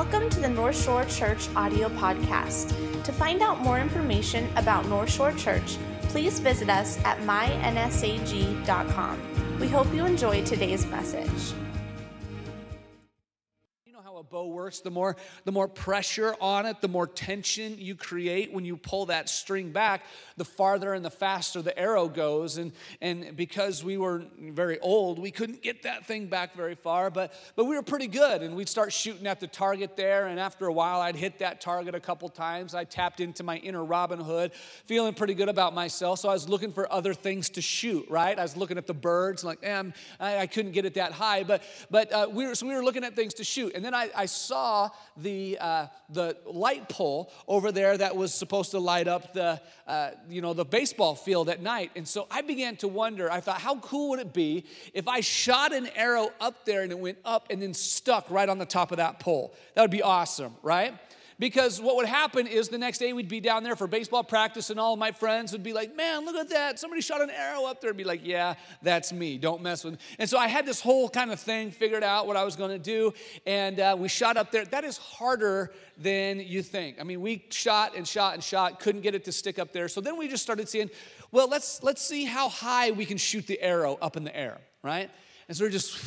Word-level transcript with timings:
Welcome 0.00 0.30
to 0.30 0.40
the 0.40 0.48
North 0.48 0.82
Shore 0.82 1.04
Church 1.04 1.50
audio 1.54 1.90
podcast. 1.90 2.72
To 3.04 3.12
find 3.12 3.42
out 3.42 3.60
more 3.60 3.78
information 3.78 4.48
about 4.56 4.86
North 4.86 5.10
Shore 5.10 5.32
Church, 5.32 5.76
please 6.04 6.38
visit 6.38 6.70
us 6.70 6.96
at 7.04 7.18
mynsag.com. 7.18 7.98
We 9.60 9.68
hope 9.68 9.92
you 9.92 10.06
enjoy 10.06 10.42
today's 10.42 10.86
message 10.86 11.52
bow 14.30 14.46
works 14.46 14.78
the 14.78 14.90
more 14.90 15.16
the 15.44 15.50
more 15.50 15.66
pressure 15.66 16.36
on 16.40 16.64
it 16.64 16.80
the 16.80 16.88
more 16.88 17.06
tension 17.06 17.76
you 17.78 17.96
create 17.96 18.52
when 18.52 18.64
you 18.64 18.76
pull 18.76 19.06
that 19.06 19.28
string 19.28 19.72
back 19.72 20.04
the 20.40 20.44
farther 20.44 20.94
and 20.94 21.04
the 21.04 21.10
faster 21.10 21.60
the 21.60 21.78
arrow 21.78 22.08
goes. 22.08 22.56
And 22.56 22.72
and 23.02 23.36
because 23.36 23.84
we 23.84 23.98
were 23.98 24.24
very 24.38 24.78
old 24.80 25.18
we 25.18 25.30
couldn't 25.30 25.62
get 25.62 25.82
that 25.82 26.06
thing 26.06 26.26
back 26.26 26.54
very 26.54 26.74
far 26.74 27.10
but 27.10 27.34
but 27.56 27.66
we 27.66 27.76
were 27.76 27.82
pretty 27.82 28.06
good. 28.06 28.42
And 28.42 28.56
we'd 28.56 28.68
start 28.68 28.92
shooting 28.92 29.26
at 29.26 29.38
the 29.38 29.46
target 29.46 29.96
there. 29.96 30.28
And 30.28 30.40
after 30.40 30.66
a 30.66 30.72
while 30.72 31.00
I'd 31.00 31.14
hit 31.14 31.40
that 31.40 31.60
target 31.60 31.94
a 31.94 32.00
couple 32.00 32.28
times. 32.30 32.74
I 32.74 32.84
tapped 32.84 33.20
into 33.20 33.42
my 33.42 33.58
inner 33.58 33.84
Robin 33.84 34.18
Hood 34.18 34.52
feeling 34.86 35.12
pretty 35.12 35.34
good 35.34 35.50
about 35.50 35.74
myself. 35.74 36.20
So 36.20 36.30
I 36.30 36.32
was 36.32 36.48
looking 36.48 36.72
for 36.72 36.90
other 36.90 37.12
things 37.12 37.50
to 37.50 37.62
shoot 37.62 38.06
right? 38.08 38.38
I 38.38 38.42
was 38.42 38.56
looking 38.56 38.78
at 38.78 38.86
the 38.86 38.94
birds 38.94 39.44
like 39.44 39.58
eh, 39.62 39.82
I, 40.18 40.38
I 40.38 40.46
couldn't 40.46 40.72
get 40.72 40.86
it 40.86 40.94
that 40.94 41.12
high. 41.12 41.42
But 41.42 41.62
but 41.90 42.10
uh, 42.12 42.28
we 42.32 42.46
were 42.46 42.54
so 42.54 42.66
we 42.66 42.74
were 42.74 42.84
looking 42.84 43.04
at 43.04 43.14
things 43.14 43.34
to 43.34 43.44
shoot. 43.44 43.74
And 43.74 43.84
then 43.84 43.94
I 43.94 44.08
I, 44.20 44.26
saw 44.26 44.90
the, 45.16 45.58
uh, 45.60 45.86
the 46.08 46.36
light 46.46 46.88
pole 46.88 47.32
over 47.48 47.72
there 47.72 47.96
that 47.96 48.16
was 48.16 48.34
supposed 48.34 48.70
to 48.72 48.78
light 48.78 49.08
up 49.08 49.32
the, 49.32 49.60
uh, 49.86 50.10
you 50.28 50.40
know, 50.42 50.54
the 50.54 50.64
baseball 50.64 51.14
field 51.14 51.48
at 51.48 51.62
night. 51.62 51.90
And 51.96 52.06
so 52.06 52.26
I 52.30 52.42
began 52.42 52.76
to 52.76 52.88
wonder, 52.88 53.30
I 53.30 53.40
thought, 53.40 53.60
how 53.60 53.76
cool 53.76 54.10
would 54.10 54.20
it 54.20 54.32
be 54.32 54.64
if 54.94 55.08
I 55.08 55.20
shot 55.20 55.72
an 55.72 55.88
arrow 55.94 56.30
up 56.40 56.64
there 56.64 56.82
and 56.82 56.92
it 56.92 56.98
went 56.98 57.18
up 57.24 57.46
and 57.50 57.62
then 57.62 57.74
stuck 57.74 58.30
right 58.30 58.48
on 58.48 58.58
the 58.58 58.66
top 58.66 58.90
of 58.90 58.98
that 58.98 59.20
pole? 59.20 59.54
That 59.74 59.82
would 59.82 59.90
be 59.90 60.02
awesome, 60.02 60.54
right? 60.62 60.94
Because 61.40 61.80
what 61.80 61.96
would 61.96 62.06
happen 62.06 62.46
is 62.46 62.68
the 62.68 62.76
next 62.76 62.98
day 62.98 63.14
we'd 63.14 63.26
be 63.26 63.40
down 63.40 63.62
there 63.62 63.74
for 63.74 63.86
baseball 63.86 64.22
practice, 64.22 64.68
and 64.68 64.78
all 64.78 64.94
my 64.94 65.10
friends 65.10 65.52
would 65.52 65.62
be 65.62 65.72
like, 65.72 65.96
Man, 65.96 66.26
look 66.26 66.36
at 66.36 66.50
that. 66.50 66.78
Somebody 66.78 67.00
shot 67.00 67.22
an 67.22 67.30
arrow 67.30 67.64
up 67.64 67.80
there. 67.80 67.90
And 67.90 67.96
be 67.96 68.04
like, 68.04 68.20
Yeah, 68.22 68.54
that's 68.82 69.10
me. 69.10 69.38
Don't 69.38 69.62
mess 69.62 69.82
with 69.82 69.94
me. 69.94 70.00
And 70.18 70.28
so 70.28 70.36
I 70.36 70.48
had 70.48 70.66
this 70.66 70.82
whole 70.82 71.08
kind 71.08 71.32
of 71.32 71.40
thing 71.40 71.70
figured 71.70 72.04
out 72.04 72.26
what 72.26 72.36
I 72.36 72.44
was 72.44 72.56
going 72.56 72.72
to 72.72 72.78
do, 72.78 73.14
and 73.46 73.80
uh, 73.80 73.96
we 73.98 74.08
shot 74.08 74.36
up 74.36 74.50
there. 74.50 74.66
That 74.66 74.84
is 74.84 74.98
harder 74.98 75.72
than 75.96 76.40
you 76.40 76.62
think. 76.62 77.00
I 77.00 77.04
mean, 77.04 77.22
we 77.22 77.46
shot 77.48 77.96
and 77.96 78.06
shot 78.06 78.34
and 78.34 78.44
shot, 78.44 78.78
couldn't 78.78 79.00
get 79.00 79.14
it 79.14 79.24
to 79.24 79.32
stick 79.32 79.58
up 79.58 79.72
there. 79.72 79.88
So 79.88 80.02
then 80.02 80.18
we 80.18 80.28
just 80.28 80.42
started 80.42 80.68
seeing, 80.68 80.90
well, 81.32 81.48
let's 81.48 81.82
let's 81.82 82.02
see 82.02 82.26
how 82.26 82.50
high 82.50 82.90
we 82.90 83.06
can 83.06 83.16
shoot 83.16 83.46
the 83.46 83.58
arrow 83.62 83.98
up 84.02 84.18
in 84.18 84.24
the 84.24 84.36
air, 84.36 84.58
right? 84.82 85.10
And 85.50 85.56
so 85.56 85.64
we're 85.64 85.70
just, 85.70 85.98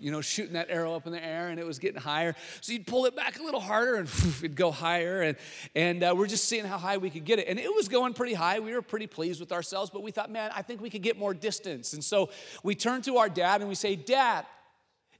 you 0.00 0.12
know, 0.12 0.20
shooting 0.20 0.52
that 0.52 0.70
arrow 0.70 0.94
up 0.94 1.08
in 1.08 1.12
the 1.12 1.20
air 1.20 1.48
and 1.48 1.58
it 1.58 1.66
was 1.66 1.80
getting 1.80 2.00
higher. 2.00 2.36
So 2.60 2.72
you'd 2.72 2.86
pull 2.86 3.04
it 3.06 3.16
back 3.16 3.36
a 3.36 3.42
little 3.42 3.58
harder 3.58 3.96
and 3.96 4.08
it'd 4.38 4.54
go 4.54 4.70
higher. 4.70 5.22
And, 5.22 5.36
and 5.74 6.04
uh, 6.04 6.14
we're 6.16 6.28
just 6.28 6.44
seeing 6.44 6.64
how 6.64 6.78
high 6.78 6.98
we 6.98 7.10
could 7.10 7.24
get 7.24 7.40
it. 7.40 7.48
And 7.48 7.58
it 7.58 7.74
was 7.74 7.88
going 7.88 8.14
pretty 8.14 8.34
high. 8.34 8.60
We 8.60 8.72
were 8.72 8.80
pretty 8.80 9.08
pleased 9.08 9.40
with 9.40 9.50
ourselves, 9.50 9.90
but 9.90 10.04
we 10.04 10.12
thought, 10.12 10.30
man, 10.30 10.52
I 10.54 10.62
think 10.62 10.80
we 10.80 10.88
could 10.88 11.02
get 11.02 11.18
more 11.18 11.34
distance. 11.34 11.94
And 11.94 12.04
so 12.04 12.30
we 12.62 12.76
turned 12.76 13.02
to 13.02 13.16
our 13.16 13.28
dad 13.28 13.60
and 13.60 13.68
we 13.68 13.74
say, 13.74 13.96
Dad, 13.96 14.46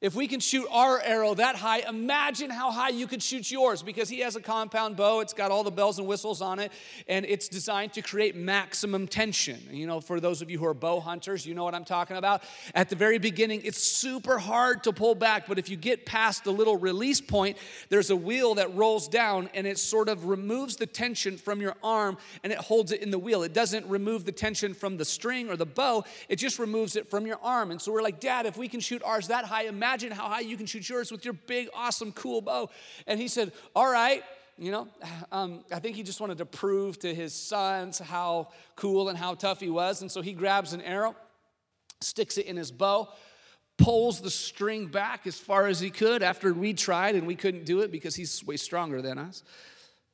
if 0.02 0.16
we 0.16 0.26
can 0.26 0.40
shoot 0.40 0.66
our 0.68 1.00
arrow 1.00 1.32
that 1.34 1.54
high, 1.54 1.78
imagine 1.88 2.50
how 2.50 2.72
high 2.72 2.88
you 2.88 3.06
could 3.06 3.22
shoot 3.22 3.48
yours 3.48 3.84
because 3.84 4.08
he 4.08 4.18
has 4.18 4.34
a 4.34 4.40
compound 4.40 4.96
bow. 4.96 5.20
It's 5.20 5.32
got 5.32 5.52
all 5.52 5.62
the 5.62 5.70
bells 5.70 6.00
and 6.00 6.08
whistles 6.08 6.42
on 6.42 6.58
it, 6.58 6.72
and 7.06 7.24
it's 7.24 7.48
designed 7.48 7.92
to 7.92 8.02
create 8.02 8.34
maximum 8.34 9.06
tension. 9.06 9.60
You 9.70 9.86
know, 9.86 10.00
for 10.00 10.18
those 10.18 10.42
of 10.42 10.50
you 10.50 10.58
who 10.58 10.66
are 10.66 10.74
bow 10.74 10.98
hunters, 10.98 11.46
you 11.46 11.54
know 11.54 11.62
what 11.62 11.76
I'm 11.76 11.84
talking 11.84 12.16
about. 12.16 12.42
At 12.74 12.88
the 12.88 12.96
very 12.96 13.18
beginning, 13.18 13.62
it's 13.62 13.80
super 13.80 14.38
hard 14.38 14.82
to 14.82 14.92
pull 14.92 15.14
back, 15.14 15.46
but 15.46 15.56
if 15.56 15.68
you 15.68 15.76
get 15.76 16.04
past 16.04 16.42
the 16.42 16.52
little 16.52 16.76
release 16.76 17.20
point, 17.20 17.56
there's 17.88 18.10
a 18.10 18.16
wheel 18.16 18.56
that 18.56 18.74
rolls 18.74 19.06
down 19.06 19.50
and 19.54 19.68
it 19.68 19.78
sort 19.78 20.08
of 20.08 20.24
removes 20.24 20.74
the 20.74 20.86
tension 20.86 21.36
from 21.36 21.60
your 21.60 21.76
arm 21.80 22.18
and 22.42 22.52
it 22.52 22.58
holds 22.58 22.90
it 22.90 23.02
in 23.02 23.12
the 23.12 23.20
wheel. 23.20 23.44
It 23.44 23.54
doesn't 23.54 23.86
remove 23.86 24.24
the 24.24 24.32
tension 24.32 24.74
from 24.74 24.96
the 24.96 25.04
string 25.04 25.48
or 25.48 25.56
the 25.56 25.64
bow, 25.64 26.02
it 26.28 26.36
just 26.36 26.58
removes 26.58 26.96
it 26.96 27.08
from 27.08 27.24
your 27.24 27.38
arm. 27.40 27.70
And 27.70 27.80
so 27.80 27.92
we're 27.92 28.02
like, 28.02 28.18
Dad, 28.18 28.46
if 28.46 28.56
we 28.56 28.66
can 28.66 28.80
shoot 28.80 29.00
ours 29.04 29.28
that 29.28 29.44
high, 29.44 29.62
imagine 29.66 29.91
imagine 29.92 30.10
how 30.10 30.26
high 30.26 30.40
you 30.40 30.56
can 30.56 30.64
shoot 30.64 30.88
yours 30.88 31.12
with 31.12 31.22
your 31.22 31.34
big, 31.34 31.68
awesome, 31.74 32.12
cool 32.12 32.40
bow. 32.40 32.70
And 33.06 33.20
he 33.20 33.28
said, 33.28 33.52
All 33.76 33.90
right. 33.90 34.22
You 34.56 34.70
know, 34.70 34.88
um, 35.32 35.64
I 35.70 35.80
think 35.80 35.96
he 35.96 36.02
just 36.02 36.18
wanted 36.18 36.38
to 36.38 36.46
prove 36.46 36.98
to 37.00 37.14
his 37.14 37.34
sons 37.34 37.98
how 37.98 38.48
cool 38.74 39.10
and 39.10 39.18
how 39.18 39.34
tough 39.34 39.60
he 39.60 39.68
was. 39.68 40.00
And 40.00 40.10
so 40.10 40.22
he 40.22 40.32
grabs 40.32 40.72
an 40.72 40.80
arrow, 40.80 41.14
sticks 42.00 42.38
it 42.38 42.46
in 42.46 42.56
his 42.56 42.72
bow, 42.72 43.10
pulls 43.76 44.22
the 44.22 44.30
string 44.30 44.86
back 44.86 45.26
as 45.26 45.38
far 45.38 45.66
as 45.66 45.78
he 45.78 45.90
could 45.90 46.22
after 46.22 46.54
we 46.54 46.72
tried 46.72 47.14
and 47.14 47.26
we 47.26 47.34
couldn't 47.34 47.66
do 47.66 47.80
it 47.80 47.92
because 47.92 48.14
he's 48.14 48.42
way 48.46 48.56
stronger 48.56 49.02
than 49.02 49.18
us. 49.18 49.42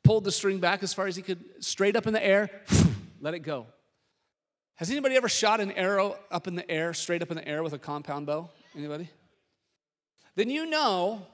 Pulled 0.02 0.24
the 0.24 0.32
string 0.32 0.58
back 0.58 0.82
as 0.82 0.92
far 0.92 1.06
as 1.06 1.14
he 1.14 1.22
could, 1.22 1.44
straight 1.60 1.94
up 1.94 2.08
in 2.08 2.12
the 2.12 2.24
air, 2.24 2.50
let 3.20 3.34
it 3.34 3.40
go. 3.40 3.66
Has 4.76 4.90
anybody 4.90 5.16
ever 5.16 5.28
shot 5.28 5.60
an 5.60 5.70
arrow 5.72 6.16
up 6.32 6.48
in 6.48 6.56
the 6.56 6.68
air, 6.68 6.94
straight 6.94 7.22
up 7.22 7.30
in 7.30 7.36
the 7.36 7.46
air 7.46 7.62
with 7.62 7.74
a 7.74 7.78
compound 7.78 8.26
bow? 8.26 8.48
Anybody? 8.76 9.10
Then 10.38 10.50
you 10.50 10.66
know 10.66 11.26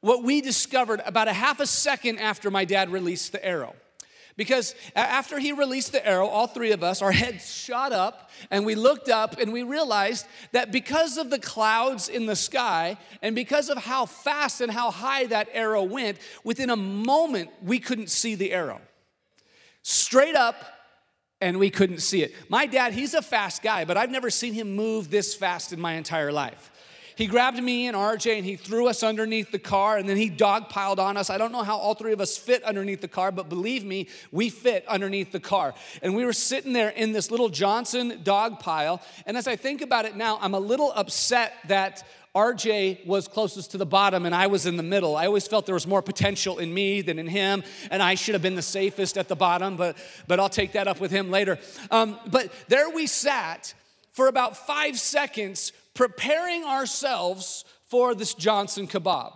what 0.00 0.22
we 0.22 0.40
discovered 0.40 1.02
about 1.04 1.26
a 1.26 1.32
half 1.32 1.58
a 1.58 1.66
second 1.66 2.18
after 2.18 2.50
my 2.50 2.64
dad 2.64 2.90
released 2.90 3.32
the 3.32 3.44
arrow. 3.44 3.74
Because 4.36 4.74
after 4.94 5.38
he 5.38 5.52
released 5.52 5.92
the 5.92 6.06
arrow, 6.06 6.26
all 6.26 6.46
three 6.46 6.70
of 6.70 6.82
us, 6.82 7.02
our 7.02 7.12
heads 7.12 7.52
shot 7.52 7.92
up 7.92 8.30
and 8.50 8.64
we 8.64 8.74
looked 8.74 9.08
up 9.08 9.38
and 9.38 9.52
we 9.52 9.62
realized 9.62 10.26
that 10.52 10.72
because 10.72 11.18
of 11.18 11.28
the 11.28 11.38
clouds 11.38 12.08
in 12.08 12.26
the 12.26 12.36
sky 12.36 12.96
and 13.20 13.34
because 13.34 13.68
of 13.68 13.78
how 13.78 14.06
fast 14.06 14.60
and 14.60 14.70
how 14.70 14.90
high 14.90 15.26
that 15.26 15.48
arrow 15.52 15.82
went, 15.82 16.18
within 16.44 16.70
a 16.70 16.76
moment 16.76 17.50
we 17.62 17.78
couldn't 17.78 18.10
see 18.10 18.34
the 18.34 18.52
arrow. 18.52 18.80
Straight 19.82 20.36
up, 20.36 20.54
and 21.40 21.58
we 21.58 21.70
couldn't 21.70 21.98
see 21.98 22.22
it. 22.22 22.32
My 22.48 22.66
dad, 22.66 22.92
he's 22.92 23.14
a 23.14 23.20
fast 23.20 23.62
guy, 23.62 23.84
but 23.84 23.96
I've 23.96 24.12
never 24.12 24.30
seen 24.30 24.54
him 24.54 24.76
move 24.76 25.10
this 25.10 25.34
fast 25.34 25.72
in 25.72 25.80
my 25.80 25.94
entire 25.94 26.30
life. 26.30 26.70
He 27.16 27.26
grabbed 27.26 27.62
me 27.62 27.86
and 27.86 27.96
RJ 27.96 28.36
and 28.36 28.44
he 28.44 28.56
threw 28.56 28.88
us 28.88 29.02
underneath 29.02 29.50
the 29.50 29.58
car 29.58 29.98
and 29.98 30.08
then 30.08 30.16
he 30.16 30.30
dogpiled 30.30 30.98
on 30.98 31.16
us. 31.16 31.30
I 31.30 31.38
don't 31.38 31.52
know 31.52 31.62
how 31.62 31.76
all 31.76 31.94
three 31.94 32.12
of 32.12 32.20
us 32.20 32.36
fit 32.36 32.62
underneath 32.64 33.00
the 33.00 33.08
car, 33.08 33.30
but 33.32 33.48
believe 33.48 33.84
me, 33.84 34.08
we 34.30 34.48
fit 34.48 34.86
underneath 34.88 35.32
the 35.32 35.40
car. 35.40 35.74
And 36.02 36.14
we 36.14 36.24
were 36.24 36.32
sitting 36.32 36.72
there 36.72 36.90
in 36.90 37.12
this 37.12 37.30
little 37.30 37.48
Johnson 37.48 38.20
dog 38.22 38.60
pile. 38.60 39.02
And 39.26 39.36
as 39.36 39.46
I 39.46 39.56
think 39.56 39.82
about 39.82 40.04
it 40.04 40.16
now, 40.16 40.38
I'm 40.40 40.54
a 40.54 40.60
little 40.60 40.92
upset 40.94 41.54
that 41.68 42.04
RJ 42.34 43.06
was 43.06 43.28
closest 43.28 43.72
to 43.72 43.78
the 43.78 43.84
bottom 43.84 44.24
and 44.24 44.34
I 44.34 44.46
was 44.46 44.64
in 44.64 44.78
the 44.78 44.82
middle. 44.82 45.16
I 45.16 45.26
always 45.26 45.46
felt 45.46 45.66
there 45.66 45.74
was 45.74 45.86
more 45.86 46.00
potential 46.00 46.58
in 46.58 46.72
me 46.72 47.02
than 47.02 47.18
in 47.18 47.26
him, 47.26 47.62
and 47.90 48.02
I 48.02 48.14
should 48.14 48.34
have 48.34 48.42
been 48.42 48.54
the 48.54 48.62
safest 48.62 49.18
at 49.18 49.28
the 49.28 49.36
bottom, 49.36 49.76
but, 49.76 49.96
but 50.26 50.40
I'll 50.40 50.48
take 50.48 50.72
that 50.72 50.88
up 50.88 50.98
with 50.98 51.10
him 51.10 51.30
later. 51.30 51.58
Um, 51.90 52.18
but 52.30 52.50
there 52.68 52.88
we 52.88 53.06
sat 53.06 53.74
for 54.12 54.28
about 54.28 54.56
five 54.56 54.98
seconds 54.98 55.72
preparing 55.94 56.64
ourselves 56.64 57.64
for 57.86 58.14
this 58.14 58.34
Johnson 58.34 58.86
kebab. 58.86 59.32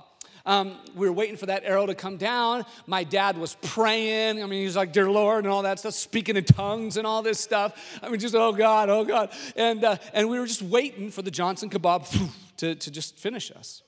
Um, 0.47 0.79
we 0.95 1.09
were 1.09 1.13
waiting 1.13 1.37
for 1.37 1.47
that 1.47 1.65
arrow 1.65 1.87
to 1.87 1.95
come 1.95 2.19
down. 2.19 2.65
My 2.87 3.03
dad 3.03 3.37
was 3.37 3.57
praying. 3.63 4.41
I 4.41 4.47
mean, 4.47 4.61
he 4.61 4.65
was 4.65 4.77
like, 4.77 4.93
Dear 4.93 5.11
Lord, 5.11 5.45
and 5.45 5.53
all 5.53 5.63
that 5.63 5.81
stuff, 5.81 5.95
speaking 5.95 6.37
in 6.37 6.45
tongues 6.45 6.97
and 6.97 7.05
all 7.07 7.21
this 7.21 7.41
stuff. 7.41 7.99
I 8.01 8.09
mean, 8.09 8.21
just, 8.21 8.35
oh 8.37 8.53
God, 8.53 8.89
oh 8.89 9.05
God. 9.05 9.33
And, 9.57 9.83
uh, 9.85 9.97
and 10.15 10.29
we 10.29 10.39
were 10.39 10.47
just 10.47 10.63
waiting 10.63 11.11
for 11.11 11.23
the 11.23 11.33
Johnson 11.33 11.69
kebab 11.69 12.31
to, 12.59 12.77
to 12.77 12.91
just 12.91 13.19
finish 13.19 13.51
us. 13.51 13.83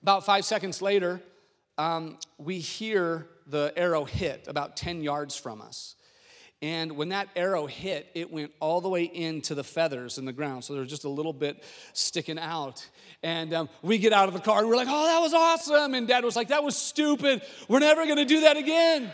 About 0.00 0.24
five 0.24 0.44
seconds 0.44 0.80
later, 0.80 1.20
um, 1.76 2.18
we 2.38 2.60
hear 2.60 3.26
the 3.46 3.72
arrow 3.76 4.04
hit 4.04 4.46
about 4.46 4.76
10 4.76 5.02
yards 5.02 5.36
from 5.36 5.60
us. 5.60 5.96
And 6.64 6.92
when 6.92 7.10
that 7.10 7.28
arrow 7.36 7.66
hit, 7.66 8.08
it 8.14 8.32
went 8.32 8.50
all 8.58 8.80
the 8.80 8.88
way 8.88 9.04
into 9.04 9.54
the 9.54 9.62
feathers 9.62 10.16
in 10.16 10.24
the 10.24 10.32
ground. 10.32 10.64
So 10.64 10.72
they're 10.72 10.86
just 10.86 11.04
a 11.04 11.10
little 11.10 11.34
bit 11.34 11.62
sticking 11.92 12.38
out. 12.38 12.88
And 13.22 13.52
um, 13.52 13.68
we 13.82 13.98
get 13.98 14.14
out 14.14 14.28
of 14.28 14.34
the 14.34 14.40
car 14.40 14.60
and 14.60 14.68
we're 14.70 14.76
like, 14.76 14.88
oh, 14.88 15.04
that 15.04 15.18
was 15.18 15.34
awesome. 15.34 15.92
And 15.92 16.08
dad 16.08 16.24
was 16.24 16.36
like, 16.36 16.48
that 16.48 16.64
was 16.64 16.74
stupid. 16.74 17.42
We're 17.68 17.80
never 17.80 18.06
going 18.06 18.16
to 18.16 18.24
do 18.24 18.40
that 18.40 18.56
again. 18.56 19.12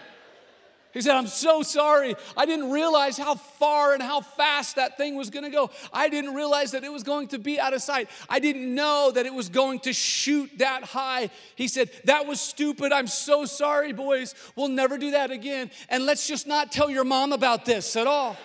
He 0.93 1.01
said, 1.01 1.15
I'm 1.15 1.29
so 1.29 1.63
sorry. 1.63 2.17
I 2.37 2.47
didn't 2.47 2.71
realize 2.71 3.17
how 3.17 3.37
far 3.37 3.95
and 3.95 4.03
how 4.03 4.21
fast 4.21 4.77
that 4.77 4.97
thing 4.97 5.15
was 5.15 5.31
going 5.31 5.45
to 5.45 5.51
go. 5.51 5.71
I 5.93 6.09
didn't 6.09 6.35
realize 6.35 6.73
that 6.73 6.83
it 6.83 6.93
was 6.93 7.05
going 7.05 7.29
to 7.29 7.39
be 7.39 7.61
out 7.61 7.75
of 7.75 7.81
sight. 7.81 8.09
I 8.29 8.41
didn't 8.41 8.75
know 8.75 9.13
that 9.15 9.25
it 9.25 9.33
was 9.33 9.49
going 9.49 9.81
to 9.81 9.93
shoot 9.93 10.51
that 10.59 10.83
high. 10.83 11.31
He 11.55 11.69
said, 11.69 11.91
That 12.05 12.27
was 12.27 12.41
stupid. 12.41 12.93
I'm 12.93 13.07
so 13.07 13.45
sorry, 13.45 13.93
boys. 13.93 14.35
We'll 14.57 14.69
never 14.69 14.99
do 14.99 15.13
that 15.13 15.31
again. 15.31 15.71
And 15.89 16.07
let's 16.07 16.27
just 16.27 16.49
not 16.49 16.73
tell 16.73 16.91
your 16.91 17.05
mom 17.05 17.33
about 17.33 17.65
this 17.65 17.95
at 17.95 18.09
all. 18.09 18.37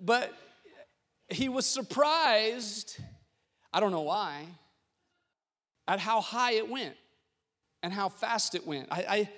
but 0.00 0.32
he 1.28 1.48
was 1.48 1.66
surprised, 1.66 2.98
I 3.72 3.80
don't 3.80 3.92
know 3.92 4.02
why, 4.02 4.46
at 5.86 5.98
how 5.98 6.20
high 6.20 6.52
it 6.52 6.70
went 6.70 6.96
and 7.82 7.92
how 7.92 8.08
fast 8.08 8.54
it 8.54 8.66
went. 8.66 8.88
I, 8.90 9.04
I, 9.08 9.28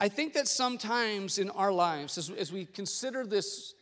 I 0.00 0.08
think 0.08 0.34
that 0.34 0.48
sometimes 0.48 1.38
in 1.38 1.50
our 1.50 1.72
lives, 1.72 2.18
as, 2.18 2.30
as 2.30 2.52
we 2.52 2.64
consider 2.64 3.26
this 3.26 3.74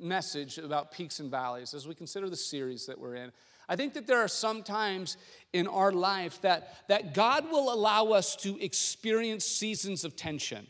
message 0.00 0.58
about 0.58 0.92
peaks 0.92 1.20
and 1.20 1.30
valleys, 1.30 1.74
as 1.74 1.86
we 1.86 1.94
consider 1.94 2.28
the 2.28 2.36
series 2.36 2.86
that 2.86 2.98
we're 2.98 3.14
in, 3.14 3.32
I 3.68 3.76
think 3.76 3.94
that 3.94 4.06
there 4.06 4.18
are 4.18 4.28
some 4.28 4.62
times 4.62 5.16
in 5.52 5.66
our 5.66 5.92
life 5.92 6.40
that, 6.42 6.86
that 6.88 7.14
God 7.14 7.50
will 7.50 7.72
allow 7.72 8.08
us 8.08 8.36
to 8.36 8.62
experience 8.62 9.44
seasons 9.44 10.04
of 10.04 10.16
tension. 10.16 10.66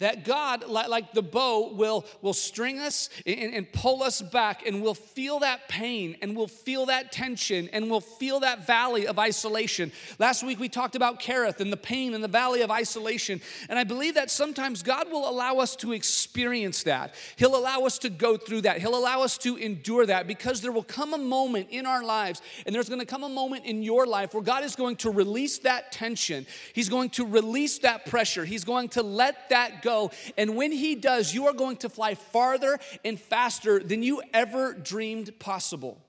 That 0.00 0.24
God, 0.24 0.66
like 0.66 1.12
the 1.12 1.22
bow, 1.22 1.72
will, 1.72 2.04
will 2.20 2.32
string 2.32 2.80
us 2.80 3.10
and, 3.24 3.54
and 3.54 3.72
pull 3.72 4.02
us 4.02 4.20
back, 4.20 4.66
and 4.66 4.82
we'll 4.82 4.92
feel 4.92 5.38
that 5.38 5.68
pain, 5.68 6.16
and 6.20 6.36
we'll 6.36 6.48
feel 6.48 6.86
that 6.86 7.12
tension, 7.12 7.68
and 7.72 7.88
we'll 7.88 8.00
feel 8.00 8.40
that 8.40 8.66
valley 8.66 9.06
of 9.06 9.20
isolation. 9.20 9.92
Last 10.18 10.42
week 10.42 10.58
we 10.58 10.68
talked 10.68 10.96
about 10.96 11.20
Kerith 11.20 11.60
and 11.60 11.72
the 11.72 11.76
pain 11.76 12.12
in 12.12 12.22
the 12.22 12.28
valley 12.28 12.62
of 12.62 12.72
isolation. 12.72 13.40
And 13.68 13.78
I 13.78 13.84
believe 13.84 14.14
that 14.14 14.32
sometimes 14.32 14.82
God 14.82 15.12
will 15.12 15.28
allow 15.28 15.58
us 15.58 15.76
to 15.76 15.92
experience 15.92 16.82
that. 16.82 17.14
He'll 17.36 17.56
allow 17.56 17.82
us 17.82 17.98
to 17.98 18.10
go 18.10 18.36
through 18.36 18.62
that. 18.62 18.80
He'll 18.80 18.96
allow 18.96 19.22
us 19.22 19.38
to 19.38 19.56
endure 19.56 20.06
that 20.06 20.26
because 20.26 20.60
there 20.60 20.72
will 20.72 20.82
come 20.82 21.14
a 21.14 21.18
moment 21.18 21.68
in 21.70 21.86
our 21.86 22.02
lives, 22.02 22.42
and 22.66 22.74
there's 22.74 22.88
gonna 22.88 23.06
come 23.06 23.22
a 23.22 23.28
moment 23.28 23.64
in 23.64 23.84
your 23.84 24.06
life 24.06 24.34
where 24.34 24.42
God 24.42 24.64
is 24.64 24.74
going 24.74 24.96
to 24.96 25.10
release 25.10 25.58
that 25.58 25.92
tension. 25.92 26.46
He's 26.72 26.88
going 26.88 27.10
to 27.10 27.24
release 27.24 27.78
that 27.78 28.06
pressure. 28.06 28.44
He's 28.44 28.64
going 28.64 28.88
to 28.90 29.02
let 29.04 29.50
that 29.50 29.82
go. 29.84 30.10
And 30.36 30.56
when 30.56 30.72
He 30.72 30.96
does, 30.96 31.32
you 31.32 31.46
are 31.46 31.52
going 31.52 31.76
to 31.78 31.88
fly 31.88 32.16
farther 32.16 32.80
and 33.04 33.20
faster 33.20 33.78
than 33.78 34.02
you 34.02 34.20
ever 34.32 34.72
dreamed 34.74 35.38
possible. 35.38 36.03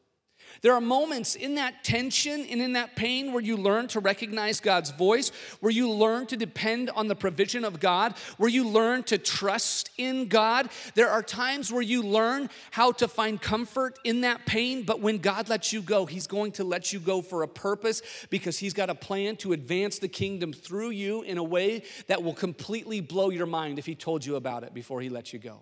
There 0.62 0.74
are 0.74 0.82
moments 0.82 1.36
in 1.36 1.56
that 1.56 1.84
tension 1.84 2.46
and 2.46 2.62
in 2.62 2.74
that 2.74 2.96
pain 2.96 3.32
where 3.34 3.42
you 3.42 3.58
learn 3.58 3.88
to 3.90 4.00
recognize 4.00 4.60
God's 4.60 4.92
voice, 4.92 5.32
where 5.60 5.72
you 5.72 5.90
learn 5.90 6.28
to 6.28 6.38
depend 6.38 6.90
on 6.90 7.08
the 7.08 7.16
provision 7.16 7.64
of 7.64 7.80
God, 7.80 8.16
where 8.38 8.50
you 8.50 8.68
learn 8.68 9.04
to 9.04 9.18
trust 9.18 9.90
in 9.98 10.28
God. 10.28 10.70
There 10.96 11.10
are 11.10 11.22
times 11.22 11.72
where 11.72 11.82
you 11.82 12.02
learn 12.02 12.50
how 12.72 12.92
to 12.94 13.08
find 13.08 13.42
comfort 13.42 14.00
in 14.04 14.22
that 14.22 14.46
pain, 14.46 14.84
but 14.84 15.00
when 15.00 15.18
God 15.18 15.50
lets 15.50 15.74
you 15.74 15.82
go, 15.82 16.06
He's 16.06 16.28
going 16.28 16.52
to 16.54 16.64
let 16.64 16.94
you 16.94 17.00
go 17.00 17.22
for 17.22 17.44
a 17.44 17.48
purpose 17.48 18.02
because 18.30 18.58
He's 18.58 18.74
got 18.74 18.90
a 18.90 18.96
plan 18.96 19.36
to 19.38 19.54
advance 19.54 20.00
the 20.00 20.08
kingdom 20.08 20.54
through 20.54 20.92
you 20.92 21.22
in 21.24 21.38
a 21.38 21.44
way 21.44 21.84
that 22.08 22.24
will 22.24 22.34
completely 22.34 23.02
blow 23.02 23.30
your 23.30 23.46
mind 23.46 23.80
if 23.80 23.86
He 23.86 23.96
told 23.96 24.26
you 24.26 24.36
about 24.36 24.64
it 24.64 24.74
before 24.74 25.02
He 25.02 25.10
lets 25.10 25.34
you 25.34 25.40
go. 25.40 25.62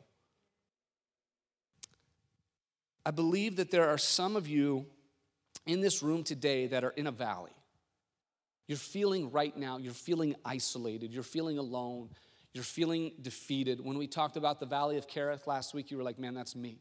I 3.05 3.11
believe 3.11 3.57
that 3.57 3.71
there 3.71 3.89
are 3.89 3.97
some 3.97 4.35
of 4.35 4.47
you 4.47 4.85
in 5.65 5.81
this 5.81 6.01
room 6.01 6.23
today 6.23 6.67
that 6.67 6.83
are 6.83 6.91
in 6.91 7.07
a 7.07 7.11
valley. 7.11 7.51
You're 8.67 8.77
feeling 8.77 9.31
right 9.31 9.55
now, 9.55 9.77
you're 9.77 9.93
feeling 9.93 10.35
isolated, 10.45 11.11
you're 11.13 11.23
feeling 11.23 11.57
alone, 11.57 12.09
you're 12.53 12.63
feeling 12.63 13.11
defeated. 13.21 13.81
When 13.81 13.97
we 13.97 14.07
talked 14.07 14.37
about 14.37 14.59
the 14.59 14.65
valley 14.65 14.97
of 14.97 15.07
Kerith 15.07 15.47
last 15.47 15.73
week, 15.73 15.91
you 15.91 15.97
were 15.97 16.03
like, 16.03 16.17
man, 16.17 16.33
that's 16.33 16.55
me. 16.55 16.79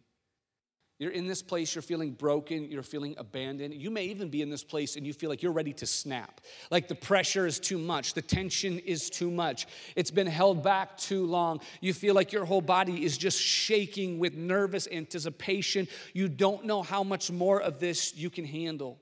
You're 1.02 1.10
in 1.10 1.26
this 1.26 1.42
place, 1.42 1.74
you're 1.74 1.82
feeling 1.82 2.12
broken, 2.12 2.70
you're 2.70 2.84
feeling 2.84 3.16
abandoned. 3.18 3.74
You 3.74 3.90
may 3.90 4.04
even 4.04 4.28
be 4.28 4.40
in 4.40 4.50
this 4.50 4.62
place 4.62 4.94
and 4.94 5.04
you 5.04 5.12
feel 5.12 5.30
like 5.30 5.42
you're 5.42 5.50
ready 5.50 5.72
to 5.72 5.84
snap. 5.84 6.40
Like 6.70 6.86
the 6.86 6.94
pressure 6.94 7.44
is 7.44 7.58
too 7.58 7.76
much, 7.76 8.14
the 8.14 8.22
tension 8.22 8.78
is 8.78 9.10
too 9.10 9.28
much, 9.28 9.66
it's 9.96 10.12
been 10.12 10.28
held 10.28 10.62
back 10.62 10.96
too 10.96 11.26
long. 11.26 11.60
You 11.80 11.92
feel 11.92 12.14
like 12.14 12.30
your 12.30 12.44
whole 12.44 12.60
body 12.60 13.04
is 13.04 13.18
just 13.18 13.40
shaking 13.40 14.20
with 14.20 14.34
nervous 14.34 14.86
anticipation. 14.92 15.88
You 16.12 16.28
don't 16.28 16.66
know 16.66 16.82
how 16.82 17.02
much 17.02 17.32
more 17.32 17.60
of 17.60 17.80
this 17.80 18.14
you 18.14 18.30
can 18.30 18.44
handle. 18.44 19.00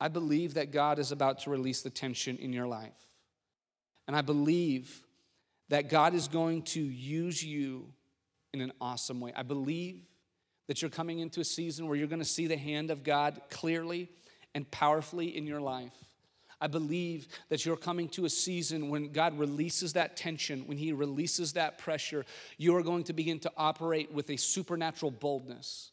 I 0.00 0.06
believe 0.06 0.54
that 0.54 0.70
God 0.70 1.00
is 1.00 1.10
about 1.10 1.40
to 1.40 1.50
release 1.50 1.82
the 1.82 1.90
tension 1.90 2.36
in 2.36 2.52
your 2.52 2.68
life. 2.68 3.08
And 4.06 4.14
I 4.14 4.22
believe 4.22 5.02
that 5.68 5.90
God 5.90 6.14
is 6.14 6.28
going 6.28 6.62
to 6.62 6.80
use 6.80 7.42
you 7.42 7.92
in 8.54 8.60
an 8.60 8.70
awesome 8.80 9.20
way. 9.20 9.32
I 9.34 9.42
believe 9.42 10.04
that 10.68 10.80
you're 10.80 10.90
coming 10.90 11.18
into 11.18 11.40
a 11.40 11.44
season 11.44 11.88
where 11.88 11.96
you're 11.96 12.06
going 12.06 12.20
to 12.20 12.24
see 12.24 12.46
the 12.46 12.56
hand 12.56 12.90
of 12.90 13.02
God 13.02 13.40
clearly 13.50 14.08
and 14.54 14.70
powerfully 14.70 15.36
in 15.36 15.46
your 15.46 15.60
life. 15.60 15.92
I 16.60 16.66
believe 16.66 17.28
that 17.48 17.64
you're 17.64 17.76
coming 17.76 18.08
to 18.10 18.24
a 18.24 18.30
season 18.30 18.88
when 18.88 19.12
God 19.12 19.38
releases 19.38 19.92
that 19.94 20.16
tension, 20.16 20.66
when 20.66 20.76
He 20.76 20.92
releases 20.92 21.52
that 21.54 21.78
pressure, 21.78 22.24
you 22.56 22.74
are 22.76 22.82
going 22.82 23.04
to 23.04 23.12
begin 23.12 23.38
to 23.40 23.52
operate 23.56 24.12
with 24.12 24.28
a 24.30 24.36
supernatural 24.36 25.10
boldness. 25.10 25.92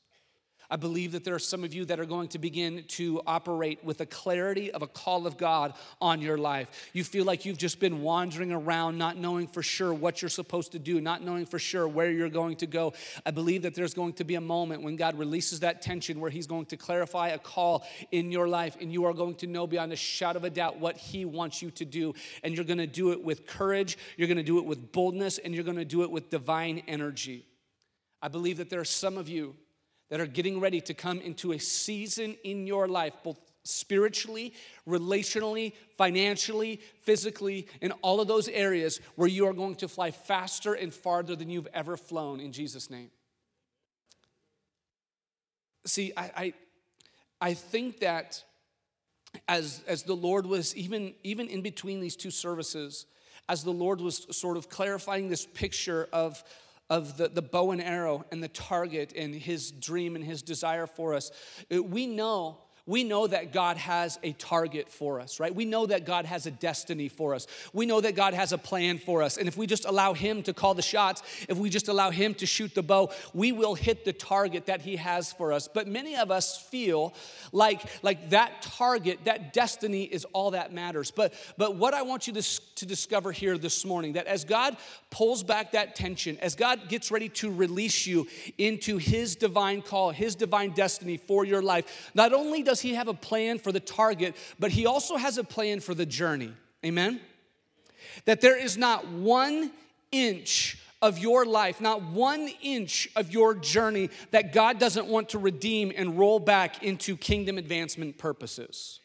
I 0.69 0.77
believe 0.77 1.12
that 1.12 1.23
there 1.23 1.35
are 1.35 1.39
some 1.39 1.63
of 1.63 1.73
you 1.73 1.85
that 1.85 2.00
are 2.00 2.06
going 2.06 2.27
to 2.29 2.39
begin 2.39 2.83
to 2.89 3.21
operate 3.27 3.83
with 3.83 4.01
a 4.01 4.06
clarity 4.06 4.71
of 4.71 4.81
a 4.81 4.88
call 4.88 5.27
of 5.27 5.38
God 5.38 5.73
on 6.01 6.21
your 6.21 6.38
life. 6.38 6.89
You 6.94 7.03
feel 7.03 7.25
like 7.25 7.45
you've 7.45 7.57
just 7.57 7.79
been 7.79 8.01
wandering 8.01 8.51
around, 8.51 8.97
not 8.97 9.17
knowing 9.17 9.47
for 9.47 9.62
sure 9.62 9.94
what 9.94 10.21
you're 10.21 10.29
supposed 10.29 10.71
to 10.71 10.79
do, 10.79 11.00
not 11.01 11.21
knowing 11.21 11.45
for 11.45 11.59
sure 11.59 11.88
where 11.88 12.09
you're 12.09 12.29
going 12.29 12.56
to 12.57 12.67
go. 12.67 12.94
I 13.25 13.31
believe 13.31 13.62
that 13.63 13.75
there's 13.75 13.94
going 13.94 14.13
to 14.13 14.23
be 14.23 14.35
a 14.35 14.41
moment 14.41 14.81
when 14.81 14.95
God 14.95 15.17
releases 15.17 15.59
that 15.62 15.81
tension 15.81 16.19
where 16.19 16.31
He's 16.31 16.47
going 16.47 16.65
to 16.67 16.77
clarify 16.77 17.29
a 17.29 17.39
call 17.39 17.85
in 18.12 18.31
your 18.31 18.47
life, 18.47 18.77
and 18.81 18.91
you 18.91 19.06
are 19.06 19.13
going 19.13 19.35
to 19.35 19.47
know 19.47 19.67
beyond 19.67 19.94
a 19.94 19.95
shadow 19.95 20.38
of 20.38 20.44
a 20.44 20.50
doubt 20.50 20.79
what 20.79 20.97
He 20.97 21.25
wants 21.25 21.62
you 21.62 21.71
to 21.71 21.85
do. 21.85 22.13
And 22.44 22.56
you're 22.56 22.65
going 22.65 22.77
to 22.77 22.88
do 22.88 23.12
it 23.12 23.23
with 23.23 23.45
courage, 23.45 23.97
you're 24.17 24.27
going 24.27 24.38
to 24.38 24.44
do 24.44 24.57
it 24.57 24.65
with 24.65 24.91
boldness, 24.91 25.38
and 25.38 25.53
you're 25.53 25.63
going 25.63 25.77
to 25.77 25.85
do 25.85 26.03
it 26.03 26.12
with 26.12 26.29
divine 26.29 26.83
energy. 26.88 27.45
I 28.21 28.27
believe 28.27 28.57
that 28.57 28.69
there 28.69 28.79
are 28.79 28.85
some 28.85 29.17
of 29.17 29.29
you 29.29 29.56
that 30.09 30.19
are 30.19 30.27
getting 30.27 30.59
ready 30.59 30.81
to 30.81 30.93
come 30.93 31.19
into 31.19 31.51
a 31.51 31.59
season 31.59 32.35
in 32.43 32.67
your 32.67 32.87
life, 32.87 33.13
both 33.23 33.39
spiritually, 33.63 34.53
relationally, 34.87 35.73
financially, 35.97 36.79
physically, 37.01 37.67
in 37.81 37.91
all 38.03 38.21
of 38.21 38.27
those 38.27 38.47
areas 38.49 39.01
where 39.15 39.27
you 39.27 39.47
are 39.47 39.53
going 39.53 39.75
to 39.75 39.87
fly 39.87 40.11
faster 40.11 40.73
and 40.73 40.93
farther 40.93 41.35
than 41.35 41.49
you've 41.49 41.67
ever 41.73 41.97
flown 41.97 42.39
in 42.39 42.51
Jesus' 42.51 42.89
name. 42.89 43.09
See, 45.85 46.13
I, 46.15 46.31
I, 46.37 46.53
I 47.41 47.53
think 47.53 47.99
that 47.99 48.43
as, 49.47 49.83
as 49.87 50.03
the 50.03 50.15
Lord 50.15 50.45
was, 50.45 50.75
even, 50.75 51.13
even 51.23 51.47
in 51.47 51.61
between 51.61 51.99
these 51.99 52.15
two 52.15 52.31
services, 52.31 53.05
as 53.49 53.63
the 53.63 53.71
Lord 53.71 54.01
was 54.01 54.25
sort 54.35 54.57
of 54.57 54.69
clarifying 54.69 55.29
this 55.29 55.45
picture 55.45 56.07
of, 56.13 56.43
of 56.89 57.17
the, 57.17 57.29
the 57.29 57.41
bow 57.41 57.71
and 57.71 57.81
arrow 57.81 58.25
and 58.31 58.43
the 58.43 58.47
target 58.47 59.13
and 59.15 59.33
his 59.33 59.71
dream 59.71 60.15
and 60.15 60.23
his 60.23 60.41
desire 60.41 60.87
for 60.87 61.13
us, 61.13 61.31
we 61.69 62.05
know 62.07 62.64
we 62.87 63.03
know 63.03 63.25
that 63.25 63.51
God 63.51 63.77
has 63.77 64.19
a 64.21 64.33
target 64.33 64.91
for 64.91 65.19
us, 65.19 65.39
right? 65.39 65.53
We 65.53 65.65
know 65.65 65.87
that 65.87 66.05
God 66.05 66.25
has 66.25 66.45
a 66.45 66.51
destiny 66.51 67.09
for 67.09 67.33
us. 67.33 67.47
We 67.73 67.87
know 67.87 67.99
that 67.99 68.15
God 68.15 68.35
has 68.35 68.53
a 68.53 68.59
plan 68.59 68.99
for 68.99 69.23
us. 69.23 69.37
And 69.37 69.47
if 69.47 69.57
we 69.57 69.65
just 69.65 69.85
allow 69.85 70.13
Him 70.13 70.43
to 70.43 70.53
call 70.53 70.75
the 70.75 70.83
shots, 70.83 71.23
if 71.49 71.57
we 71.57 71.69
just 71.71 71.87
allow 71.87 72.11
Him 72.11 72.35
to 72.35 72.45
shoot 72.45 72.75
the 72.75 72.83
bow, 72.83 73.11
we 73.33 73.51
will 73.51 73.73
hit 73.73 74.05
the 74.05 74.13
target 74.13 74.67
that 74.67 74.81
He 74.81 74.97
has 74.97 75.33
for 75.33 75.51
us. 75.51 75.67
But 75.67 75.87
many 75.87 76.15
of 76.15 76.29
us 76.29 76.57
feel 76.57 77.15
like, 77.51 77.81
like 78.03 78.29
that 78.29 78.61
target, 78.61 79.19
that 79.25 79.51
destiny 79.51 80.03
is 80.03 80.25
all 80.33 80.51
that 80.51 80.71
matters. 80.71 81.10
But, 81.10 81.33
but 81.57 81.75
what 81.75 81.95
I 81.95 82.03
want 82.03 82.27
you 82.27 82.33
to, 82.33 82.75
to 82.75 82.86
discover 82.86 83.31
here 83.31 83.57
this 83.57 83.83
morning, 83.83 84.13
that 84.13 84.27
as 84.27 84.45
God 84.45 84.77
pulls 85.10 85.41
back 85.43 85.71
that 85.71 85.95
tension, 85.95 86.38
as 86.39 86.53
God 86.55 86.88
gets 86.88 87.10
ready 87.10 87.29
to 87.29 87.51
release 87.51 88.05
you 88.05 88.27
into 88.60 88.98
His 88.98 89.36
divine 89.36 89.81
call, 89.81 90.12
His 90.12 90.36
divine 90.36 90.71
destiny 90.71 91.17
for 91.17 91.45
your 91.45 91.63
life, 91.63 92.12
not 92.13 92.31
only 92.31 92.62
does 92.62 92.75
does 92.75 92.82
He 92.82 92.96
have 92.96 93.08
a 93.08 93.13
plan 93.13 93.58
for 93.58 93.72
the 93.72 93.79
target, 93.79 94.36
but 94.60 94.70
He 94.70 94.86
also 94.86 95.15
has 95.15 95.38
a 95.38 95.46
plan 95.46 95.79
for 95.79 95.94
the 95.94 96.05
journey. 96.05 96.51
Amen? 96.86 97.22
That 98.25 98.41
there 98.41 98.58
is 98.58 98.77
not 98.77 99.08
one 99.08 99.72
inch 100.12 100.77
of 101.01 101.17
your 101.17 101.46
life, 101.46 101.79
not 101.79 102.03
one 102.03 102.50
inch 102.62 103.08
of 103.15 103.32
your 103.32 103.55
journey 103.55 104.10
that 104.32 104.51
God 104.51 104.77
doesn't 104.77 105.08
want 105.08 105.29
to 105.29 105.39
redeem 105.39 105.94
and 105.96 106.20
roll 106.20 106.38
back 106.38 106.84
into 106.84 107.15
kingdom 107.15 107.58
advancement 107.58 108.17
purposes. 108.17 109.00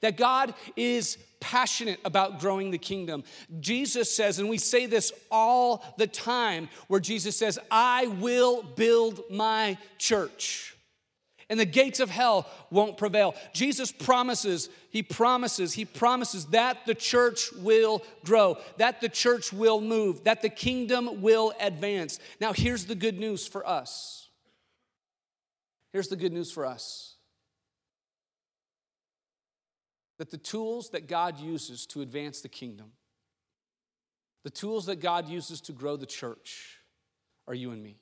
That 0.00 0.16
God 0.16 0.54
is 0.74 1.18
passionate 1.38 2.00
about 2.02 2.40
growing 2.40 2.70
the 2.70 2.78
kingdom. 2.78 3.24
Jesus 3.60 4.10
says, 4.10 4.38
and 4.38 4.48
we 4.48 4.56
say 4.56 4.86
this 4.86 5.12
all 5.30 5.84
the 5.98 6.06
time, 6.06 6.70
where 6.88 7.00
Jesus 7.00 7.36
says, 7.36 7.58
I 7.70 8.06
will 8.06 8.62
build 8.62 9.22
my 9.30 9.76
church 9.98 10.75
and 11.48 11.60
the 11.60 11.64
gates 11.64 12.00
of 12.00 12.10
hell 12.10 12.48
won't 12.70 12.96
prevail. 12.96 13.34
Jesus 13.52 13.92
promises, 13.92 14.68
he 14.90 15.02
promises, 15.02 15.72
he 15.72 15.84
promises 15.84 16.46
that 16.46 16.86
the 16.86 16.94
church 16.94 17.52
will 17.52 18.02
grow, 18.24 18.58
that 18.78 19.00
the 19.00 19.08
church 19.08 19.52
will 19.52 19.80
move, 19.80 20.24
that 20.24 20.42
the 20.42 20.48
kingdom 20.48 21.22
will 21.22 21.52
advance. 21.60 22.18
Now, 22.40 22.52
here's 22.52 22.86
the 22.86 22.94
good 22.94 23.18
news 23.18 23.46
for 23.46 23.66
us. 23.66 24.28
Here's 25.92 26.08
the 26.08 26.16
good 26.16 26.32
news 26.32 26.50
for 26.50 26.66
us 26.66 27.16
that 30.18 30.30
the 30.30 30.38
tools 30.38 30.90
that 30.90 31.08
God 31.08 31.38
uses 31.38 31.84
to 31.86 32.00
advance 32.00 32.40
the 32.40 32.48
kingdom, 32.48 32.92
the 34.44 34.50
tools 34.50 34.86
that 34.86 34.96
God 34.96 35.28
uses 35.28 35.60
to 35.62 35.72
grow 35.72 35.96
the 35.96 36.06
church, 36.06 36.78
are 37.46 37.54
you 37.54 37.70
and 37.70 37.82
me. 37.82 37.98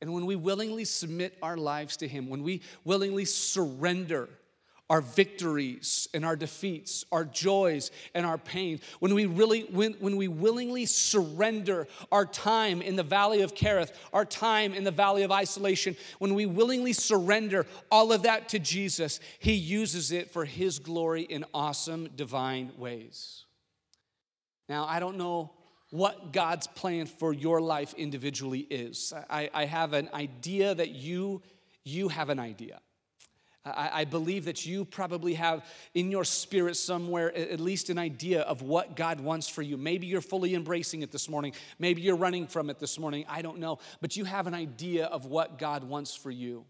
And 0.00 0.12
when 0.12 0.26
we 0.26 0.36
willingly 0.36 0.84
submit 0.84 1.36
our 1.42 1.56
lives 1.56 1.98
to 1.98 2.08
Him, 2.08 2.28
when 2.28 2.42
we 2.42 2.62
willingly 2.84 3.24
surrender 3.24 4.28
our 4.88 5.00
victories 5.00 6.08
and 6.12 6.24
our 6.24 6.34
defeats, 6.34 7.04
our 7.12 7.24
joys 7.24 7.92
and 8.12 8.26
our 8.26 8.38
pain, 8.38 8.80
when 8.98 9.14
we 9.14 9.26
really 9.26 9.62
when, 9.70 9.92
when 9.94 10.16
we 10.16 10.26
willingly 10.26 10.84
surrender 10.84 11.86
our 12.10 12.26
time 12.26 12.82
in 12.82 12.96
the 12.96 13.02
valley 13.02 13.42
of 13.42 13.54
Kerith, 13.54 13.92
our 14.12 14.24
time 14.24 14.74
in 14.74 14.82
the 14.82 14.90
valley 14.90 15.22
of 15.22 15.30
isolation, 15.30 15.96
when 16.18 16.34
we 16.34 16.44
willingly 16.44 16.92
surrender 16.92 17.66
all 17.90 18.12
of 18.12 18.22
that 18.22 18.48
to 18.48 18.58
Jesus, 18.58 19.20
he 19.38 19.52
uses 19.52 20.10
it 20.10 20.32
for 20.32 20.44
his 20.44 20.80
glory 20.80 21.22
in 21.22 21.44
awesome 21.54 22.08
divine 22.16 22.72
ways. 22.76 23.44
Now, 24.68 24.86
I 24.86 24.98
don't 24.98 25.18
know 25.18 25.52
what 25.90 26.32
God's 26.32 26.66
plan 26.66 27.06
for 27.06 27.32
your 27.32 27.60
life 27.60 27.94
individually 27.94 28.60
is. 28.60 29.12
I, 29.28 29.50
I 29.52 29.64
have 29.64 29.92
an 29.92 30.08
idea 30.14 30.74
that 30.74 30.90
you, 30.90 31.42
you 31.84 32.08
have 32.08 32.30
an 32.30 32.38
idea. 32.38 32.80
I, 33.64 33.90
I, 33.92 34.04
believe 34.04 34.46
that 34.46 34.64
you 34.64 34.86
probably 34.86 35.34
have 35.34 35.66
in 35.92 36.10
your 36.10 36.24
spirit 36.24 36.76
somewhere 36.76 37.36
at 37.36 37.60
least 37.60 37.90
an 37.90 37.98
idea 37.98 38.40
of 38.40 38.62
what 38.62 38.96
God 38.96 39.20
wants 39.20 39.48
for 39.48 39.60
you. 39.60 39.76
Maybe 39.76 40.06
you're 40.06 40.22
fully 40.22 40.54
embracing 40.54 41.02
it 41.02 41.12
this 41.12 41.28
morning. 41.28 41.52
Maybe 41.78 42.00
you're 42.00 42.16
running 42.16 42.46
from 42.46 42.70
it 42.70 42.78
this 42.78 42.98
morning. 42.98 43.26
I 43.28 43.42
don't 43.42 43.58
know. 43.58 43.78
But 44.00 44.16
you 44.16 44.24
have 44.24 44.46
an 44.46 44.54
idea 44.54 45.06
of 45.06 45.26
what 45.26 45.58
God 45.58 45.84
wants 45.84 46.14
for 46.14 46.30
you. 46.30 46.64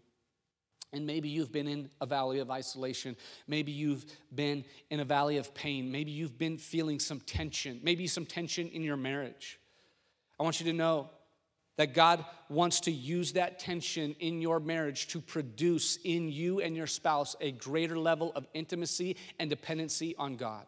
And 0.93 1.05
maybe 1.05 1.29
you've 1.29 1.51
been 1.51 1.67
in 1.67 1.89
a 2.01 2.05
valley 2.05 2.39
of 2.39 2.51
isolation. 2.51 3.15
Maybe 3.47 3.71
you've 3.71 4.05
been 4.33 4.65
in 4.89 4.99
a 4.99 5.05
valley 5.05 5.37
of 5.37 5.53
pain. 5.53 5.91
Maybe 5.91 6.11
you've 6.11 6.37
been 6.37 6.57
feeling 6.57 6.99
some 6.99 7.21
tension, 7.21 7.79
maybe 7.81 8.07
some 8.07 8.25
tension 8.25 8.67
in 8.69 8.83
your 8.83 8.97
marriage. 8.97 9.59
I 10.39 10.43
want 10.43 10.59
you 10.59 10.65
to 10.65 10.73
know 10.73 11.09
that 11.77 11.93
God 11.93 12.25
wants 12.49 12.81
to 12.81 12.91
use 12.91 13.33
that 13.33 13.57
tension 13.57 14.15
in 14.19 14.41
your 14.41 14.59
marriage 14.59 15.07
to 15.07 15.21
produce 15.21 15.97
in 16.03 16.29
you 16.29 16.59
and 16.59 16.75
your 16.75 16.87
spouse 16.87 17.35
a 17.39 17.51
greater 17.51 17.97
level 17.97 18.31
of 18.35 18.45
intimacy 18.53 19.15
and 19.39 19.49
dependency 19.49 20.15
on 20.17 20.35
God. 20.35 20.65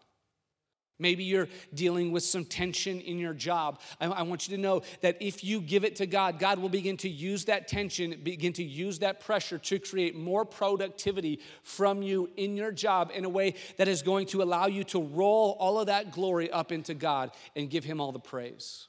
Maybe 1.03 1.25
you're 1.25 1.49
dealing 1.73 2.13
with 2.13 2.23
some 2.23 2.45
tension 2.45 3.01
in 3.01 3.19
your 3.19 3.33
job. 3.33 3.81
I, 3.99 4.05
I, 4.05 4.21
want 4.21 4.47
you 4.47 4.55
to 4.55 4.61
know 4.61 4.83
that 5.01 5.17
if 5.19 5.43
you 5.43 5.59
give 5.59 5.83
it 5.83 5.97
to 5.97 6.05
God, 6.05 6.39
God 6.39 6.59
will 6.59 6.69
begin 6.69 6.95
to 6.97 7.09
use 7.09 7.43
that 7.45 7.67
tension, 7.67 8.21
begin 8.23 8.53
to 8.53 8.63
use 8.63 8.99
that 8.99 9.19
pressure 9.19 9.57
to 9.57 9.79
create 9.79 10.15
more 10.15 10.45
productivity 10.45 11.41
from 11.61 12.01
you 12.01 12.29
in 12.37 12.55
your 12.55 12.71
job 12.71 13.11
in 13.13 13.25
a 13.25 13.29
way 13.29 13.55
that 13.75 13.89
is 13.89 14.01
going 14.01 14.27
to 14.27 14.41
allow 14.41 14.67
you 14.67 14.85
to 14.85 15.03
roll 15.03 15.57
all 15.59 15.77
of 15.77 15.87
that 15.87 16.13
glory 16.13 16.49
up 16.49 16.71
into 16.71 16.93
God 16.93 17.31
and 17.53 17.69
give 17.69 17.83
Him 17.83 17.99
all 17.99 18.13
the 18.13 18.19
praise. 18.19 18.87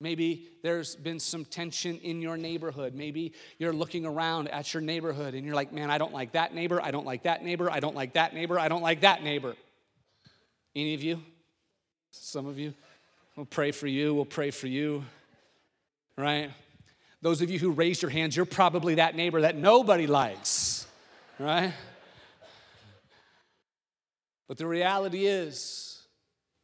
Maybe 0.00 0.48
there's 0.62 0.94
been 0.94 1.20
some 1.20 1.46
tension 1.46 1.96
in 2.00 2.20
your 2.20 2.36
neighborhood. 2.36 2.94
Maybe 2.94 3.32
you're 3.56 3.72
looking 3.72 4.04
around 4.04 4.48
at 4.48 4.74
your 4.74 4.82
neighborhood 4.82 5.32
and 5.32 5.46
you're 5.46 5.54
like, 5.54 5.72
man, 5.72 5.90
I 5.90 5.96
don't 5.96 6.12
like 6.12 6.32
that 6.32 6.54
neighbor. 6.54 6.82
I 6.82 6.90
don't 6.90 7.06
like 7.06 7.22
that 7.22 7.42
neighbor. 7.42 7.70
I 7.70 7.80
don't 7.80 7.96
like 7.96 8.12
that 8.12 8.34
neighbor. 8.34 8.58
I 8.58 8.68
don't 8.68 8.82
like 8.82 9.00
that 9.00 9.22
neighbor. 9.24 9.56
Any 10.78 10.94
of 10.94 11.02
you? 11.02 11.20
Some 12.12 12.46
of 12.46 12.56
you? 12.56 12.72
We'll 13.34 13.46
pray 13.46 13.72
for 13.72 13.88
you. 13.88 14.14
We'll 14.14 14.24
pray 14.24 14.52
for 14.52 14.68
you. 14.68 15.02
Right? 16.16 16.52
Those 17.20 17.42
of 17.42 17.50
you 17.50 17.58
who 17.58 17.72
raised 17.72 18.00
your 18.00 18.12
hands, 18.12 18.36
you're 18.36 18.46
probably 18.46 18.94
that 18.94 19.16
neighbor 19.16 19.40
that 19.40 19.56
nobody 19.56 20.06
likes. 20.06 20.86
Right? 21.40 21.72
But 24.46 24.56
the 24.56 24.68
reality 24.68 25.26
is 25.26 26.00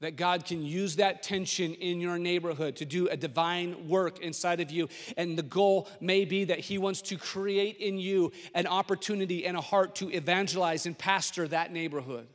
that 0.01 0.15
God 0.15 0.45
can 0.45 0.65
use 0.65 0.95
that 0.97 1.25
tension 1.25 1.75
in 1.75 2.01
your 2.01 2.17
neighborhood 2.17 2.77
to 2.77 2.85
do 2.85 3.09
a 3.09 3.17
divine 3.17 3.89
work 3.89 4.21
inside 4.21 4.61
of 4.61 4.71
you. 4.71 4.89
And 5.17 5.37
the 5.37 5.43
goal 5.43 5.89
may 6.01 6.25
be 6.25 6.45
that 6.45 6.61
He 6.61 6.79
wants 6.79 7.03
to 7.03 7.17
create 7.17 7.79
in 7.79 7.99
you 7.99 8.31
an 8.55 8.69
opportunity 8.69 9.45
and 9.45 9.57
a 9.57 9.61
heart 9.61 9.97
to 9.97 10.09
evangelize 10.13 10.87
and 10.87 10.97
pastor 10.97 11.49
that 11.49 11.73
neighborhood 11.73 12.29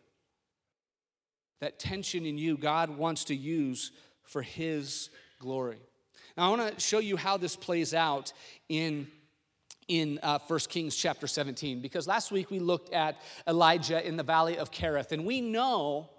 that 1.62 1.80
tension 1.80 2.26
in 2.26 2.38
you, 2.38 2.58
God 2.58 2.90
wants 2.90 3.26
to 3.26 3.36
use 3.36 3.92
for 4.24 4.42
His 4.42 5.10
glory. 5.40 5.80
Now, 6.38 6.48
I 6.48 6.56
want 6.56 6.74
to 6.74 6.80
show 6.80 7.00
you 7.00 7.18
how 7.18 7.38
this 7.38 7.56
plays 7.56 7.94
out 7.94 8.34
in 8.70 9.08
in 9.90 10.20
uh, 10.22 10.38
1 10.48 10.60
Kings 10.70 10.96
chapter 10.96 11.26
17 11.26 11.82
because 11.82 12.08
last 12.08 12.32
week 12.32 12.52
we 12.52 12.60
looked 12.60 12.94
at 12.94 13.18
Elijah 13.48 14.08
in 14.08 14.18
the 14.18 14.24
valley 14.24 14.56
of 14.56 14.70
Kerith 14.70 15.12
and 15.12 15.26
we 15.26 15.42
know 15.42 16.12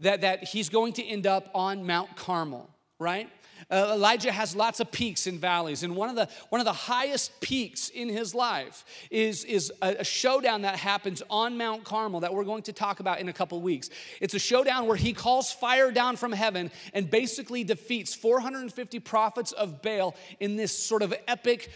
that, 0.00 0.20
that 0.22 0.44
he's 0.44 0.68
going 0.68 0.92
to 0.94 1.04
end 1.04 1.26
up 1.26 1.48
on 1.54 1.86
Mount 1.86 2.16
Carmel, 2.16 2.68
right? 2.98 3.30
Uh, 3.70 3.92
Elijah 3.94 4.32
has 4.32 4.54
lots 4.54 4.80
of 4.80 4.90
peaks 4.90 5.26
and 5.26 5.40
valleys, 5.40 5.82
and 5.82 5.96
one 5.96 6.08
of 6.08 6.16
the 6.16 6.28
one 6.50 6.60
of 6.60 6.64
the 6.64 6.72
highest 6.72 7.40
peaks 7.40 7.88
in 7.88 8.08
his 8.08 8.34
life 8.34 8.84
is 9.10 9.44
is 9.44 9.72
a, 9.82 9.96
a 10.00 10.04
showdown 10.04 10.62
that 10.62 10.76
happens 10.76 11.22
on 11.30 11.58
Mount 11.58 11.84
Carmel 11.84 12.20
that 12.20 12.32
we're 12.32 12.44
going 12.44 12.62
to 12.64 12.72
talk 12.72 13.00
about 13.00 13.20
in 13.20 13.28
a 13.28 13.32
couple 13.32 13.60
weeks. 13.60 13.90
It's 14.20 14.34
a 14.34 14.38
showdown 14.38 14.86
where 14.86 14.96
he 14.96 15.12
calls 15.12 15.52
fire 15.52 15.90
down 15.90 16.16
from 16.16 16.32
heaven 16.32 16.70
and 16.92 17.10
basically 17.10 17.64
defeats 17.64 18.14
450 18.14 19.00
prophets 19.00 19.52
of 19.52 19.82
Baal 19.82 20.14
in 20.40 20.56
this 20.56 20.76
sort 20.76 21.02
of 21.02 21.14
epic 21.26 21.70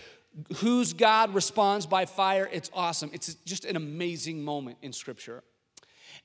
whose 0.58 0.92
God 0.92 1.34
responds 1.34 1.86
by 1.86 2.06
fire. 2.06 2.48
It's 2.52 2.70
awesome. 2.72 3.10
It's 3.12 3.34
just 3.44 3.64
an 3.64 3.76
amazing 3.76 4.42
moment 4.42 4.78
in 4.82 4.92
Scripture. 4.92 5.42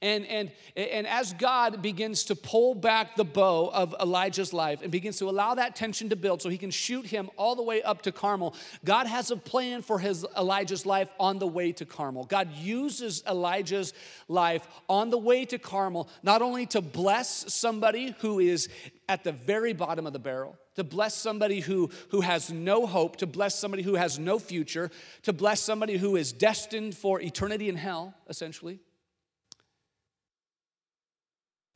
And, 0.01 0.25
and, 0.27 0.51
and 0.75 1.07
as 1.07 1.33
God 1.33 1.81
begins 1.81 2.25
to 2.25 2.35
pull 2.35 2.75
back 2.75 3.15
the 3.15 3.23
bow 3.23 3.69
of 3.73 3.95
Elijah's 3.99 4.53
life 4.53 4.81
and 4.81 4.91
begins 4.91 5.17
to 5.19 5.29
allow 5.29 5.55
that 5.55 5.75
tension 5.75 6.09
to 6.09 6.15
build 6.15 6.41
so 6.41 6.49
he 6.49 6.57
can 6.57 6.71
shoot 6.71 7.05
him 7.05 7.29
all 7.37 7.55
the 7.55 7.63
way 7.63 7.81
up 7.81 8.01
to 8.03 8.11
Carmel, 8.11 8.55
God 8.83 9.07
has 9.07 9.31
a 9.31 9.37
plan 9.37 9.81
for 9.81 9.99
his 9.99 10.25
Elijah's 10.37 10.85
life 10.85 11.09
on 11.19 11.39
the 11.39 11.47
way 11.47 11.71
to 11.73 11.85
Carmel. 11.85 12.25
God 12.25 12.51
uses 12.53 13.23
Elijah's 13.27 13.93
life 14.27 14.67
on 14.89 15.09
the 15.09 15.17
way 15.17 15.45
to 15.45 15.57
Carmel 15.57 16.09
not 16.23 16.41
only 16.41 16.65
to 16.67 16.81
bless 16.81 17.53
somebody 17.53 18.15
who 18.19 18.39
is 18.39 18.69
at 19.07 19.23
the 19.23 19.31
very 19.31 19.73
bottom 19.73 20.05
of 20.05 20.13
the 20.13 20.19
barrel, 20.19 20.57
to 20.75 20.83
bless 20.83 21.15
somebody 21.15 21.61
who, 21.61 21.89
who 22.09 22.21
has 22.21 22.51
no 22.51 22.85
hope, 22.85 23.15
to 23.17 23.27
bless 23.27 23.57
somebody 23.57 23.81
who 23.81 23.95
has 23.95 24.19
no 24.19 24.39
future, 24.39 24.91
to 25.23 25.31
bless 25.31 25.61
somebody 25.61 25.95
who 25.95 26.17
is 26.17 26.33
destined 26.33 26.97
for 26.97 27.21
eternity 27.21 27.69
in 27.69 27.75
hell, 27.77 28.13
essentially 28.27 28.79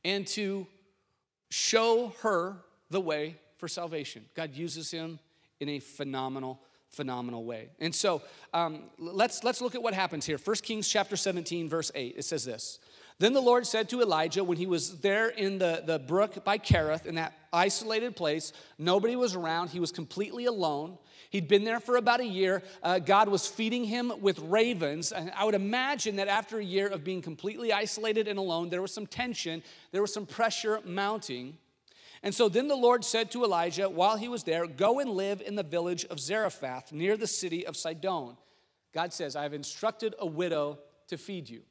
and 0.03 0.25
to 0.27 0.67
show 1.49 2.13
her 2.21 2.57
the 2.89 3.01
way 3.01 3.35
for 3.57 3.67
salvation. 3.67 4.25
God 4.35 4.55
uses 4.55 4.91
him 4.91 5.19
in 5.59 5.69
a 5.69 5.79
phenomenal, 5.79 6.59
phenomenal 6.89 7.43
way. 7.43 7.69
And 7.79 7.93
so 7.93 8.21
um, 8.53 8.83
let's, 8.97 9.43
let's 9.43 9.61
look 9.61 9.75
at 9.75 9.83
what 9.83 9.93
happens 9.93 10.25
here. 10.25 10.37
1 10.37 10.55
Kings 10.57 10.87
chapter 10.87 11.15
17, 11.15 11.67
verse 11.67 11.91
8. 11.93 12.15
It 12.17 12.23
says 12.23 12.45
this. 12.45 12.79
Then 13.19 13.33
the 13.33 13.41
Lord 13.41 13.67
said 13.67 13.89
to 13.89 14.01
Elijah 14.01 14.45
when 14.45 14.57
he 14.57 14.65
was 14.65 14.99
there 15.01 15.27
in 15.27 15.59
the, 15.59 15.83
the 15.85 15.99
brook 15.99 16.45
by 16.45 16.57
Kerith, 16.57 17.05
in 17.05 17.15
that 17.15 17.33
isolated 17.51 18.15
place, 18.15 18.53
nobody 18.77 19.17
was 19.17 19.35
around, 19.35 19.69
he 19.69 19.81
was 19.81 19.91
completely 19.91 20.45
alone. 20.45 20.97
He'd 21.29 21.49
been 21.49 21.65
there 21.65 21.81
for 21.81 21.97
about 21.97 22.21
a 22.21 22.25
year. 22.25 22.63
Uh, 22.81 22.97
God 22.97 23.27
was 23.27 23.45
feeding 23.45 23.83
him 23.83 24.11
with 24.21 24.39
ravens. 24.39 25.11
And 25.11 25.31
I 25.35 25.43
would 25.43 25.53
imagine 25.53 26.15
that 26.15 26.27
after 26.27 26.57
a 26.57 26.63
year 26.63 26.87
of 26.87 27.03
being 27.03 27.21
completely 27.21 27.71
isolated 27.71 28.27
and 28.27 28.39
alone, 28.39 28.69
there 28.69 28.81
was 28.81 28.93
some 28.93 29.05
tension, 29.05 29.61
there 29.91 30.01
was 30.01 30.13
some 30.13 30.25
pressure 30.25 30.79
mounting. 30.85 31.57
And 32.23 32.33
so 32.33 32.49
then 32.49 32.67
the 32.67 32.75
Lord 32.75 33.05
said 33.05 33.31
to 33.31 33.43
Elijah 33.43 33.89
while 33.89 34.17
he 34.17 34.27
was 34.27 34.43
there, 34.43 34.65
Go 34.65 34.99
and 34.99 35.11
live 35.11 35.41
in 35.45 35.55
the 35.55 35.63
village 35.63 36.03
of 36.05 36.19
Zarephath 36.19 36.91
near 36.91 37.15
the 37.15 37.27
city 37.27 37.65
of 37.65 37.77
Sidon. 37.77 38.35
God 38.93 39.13
says, 39.13 39.35
I 39.35 39.43
have 39.43 39.53
instructed 39.53 40.15
a 40.17 40.25
widow 40.25 40.79
to 41.09 41.17
feed 41.17 41.47
you. 41.47 41.61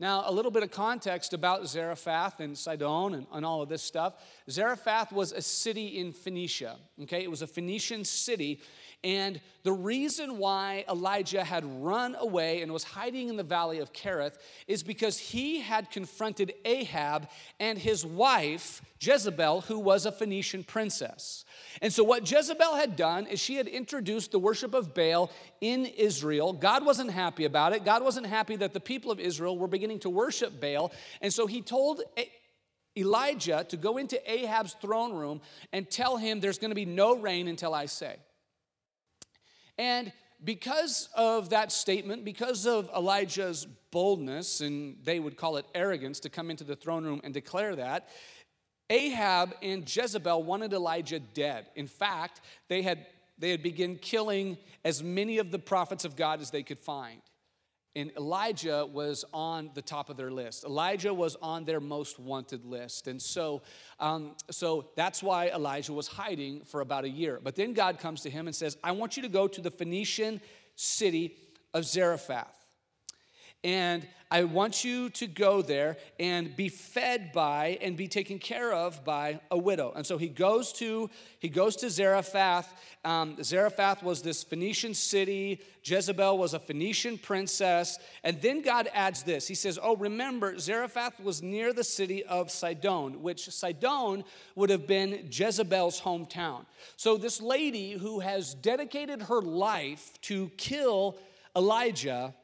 Now, 0.00 0.22
a 0.26 0.32
little 0.32 0.52
bit 0.52 0.62
of 0.62 0.70
context 0.70 1.32
about 1.32 1.66
Zarephath 1.66 2.38
and 2.38 2.56
Sidon 2.56 3.14
and, 3.14 3.26
and, 3.32 3.44
all 3.44 3.62
of 3.62 3.68
this 3.68 3.82
stuff. 3.82 4.14
Zarephath 4.48 5.10
was 5.10 5.32
a 5.32 5.42
city 5.42 5.98
in 5.98 6.12
Phoenicia, 6.12 6.76
okay? 7.02 7.24
It 7.24 7.30
was 7.30 7.42
a 7.42 7.48
Phoenician 7.48 8.04
city, 8.04 8.60
and 9.04 9.40
the 9.62 9.72
reason 9.72 10.38
why 10.38 10.84
Elijah 10.88 11.44
had 11.44 11.64
run 11.80 12.16
away 12.18 12.62
and 12.62 12.72
was 12.72 12.82
hiding 12.82 13.28
in 13.28 13.36
the 13.36 13.44
valley 13.44 13.78
of 13.78 13.92
Kerith 13.92 14.38
is 14.66 14.82
because 14.82 15.18
he 15.18 15.60
had 15.60 15.90
confronted 15.92 16.52
Ahab 16.64 17.28
and 17.60 17.78
his 17.78 18.04
wife, 18.04 18.82
Jezebel, 19.00 19.60
who 19.62 19.78
was 19.78 20.04
a 20.04 20.10
Phoenician 20.10 20.64
princess. 20.64 21.44
And 21.80 21.92
so, 21.92 22.02
what 22.02 22.28
Jezebel 22.28 22.74
had 22.74 22.96
done 22.96 23.26
is 23.26 23.38
she 23.38 23.54
had 23.54 23.68
introduced 23.68 24.32
the 24.32 24.40
worship 24.40 24.74
of 24.74 24.94
Baal 24.94 25.30
in 25.60 25.86
Israel. 25.86 26.52
God 26.52 26.84
wasn't 26.84 27.12
happy 27.12 27.44
about 27.44 27.72
it. 27.72 27.84
God 27.84 28.02
wasn't 28.02 28.26
happy 28.26 28.56
that 28.56 28.72
the 28.72 28.80
people 28.80 29.12
of 29.12 29.20
Israel 29.20 29.56
were 29.56 29.68
beginning 29.68 30.00
to 30.00 30.10
worship 30.10 30.60
Baal. 30.60 30.90
And 31.20 31.32
so, 31.32 31.46
he 31.46 31.62
told 31.62 32.02
Elijah 32.96 33.64
to 33.68 33.76
go 33.76 33.96
into 33.96 34.20
Ahab's 34.28 34.74
throne 34.80 35.12
room 35.12 35.40
and 35.72 35.88
tell 35.88 36.16
him 36.16 36.40
there's 36.40 36.58
going 36.58 36.72
to 36.72 36.74
be 36.74 36.84
no 36.84 37.16
rain 37.16 37.46
until 37.46 37.74
I 37.74 37.86
say. 37.86 38.16
And 39.78 40.12
because 40.44 41.08
of 41.14 41.50
that 41.50 41.72
statement, 41.72 42.24
because 42.24 42.66
of 42.66 42.90
Elijah's 42.96 43.66
boldness, 43.90 44.60
and 44.60 44.96
they 45.02 45.18
would 45.18 45.36
call 45.36 45.56
it 45.56 45.66
arrogance 45.74 46.20
to 46.20 46.28
come 46.28 46.50
into 46.50 46.64
the 46.64 46.76
throne 46.76 47.04
room 47.04 47.20
and 47.24 47.32
declare 47.32 47.74
that, 47.76 48.08
Ahab 48.90 49.54
and 49.62 49.84
Jezebel 49.84 50.42
wanted 50.42 50.72
Elijah 50.72 51.20
dead. 51.20 51.66
In 51.74 51.86
fact, 51.86 52.40
they 52.68 52.82
had, 52.82 53.06
they 53.38 53.50
had 53.50 53.62
begun 53.62 53.96
killing 53.96 54.56
as 54.84 55.02
many 55.02 55.38
of 55.38 55.50
the 55.50 55.58
prophets 55.58 56.04
of 56.04 56.16
God 56.16 56.40
as 56.40 56.50
they 56.50 56.62
could 56.62 56.78
find. 56.78 57.20
And 57.96 58.12
Elijah 58.16 58.86
was 58.86 59.24
on 59.32 59.70
the 59.74 59.82
top 59.82 60.10
of 60.10 60.16
their 60.16 60.30
list. 60.30 60.64
Elijah 60.64 61.12
was 61.12 61.36
on 61.42 61.64
their 61.64 61.80
most 61.80 62.18
wanted 62.18 62.64
list. 62.64 63.08
And 63.08 63.20
so, 63.20 63.62
um, 63.98 64.36
so 64.50 64.90
that's 64.94 65.22
why 65.22 65.48
Elijah 65.48 65.92
was 65.92 66.06
hiding 66.06 66.60
for 66.64 66.80
about 66.80 67.04
a 67.04 67.08
year. 67.08 67.40
But 67.42 67.56
then 67.56 67.72
God 67.72 67.98
comes 67.98 68.20
to 68.22 68.30
him 68.30 68.46
and 68.46 68.54
says, 68.54 68.76
I 68.84 68.92
want 68.92 69.16
you 69.16 69.22
to 69.22 69.28
go 69.28 69.48
to 69.48 69.60
the 69.60 69.70
Phoenician 69.70 70.40
city 70.76 71.36
of 71.74 71.84
Zarephath. 71.84 72.57
And 73.64 74.06
I 74.30 74.44
want 74.44 74.84
you 74.84 75.08
to 75.10 75.26
go 75.26 75.62
there 75.62 75.96
and 76.20 76.54
be 76.54 76.68
fed 76.68 77.32
by 77.32 77.78
and 77.80 77.96
be 77.96 78.08
taken 78.08 78.38
care 78.38 78.72
of 78.72 79.02
by 79.02 79.40
a 79.50 79.56
widow. 79.56 79.92
And 79.96 80.06
so 80.06 80.18
he 80.18 80.28
goes 80.28 80.72
to 80.74 81.08
he 81.38 81.48
goes 81.48 81.76
to 81.76 81.88
Zarephath. 81.88 82.72
Um, 83.04 83.42
Zarephath 83.42 84.02
was 84.02 84.20
this 84.20 84.44
Phoenician 84.44 84.92
city. 84.92 85.62
Jezebel 85.82 86.36
was 86.36 86.52
a 86.52 86.58
Phoenician 86.58 87.16
princess. 87.16 87.98
And 88.22 88.40
then 88.42 88.60
God 88.60 88.90
adds 88.92 89.22
this. 89.22 89.48
He 89.48 89.54
says, 89.54 89.78
"Oh, 89.82 89.96
remember, 89.96 90.58
Zarephath 90.58 91.18
was 91.20 91.42
near 91.42 91.72
the 91.72 91.84
city 91.84 92.22
of 92.24 92.50
Sidon, 92.50 93.22
which 93.22 93.48
Sidon 93.48 94.24
would 94.54 94.68
have 94.68 94.86
been 94.86 95.30
Jezebel's 95.32 96.02
hometown. 96.02 96.66
So 96.96 97.16
this 97.16 97.40
lady 97.40 97.92
who 97.92 98.20
has 98.20 98.52
dedicated 98.54 99.22
her 99.22 99.40
life 99.40 100.20
to 100.22 100.50
kill 100.58 101.16
Elijah." 101.56 102.34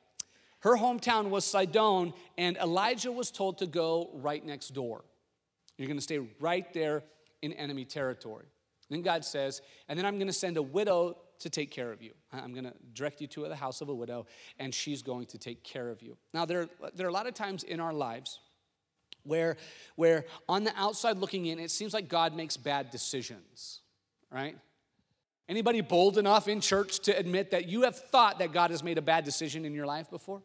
Her 0.64 0.78
hometown 0.78 1.28
was 1.28 1.44
Sidon, 1.44 2.14
and 2.38 2.56
Elijah 2.56 3.12
was 3.12 3.30
told 3.30 3.58
to 3.58 3.66
go 3.66 4.08
right 4.14 4.42
next 4.42 4.70
door. 4.72 5.04
You're 5.76 5.88
going 5.88 5.98
to 5.98 6.02
stay 6.02 6.20
right 6.40 6.72
there 6.72 7.02
in 7.42 7.52
enemy 7.52 7.84
territory. 7.84 8.46
Then 8.88 9.02
God 9.02 9.26
says, 9.26 9.60
and 9.90 9.98
then 9.98 10.06
I'm 10.06 10.14
going 10.14 10.26
to 10.26 10.32
send 10.32 10.56
a 10.56 10.62
widow 10.62 11.18
to 11.40 11.50
take 11.50 11.70
care 11.70 11.92
of 11.92 12.00
you. 12.00 12.12
I'm 12.32 12.54
going 12.54 12.64
to 12.64 12.72
direct 12.94 13.20
you 13.20 13.26
to 13.26 13.46
the 13.46 13.54
house 13.54 13.82
of 13.82 13.90
a 13.90 13.94
widow, 13.94 14.24
and 14.58 14.72
she's 14.74 15.02
going 15.02 15.26
to 15.26 15.38
take 15.38 15.64
care 15.64 15.90
of 15.90 16.00
you. 16.00 16.16
Now, 16.32 16.46
there, 16.46 16.70
there 16.94 17.06
are 17.06 17.10
a 17.10 17.12
lot 17.12 17.26
of 17.26 17.34
times 17.34 17.62
in 17.62 17.78
our 17.78 17.92
lives 17.92 18.38
where, 19.24 19.58
where 19.96 20.24
on 20.48 20.64
the 20.64 20.72
outside 20.78 21.18
looking 21.18 21.44
in, 21.44 21.58
it 21.58 21.72
seems 21.72 21.92
like 21.92 22.08
God 22.08 22.34
makes 22.34 22.56
bad 22.56 22.90
decisions, 22.90 23.80
right? 24.30 24.56
Anybody 25.46 25.82
bold 25.82 26.16
enough 26.16 26.48
in 26.48 26.62
church 26.62 27.00
to 27.00 27.14
admit 27.14 27.50
that 27.50 27.68
you 27.68 27.82
have 27.82 27.98
thought 27.98 28.38
that 28.38 28.52
God 28.54 28.70
has 28.70 28.82
made 28.82 28.96
a 28.96 29.02
bad 29.02 29.26
decision 29.26 29.66
in 29.66 29.74
your 29.74 29.84
life 29.84 30.08
before? 30.08 30.40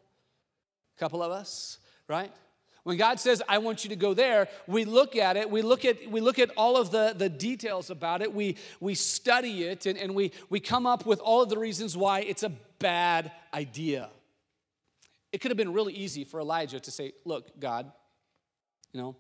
Couple 0.99 1.23
of 1.23 1.31
us, 1.31 1.79
right? 2.07 2.31
When 2.83 2.97
God 2.97 3.19
says, 3.19 3.41
I 3.47 3.57
want 3.59 3.83
you 3.83 3.89
to 3.89 3.95
go 3.95 4.13
there, 4.13 4.47
we 4.67 4.85
look 4.85 5.15
at 5.15 5.37
it, 5.37 5.49
we 5.49 5.61
look 5.61 5.85
at, 5.85 6.09
we 6.09 6.21
look 6.21 6.39
at 6.39 6.49
all 6.57 6.77
of 6.77 6.91
the, 6.91 7.13
the 7.15 7.29
details 7.29 7.89
about 7.89 8.21
it, 8.21 8.33
we, 8.33 8.57
we 8.79 8.95
study 8.95 9.65
it, 9.65 9.85
and, 9.85 9.97
and 9.97 10.15
we, 10.15 10.31
we 10.49 10.59
come 10.59 10.85
up 10.85 11.05
with 11.05 11.19
all 11.19 11.41
of 11.41 11.49
the 11.49 11.57
reasons 11.57 11.95
why 11.95 12.21
it's 12.21 12.43
a 12.43 12.51
bad 12.79 13.31
idea. 13.53 14.09
It 15.31 15.39
could 15.39 15.51
have 15.51 15.57
been 15.57 15.73
really 15.73 15.93
easy 15.93 16.23
for 16.23 16.39
Elijah 16.39 16.79
to 16.79 16.91
say, 16.91 17.13
Look, 17.25 17.59
God, 17.59 17.91
you 18.91 19.01
know, 19.01 19.15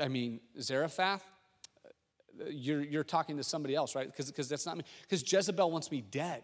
I 0.00 0.08
mean, 0.08 0.40
Zarephath, 0.60 1.22
you're, 2.48 2.80
you're 2.82 3.04
talking 3.04 3.36
to 3.36 3.44
somebody 3.44 3.74
else, 3.74 3.94
right? 3.94 4.10
Because 4.16 4.48
that's 4.48 4.64
not 4.64 4.78
me. 4.78 4.84
Because 5.02 5.30
Jezebel 5.30 5.70
wants 5.70 5.90
me 5.90 6.00
dead. 6.00 6.42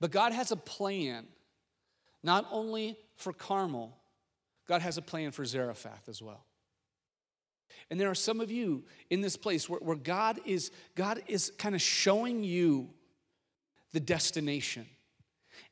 But 0.00 0.10
God 0.10 0.32
has 0.32 0.50
a 0.50 0.56
plan 0.56 1.26
not 2.22 2.46
only 2.50 2.96
for 3.16 3.32
Carmel, 3.32 3.96
God 4.68 4.82
has 4.82 4.98
a 4.98 5.02
plan 5.02 5.32
for 5.32 5.44
Zarephath 5.44 6.08
as 6.08 6.22
well. 6.22 6.44
And 7.90 8.00
there 8.00 8.10
are 8.10 8.14
some 8.14 8.40
of 8.40 8.50
you 8.50 8.84
in 9.10 9.20
this 9.20 9.36
place 9.36 9.68
where, 9.68 9.80
where 9.80 9.96
God 9.96 10.40
is 10.44 10.70
God 10.94 11.22
is 11.26 11.52
kind 11.58 11.74
of 11.74 11.82
showing 11.82 12.44
you 12.44 12.90
the 13.92 14.00
destination. 14.00 14.86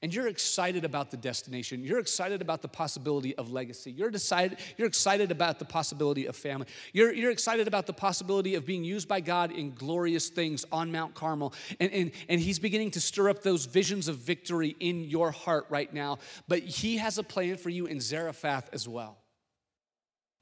And 0.01 0.15
you're 0.15 0.29
excited 0.29 0.85
about 0.85 1.11
the 1.11 1.17
destination. 1.17 1.83
You're 1.83 1.99
excited 1.99 2.41
about 2.41 2.63
the 2.63 2.69
possibility 2.69 3.35
of 3.35 3.51
legacy. 3.51 3.91
You're, 3.91 4.13
decided, 4.13 4.59
you're 4.77 4.87
excited 4.87 5.33
about 5.33 5.59
the 5.59 5.65
possibility 5.65 6.27
of 6.27 6.37
family. 6.37 6.69
You're, 6.93 7.13
you're 7.13 7.33
excited 7.33 7.67
about 7.67 7.87
the 7.87 7.93
possibility 7.93 8.55
of 8.55 8.65
being 8.65 8.85
used 8.85 9.09
by 9.09 9.21
God 9.21 9.51
in 9.51 9.75
glorious 9.75 10.29
things 10.29 10.65
on 10.71 10.93
Mount 10.93 11.15
Carmel. 11.15 11.53
And, 11.81 11.93
and, 11.93 12.11
and 12.29 12.41
He's 12.41 12.61
beginning 12.61 12.93
to 12.93 13.01
stir 13.01 13.29
up 13.29 13.43
those 13.43 13.67
visions 13.67 14.07
of 14.07 14.17
victory 14.19 14.77
in 14.79 15.03
your 15.03 15.33
heart 15.33 15.67
right 15.69 15.93
now. 15.93 16.19
But 16.47 16.61
He 16.61 16.99
has 16.99 17.19
a 17.19 17.25
plan 17.25 17.57
for 17.57 17.71
you 17.71 17.87
in 17.87 18.01
Zarephath 18.01 18.71
as 18.73 18.87
well. 18.87 19.19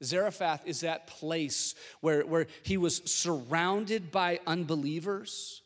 Zarephath 0.03 0.67
is 0.67 0.81
that 0.81 1.07
place 1.07 1.73
where, 2.01 2.21
where 2.21 2.45
he 2.61 2.77
was 2.77 2.97
surrounded 3.05 4.11
by 4.11 4.39
unbelievers 4.45 5.63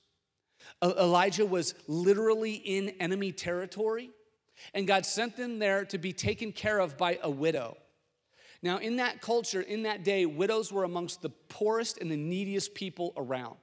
Elijah 0.81 1.45
was 1.45 1.75
literally 1.87 2.53
in 2.53 2.89
enemy 2.99 3.31
territory, 3.31 4.09
and 4.73 4.87
God 4.87 5.05
sent 5.05 5.37
them 5.37 5.59
there 5.59 5.85
to 5.85 5.97
be 5.97 6.13
taken 6.13 6.51
care 6.51 6.79
of 6.79 6.97
by 6.97 7.19
a 7.21 7.29
widow. 7.29 7.77
Now, 8.63 8.77
in 8.77 8.97
that 8.97 9.21
culture, 9.21 9.61
in 9.61 9.83
that 9.83 10.03
day, 10.03 10.25
widows 10.25 10.71
were 10.71 10.83
amongst 10.83 11.21
the 11.21 11.29
poorest 11.29 11.97
and 11.99 12.11
the 12.11 12.17
neediest 12.17 12.75
people 12.75 13.13
around. 13.17 13.57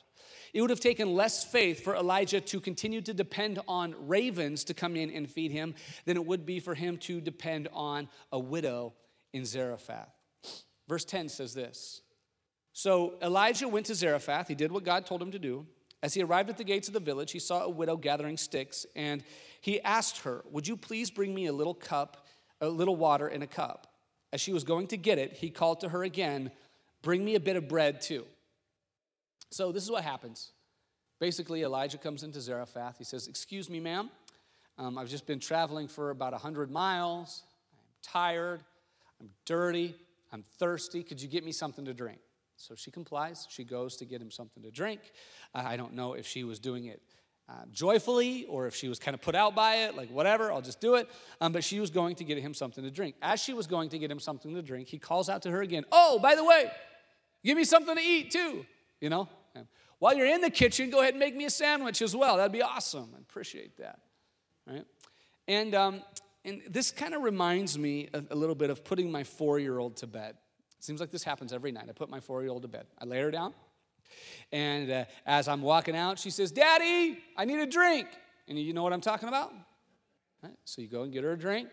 It 0.53 0.61
would 0.61 0.71
have 0.71 0.81
taken 0.81 1.15
less 1.15 1.45
faith 1.45 1.85
for 1.85 1.95
Elijah 1.95 2.41
to 2.41 2.61
continue 2.61 3.01
to 3.03 3.15
depend 3.15 3.61
on 3.69 3.95
ravens 4.09 4.65
to 4.65 4.75
come 4.75 4.97
in 4.97 5.11
and 5.11 5.31
feed 5.31 5.53
him 5.53 5.75
than 6.05 6.17
it 6.17 6.25
would 6.25 6.47
be 6.47 6.59
for 6.59 6.75
him 6.75 6.97
to 6.99 7.21
depend 7.21 7.69
on 7.73 8.09
a 8.33 8.39
widow 8.39 8.95
in 9.33 9.45
Zarephath. 9.45 10.13
Verse 10.89 11.05
10 11.05 11.29
says 11.29 11.55
this 11.55 12.03
So 12.73 13.15
Elijah 13.23 13.69
went 13.69 13.87
to 13.87 13.95
Zarephath. 13.95 14.49
He 14.49 14.55
did 14.55 14.73
what 14.73 14.85
God 14.85 15.07
told 15.07 15.23
him 15.23 15.33
to 15.33 15.39
do. 15.39 15.67
As 16.03 16.15
he 16.15 16.23
arrived 16.23 16.49
at 16.49 16.57
the 16.57 16.65
gates 16.65 16.87
of 16.89 16.95
the 16.95 17.01
village, 17.01 17.33
he 17.33 17.39
saw 17.39 17.63
a 17.63 17.69
widow 17.69 17.97
gathering 17.97 18.37
sticks, 18.37 18.87
and 18.95 19.23
he 19.61 19.81
asked 19.83 20.19
her, 20.19 20.45
Would 20.51 20.69
you 20.69 20.77
please 20.77 21.11
bring 21.11 21.35
me 21.35 21.47
a 21.47 21.53
little 21.53 21.75
cup, 21.75 22.27
a 22.61 22.69
little 22.69 22.97
water 22.97 23.29
in 23.29 23.43
a 23.43 23.47
cup? 23.47 23.93
As 24.33 24.41
she 24.41 24.53
was 24.53 24.63
going 24.63 24.87
to 24.89 24.97
get 24.97 25.19
it, 25.19 25.33
he 25.33 25.51
called 25.51 25.81
to 25.81 25.89
her 25.89 26.05
again, 26.05 26.53
Bring 27.03 27.25
me 27.25 27.35
a 27.35 27.41
bit 27.41 27.57
of 27.57 27.69
bread 27.69 28.01
too. 28.01 28.27
So 29.51 29.73
this 29.73 29.83
is 29.83 29.91
what 29.91 30.05
happens. 30.05 30.53
Basically, 31.21 31.63
Elijah 31.63 31.99
comes 31.99 32.23
into 32.23 32.41
Zarephath. 32.41 32.99
He 32.99 33.05
says, 33.05 33.27
Excuse 33.27 33.69
me, 33.69 33.81
ma'am. 33.81 34.11
Um, 34.79 34.97
I've 34.97 35.09
just 35.09 35.27
been 35.27 35.41
traveling 35.41 35.89
for 35.89 36.11
about 36.11 36.33
100 36.33 36.71
miles. 36.71 37.43
I'm 37.73 37.85
tired. 38.03 38.63
I'm 39.21 39.31
dirty. 39.45 39.97
I'm 40.33 40.45
thirsty. 40.59 41.03
Could 41.03 41.21
you 41.21 41.29
get 41.29 41.45
me 41.45 41.51
something 41.51 41.85
to 41.87 41.95
drink? 41.95 42.21
So 42.59 42.75
she 42.75 42.91
complies. 42.91 43.47
She 43.49 43.65
goes 43.65 43.97
to 43.97 44.05
get 44.05 44.21
him 44.21 44.31
something 44.31 44.63
to 44.65 44.71
drink. 44.71 45.01
I 45.55 45.77
don't 45.77 45.95
know 45.95 46.15
if 46.15 46.27
she 46.27 46.45
was 46.45 46.59
doing 46.59 46.87
it 46.87 47.01
uh, 47.49 47.53
joyfully 47.71 48.45
or 48.47 48.67
if 48.67 48.75
she 48.75 48.89
was 48.89 48.99
kind 48.99 49.15
of 49.15 49.23
put 49.23 49.35
out 49.35 49.55
by 49.55 49.77
it, 49.77 49.97
like 49.97 50.11
whatever, 50.11 50.53
I'll 50.53 50.61
just 50.61 50.81
do 50.81 50.97
it. 50.97 51.09
Um, 51.41 51.53
but 51.53 51.65
she 51.65 51.81
was 51.81 51.89
going 51.91 52.17
to 52.17 52.25
get 52.25 52.39
him 52.39 52.53
something 52.53 52.85
to 52.85 52.91
drink. 52.91 53.15
As 53.23 53.41
she 53.41 53.55
was 53.55 53.67
going 53.67 53.89
to 53.91 53.99
get 53.99 54.11
him 54.11 54.21
something 54.21 54.55
to 54.55 54.61
drink, 54.61 54.89
he 54.89 54.99
calls 54.99 55.29
out 55.31 55.43
to 55.43 55.51
her 55.51 55.63
again, 55.63 55.85
Oh, 55.91 56.19
by 56.19 56.35
the 56.35 56.45
way, 56.45 56.71
give 57.45 57.57
me 57.57 57.65
something 57.65 57.95
to 57.95 58.03
eat 58.03 58.33
too. 58.33 58.67
You 59.01 59.09
know? 59.09 59.29
And 59.55 59.67
while 59.99 60.15
you're 60.15 60.27
in 60.27 60.41
the 60.41 60.51
kitchen, 60.51 60.91
go 60.91 61.01
ahead 61.01 61.15
and 61.15 61.21
make 61.21 61.35
me 61.35 61.47
a 61.47 61.51
sandwich 61.51 62.03
as 62.03 62.15
well. 62.15 62.37
That'd 62.37 62.53
be 62.53 62.63
awesome. 62.63 63.11
I 63.17 63.21
appreciate 63.21 63.79
that. 63.79 64.01
Right? 64.67 64.85
And, 65.47 65.75
um, 65.75 66.03
and 66.45 66.61
this 66.69 66.91
kind 66.91 67.15
of 67.15 67.23
reminds 67.23 67.79
me 67.79 68.09
a, 68.13 68.23
a 68.31 68.37
little 68.37 68.55
bit 68.55 68.69
of 68.69 68.85
putting 68.85 69.11
my 69.11 69.25
four 69.25 69.59
year 69.59 69.79
old 69.79 69.97
to 69.99 70.07
bed. 70.07 70.35
Seems 70.81 71.01
like 71.01 71.11
this 71.11 71.25
happens 71.25 71.53
every 71.53 71.73
night. 71.73 71.87
I 71.89 71.93
put 71.93 72.09
my 72.09 72.21
four 72.21 72.43
year 72.43 72.51
old 72.51 72.63
to 72.63 72.69
bed. 72.69 72.87
I 73.01 73.05
lay 73.05 73.21
her 73.21 73.31
down, 73.31 73.53
and 74.53 74.91
uh, 74.91 75.05
as 75.27 75.49
I'm 75.49 75.63
walking 75.63 75.97
out, 75.97 76.19
she 76.19 76.31
says, 76.31 76.51
Daddy, 76.51 77.19
I 77.37 77.45
need 77.45 77.59
a 77.59 77.67
drink. 77.67 78.09
And 78.49 78.59
you 78.59 78.73
know 78.73 78.83
what 78.83 78.93
I'm 78.93 79.01
talking 79.01 79.29
about? 79.29 79.53
Right? 80.43 80.55
So 80.65 80.81
you 80.81 80.89
go 80.89 81.03
and 81.03 81.13
get 81.13 81.25
her 81.25 81.33
a 81.33 81.39
drink. 81.39 81.69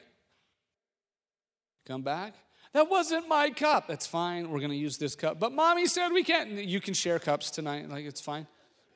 Come 1.85 2.01
back. 2.01 2.33
That 2.73 2.89
wasn't 2.89 3.29
my 3.29 3.51
cup. 3.51 3.87
That's 3.87 4.05
fine. 4.05 4.49
We're 4.49 4.59
going 4.59 4.71
to 4.71 4.77
use 4.77 4.97
this 4.97 5.15
cup. 5.15 5.39
But 5.39 5.53
mommy 5.53 5.87
said 5.87 6.09
we 6.09 6.23
can't. 6.23 6.51
You 6.51 6.81
can 6.81 6.93
share 6.93 7.19
cups 7.19 7.49
tonight. 7.49 7.89
Like, 7.89 8.05
it's 8.05 8.19
fine. 8.19 8.47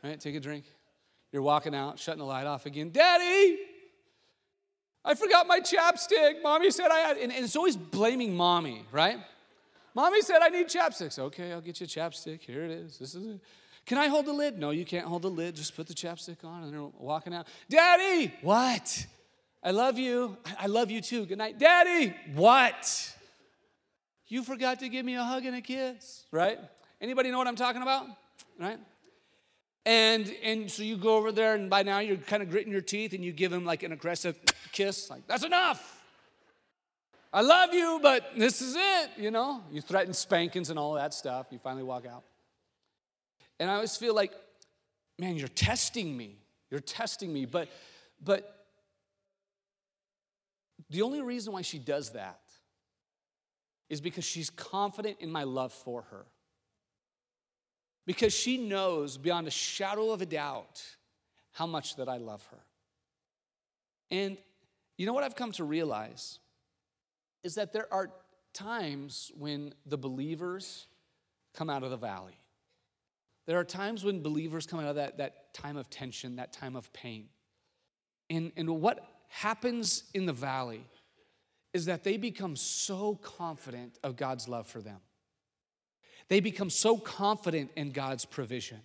Right? 0.03 0.19
Take 0.19 0.35
a 0.35 0.39
drink. 0.39 0.65
You're 1.31 1.43
walking 1.43 1.75
out, 1.75 1.99
shutting 1.99 2.19
the 2.19 2.25
light 2.25 2.47
off 2.47 2.65
again. 2.65 2.89
Daddy, 2.91 3.59
I 5.05 5.13
forgot 5.13 5.47
my 5.47 5.61
chapstick. 5.61 6.41
Mommy 6.43 6.71
said 6.71 6.87
I 6.91 6.97
had. 6.97 7.17
And, 7.17 7.31
and 7.31 7.45
it's 7.45 7.55
always 7.55 7.77
blaming 7.77 8.35
mommy, 8.35 8.85
right? 8.91 9.19
Mommy 9.95 10.21
said 10.21 10.39
I 10.41 10.49
need 10.49 10.67
chapsticks. 10.67 11.19
Okay, 11.19 11.51
I'll 11.51 11.61
get 11.61 11.79
you 11.79 11.85
a 11.85 11.87
chapstick. 11.87 12.41
Here 12.41 12.63
it 12.63 12.71
is. 12.71 12.97
This 12.97 13.15
is 13.15 13.35
it. 13.35 13.39
Can 13.85 13.97
I 13.97 14.07
hold 14.07 14.25
the 14.27 14.33
lid? 14.33 14.59
No, 14.59 14.69
you 14.69 14.85
can't 14.85 15.05
hold 15.05 15.23
the 15.23 15.29
lid. 15.29 15.55
Just 15.55 15.75
put 15.75 15.87
the 15.87 15.93
chapstick 15.93 16.43
on 16.43 16.63
and 16.63 16.73
they're 16.73 16.81
walking 16.99 17.33
out. 17.33 17.47
Daddy, 17.69 18.33
what? 18.41 19.05
I 19.63 19.71
love 19.71 19.97
you. 19.97 20.37
I 20.59 20.67
love 20.67 20.91
you 20.91 21.01
too. 21.01 21.25
Good 21.25 21.37
night. 21.37 21.57
Daddy, 21.57 22.15
what? 22.35 23.15
You 24.27 24.43
forgot 24.43 24.79
to 24.81 24.89
give 24.89 25.05
me 25.05 25.15
a 25.15 25.23
hug 25.23 25.45
and 25.45 25.55
a 25.55 25.61
kiss, 25.61 26.23
right? 26.31 26.59
Anybody 27.01 27.31
know 27.31 27.39
what 27.39 27.47
I'm 27.47 27.55
talking 27.55 27.81
about? 27.81 28.05
Right? 28.59 28.77
And 29.85 30.31
and 30.43 30.69
so 30.69 30.83
you 30.83 30.95
go 30.97 31.15
over 31.15 31.31
there, 31.31 31.55
and 31.55 31.67
by 31.67 31.81
now 31.81 31.97
you're 31.97 32.17
kind 32.17 32.43
of 32.43 32.51
gritting 32.51 32.71
your 32.71 32.81
teeth 32.81 33.13
and 33.13 33.25
you 33.25 33.31
give 33.31 33.51
him 33.51 33.65
like 33.65 33.81
an 33.81 33.91
aggressive 33.91 34.37
kiss, 34.71 35.09
like, 35.09 35.25
that's 35.25 35.43
enough. 35.43 35.98
I 37.31 37.41
love 37.41 37.73
you, 37.73 37.99
but 38.01 38.31
this 38.35 38.61
is 38.61 38.75
it, 38.75 39.11
you 39.17 39.29
know? 39.29 39.63
You 39.71 39.81
threaten 39.81 40.13
spankings 40.13 40.69
and 40.69 40.79
all 40.79 40.93
that 40.95 41.13
stuff. 41.13 41.47
You 41.51 41.59
finally 41.59 41.83
walk 41.83 42.05
out. 42.07 42.23
And 43.59 43.69
I 43.69 43.75
always 43.75 43.95
feel 43.95 44.15
like, 44.15 44.33
man, 45.19 45.35
you're 45.35 45.47
testing 45.47 46.15
me. 46.17 46.37
You're 46.71 46.79
testing 46.79 47.31
me. 47.31 47.45
But, 47.45 47.69
but 48.23 48.65
The 50.89 51.01
only 51.03 51.21
reason 51.21 51.53
why 51.53 51.61
she 51.61 51.77
does 51.77 52.11
that 52.11 52.39
is 53.89 54.01
because 54.01 54.25
she's 54.25 54.49
confident 54.49 55.17
in 55.19 55.31
my 55.31 55.43
love 55.43 55.73
for 55.73 56.03
her. 56.03 56.25
Because 58.05 58.33
she 58.33 58.57
knows 58.57 59.17
beyond 59.17 59.47
a 59.47 59.51
shadow 59.51 60.11
of 60.11 60.21
a 60.21 60.25
doubt 60.25 60.83
how 61.51 61.67
much 61.67 61.95
that 61.97 62.09
I 62.09 62.17
love 62.17 62.45
her. 62.51 62.59
And 64.09 64.37
you 64.97 65.05
know 65.05 65.13
what 65.13 65.23
I've 65.23 65.35
come 65.35 65.51
to 65.53 65.63
realize 65.63 66.39
is 67.43 67.55
that 67.55 67.73
there 67.73 67.91
are 67.91 68.09
times 68.53 69.31
when 69.37 69.73
the 69.85 69.97
believers 69.97 70.87
come 71.53 71.69
out 71.69 71.83
of 71.83 71.91
the 71.91 71.97
valley. 71.97 72.39
There 73.45 73.59
are 73.59 73.63
times 73.63 74.03
when 74.03 74.21
believers 74.21 74.67
come 74.67 74.79
out 74.79 74.87
of 74.87 74.95
that, 74.95 75.17
that 75.17 75.53
time 75.53 75.77
of 75.77 75.89
tension, 75.89 76.35
that 76.35 76.53
time 76.53 76.75
of 76.75 76.91
pain. 76.93 77.29
And, 78.29 78.51
and 78.55 78.69
what 78.81 79.05
happens 79.27 80.03
in 80.13 80.25
the 80.25 80.33
valley 80.33 80.85
is 81.73 81.85
that 81.85 82.03
they 82.03 82.17
become 82.17 82.55
so 82.55 83.15
confident 83.15 83.97
of 84.03 84.15
God's 84.15 84.47
love 84.47 84.67
for 84.67 84.81
them. 84.81 84.99
They 86.27 86.39
become 86.39 86.69
so 86.69 86.97
confident 86.97 87.71
in 87.75 87.91
God's 87.91 88.25
provision. 88.25 88.81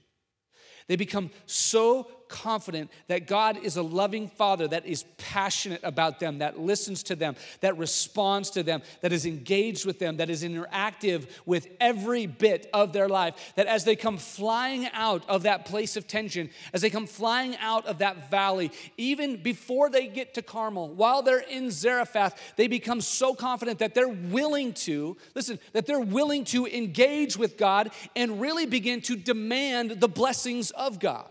They 0.86 0.96
become 0.96 1.30
so 1.46 2.04
confident 2.34 2.90
that 3.06 3.28
God 3.28 3.56
is 3.62 3.76
a 3.76 3.82
loving 3.82 4.26
father 4.26 4.66
that 4.66 4.84
is 4.84 5.04
passionate 5.18 5.80
about 5.84 6.18
them, 6.18 6.38
that 6.38 6.58
listens 6.58 7.04
to 7.04 7.14
them, 7.14 7.36
that 7.60 7.78
responds 7.78 8.50
to 8.50 8.64
them, 8.64 8.82
that 9.02 9.12
is 9.12 9.24
engaged 9.24 9.86
with 9.86 10.00
them, 10.00 10.16
that 10.16 10.28
is 10.28 10.42
interactive 10.42 11.28
with 11.46 11.68
every 11.80 12.26
bit 12.26 12.68
of 12.74 12.92
their 12.92 13.08
life. 13.08 13.52
That 13.54 13.68
as 13.68 13.84
they 13.84 13.94
come 13.94 14.18
flying 14.18 14.88
out 14.92 15.22
of 15.28 15.44
that 15.44 15.64
place 15.64 15.96
of 15.96 16.08
tension, 16.08 16.50
as 16.72 16.80
they 16.80 16.90
come 16.90 17.06
flying 17.06 17.56
out 17.58 17.86
of 17.86 17.98
that 17.98 18.32
valley, 18.32 18.72
even 18.96 19.40
before 19.40 19.88
they 19.88 20.08
get 20.08 20.34
to 20.34 20.42
Carmel, 20.42 20.88
while 20.88 21.22
they're 21.22 21.38
in 21.38 21.70
Zarephath, 21.70 22.54
they 22.56 22.66
become 22.66 23.00
so 23.00 23.34
confident 23.34 23.78
that 23.78 23.94
they're 23.94 24.08
willing 24.08 24.72
to, 24.72 25.16
listen, 25.36 25.60
that 25.72 25.86
they're 25.86 26.00
willing 26.00 26.44
to 26.46 26.66
engage 26.66 27.36
with 27.36 27.56
God 27.56 27.92
and 28.16 28.40
really 28.40 28.66
begin 28.66 29.00
to 29.02 29.14
demand 29.14 30.00
the 30.00 30.08
blessings 30.08 30.72
of 30.72 30.98
God. 30.98 31.28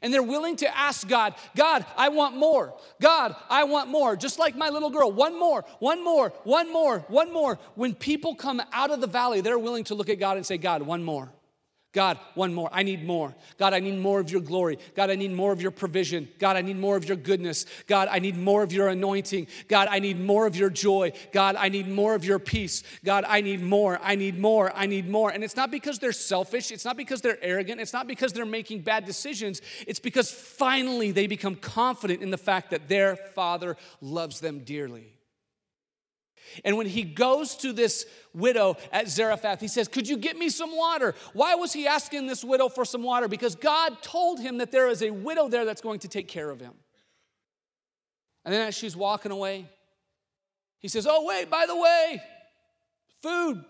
And 0.00 0.12
they're 0.12 0.22
willing 0.22 0.56
to 0.56 0.76
ask 0.76 1.06
God, 1.06 1.34
God, 1.56 1.84
I 1.96 2.08
want 2.08 2.36
more. 2.36 2.74
God, 3.00 3.36
I 3.50 3.64
want 3.64 3.90
more. 3.90 4.16
Just 4.16 4.38
like 4.38 4.56
my 4.56 4.70
little 4.70 4.90
girl, 4.90 5.12
one 5.12 5.38
more, 5.38 5.64
one 5.78 6.02
more, 6.02 6.30
one 6.44 6.72
more, 6.72 7.00
one 7.08 7.32
more. 7.32 7.58
When 7.74 7.94
people 7.94 8.34
come 8.34 8.62
out 8.72 8.90
of 8.90 9.00
the 9.00 9.06
valley, 9.06 9.40
they're 9.40 9.58
willing 9.58 9.84
to 9.84 9.94
look 9.94 10.08
at 10.08 10.18
God 10.18 10.36
and 10.36 10.46
say, 10.46 10.56
God, 10.56 10.82
one 10.82 11.02
more. 11.02 11.30
God, 11.92 12.18
one 12.34 12.54
more. 12.54 12.70
I 12.72 12.84
need 12.84 13.04
more. 13.04 13.34
God, 13.58 13.74
I 13.74 13.80
need 13.80 13.98
more 13.98 14.18
of 14.18 14.30
your 14.30 14.40
glory. 14.40 14.78
God, 14.96 15.10
I 15.10 15.14
need 15.14 15.30
more 15.30 15.52
of 15.52 15.60
your 15.60 15.70
provision. 15.70 16.26
God, 16.38 16.56
I 16.56 16.62
need 16.62 16.78
more 16.78 16.96
of 16.96 17.04
your 17.04 17.18
goodness. 17.18 17.66
God, 17.86 18.08
I 18.10 18.18
need 18.18 18.38
more 18.38 18.62
of 18.62 18.72
your 18.72 18.88
anointing. 18.88 19.46
God, 19.68 19.88
I 19.90 19.98
need 19.98 20.18
more 20.18 20.46
of 20.46 20.56
your 20.56 20.70
joy. 20.70 21.12
God, 21.32 21.54
I 21.54 21.68
need 21.68 21.88
more 21.88 22.14
of 22.14 22.24
your 22.24 22.38
peace. 22.38 22.82
God, 23.04 23.24
I 23.28 23.42
need 23.42 23.60
more. 23.60 24.00
I 24.02 24.14
need 24.14 24.38
more. 24.38 24.72
I 24.74 24.86
need 24.86 25.06
more. 25.06 25.30
And 25.30 25.44
it's 25.44 25.56
not 25.56 25.70
because 25.70 25.98
they're 25.98 26.12
selfish. 26.12 26.72
It's 26.72 26.86
not 26.86 26.96
because 26.96 27.20
they're 27.20 27.42
arrogant. 27.42 27.78
It's 27.78 27.92
not 27.92 28.06
because 28.06 28.32
they're 28.32 28.46
making 28.46 28.80
bad 28.80 29.04
decisions. 29.04 29.60
It's 29.86 30.00
because 30.00 30.30
finally 30.30 31.10
they 31.10 31.26
become 31.26 31.56
confident 31.56 32.22
in 32.22 32.30
the 32.30 32.38
fact 32.38 32.70
that 32.70 32.88
their 32.88 33.16
Father 33.16 33.76
loves 34.00 34.40
them 34.40 34.60
dearly. 34.60 35.11
And 36.64 36.76
when 36.76 36.86
he 36.86 37.02
goes 37.02 37.56
to 37.56 37.72
this 37.72 38.06
widow 38.34 38.76
at 38.90 39.08
Zarephath, 39.08 39.60
he 39.60 39.68
says, 39.68 39.88
Could 39.88 40.08
you 40.08 40.16
get 40.16 40.36
me 40.36 40.48
some 40.48 40.76
water? 40.76 41.14
Why 41.32 41.54
was 41.54 41.72
he 41.72 41.86
asking 41.86 42.26
this 42.26 42.44
widow 42.44 42.68
for 42.68 42.84
some 42.84 43.02
water? 43.02 43.28
Because 43.28 43.54
God 43.54 44.02
told 44.02 44.40
him 44.40 44.58
that 44.58 44.70
there 44.70 44.88
is 44.88 45.02
a 45.02 45.10
widow 45.10 45.48
there 45.48 45.64
that's 45.64 45.80
going 45.80 46.00
to 46.00 46.08
take 46.08 46.28
care 46.28 46.50
of 46.50 46.60
him. 46.60 46.74
And 48.44 48.52
then 48.52 48.66
as 48.66 48.74
she's 48.74 48.96
walking 48.96 49.32
away, 49.32 49.66
he 50.78 50.88
says, 50.88 51.06
Oh, 51.08 51.24
wait, 51.24 51.48
by 51.50 51.66
the 51.66 51.76
way, 51.76 52.22
food. 53.22 53.64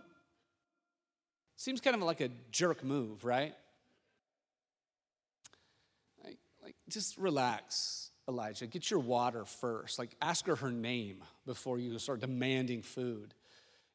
Seems 1.56 1.80
kind 1.80 1.94
of 1.94 2.02
like 2.02 2.20
a 2.20 2.30
jerk 2.50 2.82
move, 2.82 3.24
right? 3.24 3.54
Like, 6.24 6.38
like 6.62 6.74
just 6.88 7.18
relax. 7.18 8.11
Elijah, 8.32 8.66
get 8.66 8.90
your 8.90 9.00
water 9.00 9.44
first. 9.44 9.98
Like, 9.98 10.16
ask 10.20 10.46
her 10.46 10.56
her 10.56 10.72
name 10.72 11.22
before 11.46 11.78
you 11.78 11.96
start 11.98 12.20
demanding 12.20 12.82
food, 12.82 13.34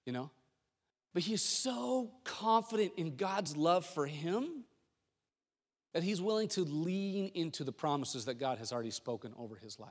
you 0.05 0.13
know? 0.13 0.29
But 1.13 1.23
he's 1.23 1.41
so 1.41 2.11
confident 2.23 2.93
in 2.97 3.15
God's 3.15 3.57
love 3.57 3.85
for 3.85 4.05
him 4.05 4.63
that 5.93 6.03
he's 6.03 6.21
willing 6.21 6.47
to 6.49 6.61
lean 6.61 7.31
into 7.33 7.63
the 7.63 7.71
promises 7.71 8.25
that 8.25 8.35
God 8.35 8.59
has 8.59 8.71
already 8.71 8.91
spoken 8.91 9.33
over 9.37 9.55
his 9.55 9.79
life. 9.79 9.89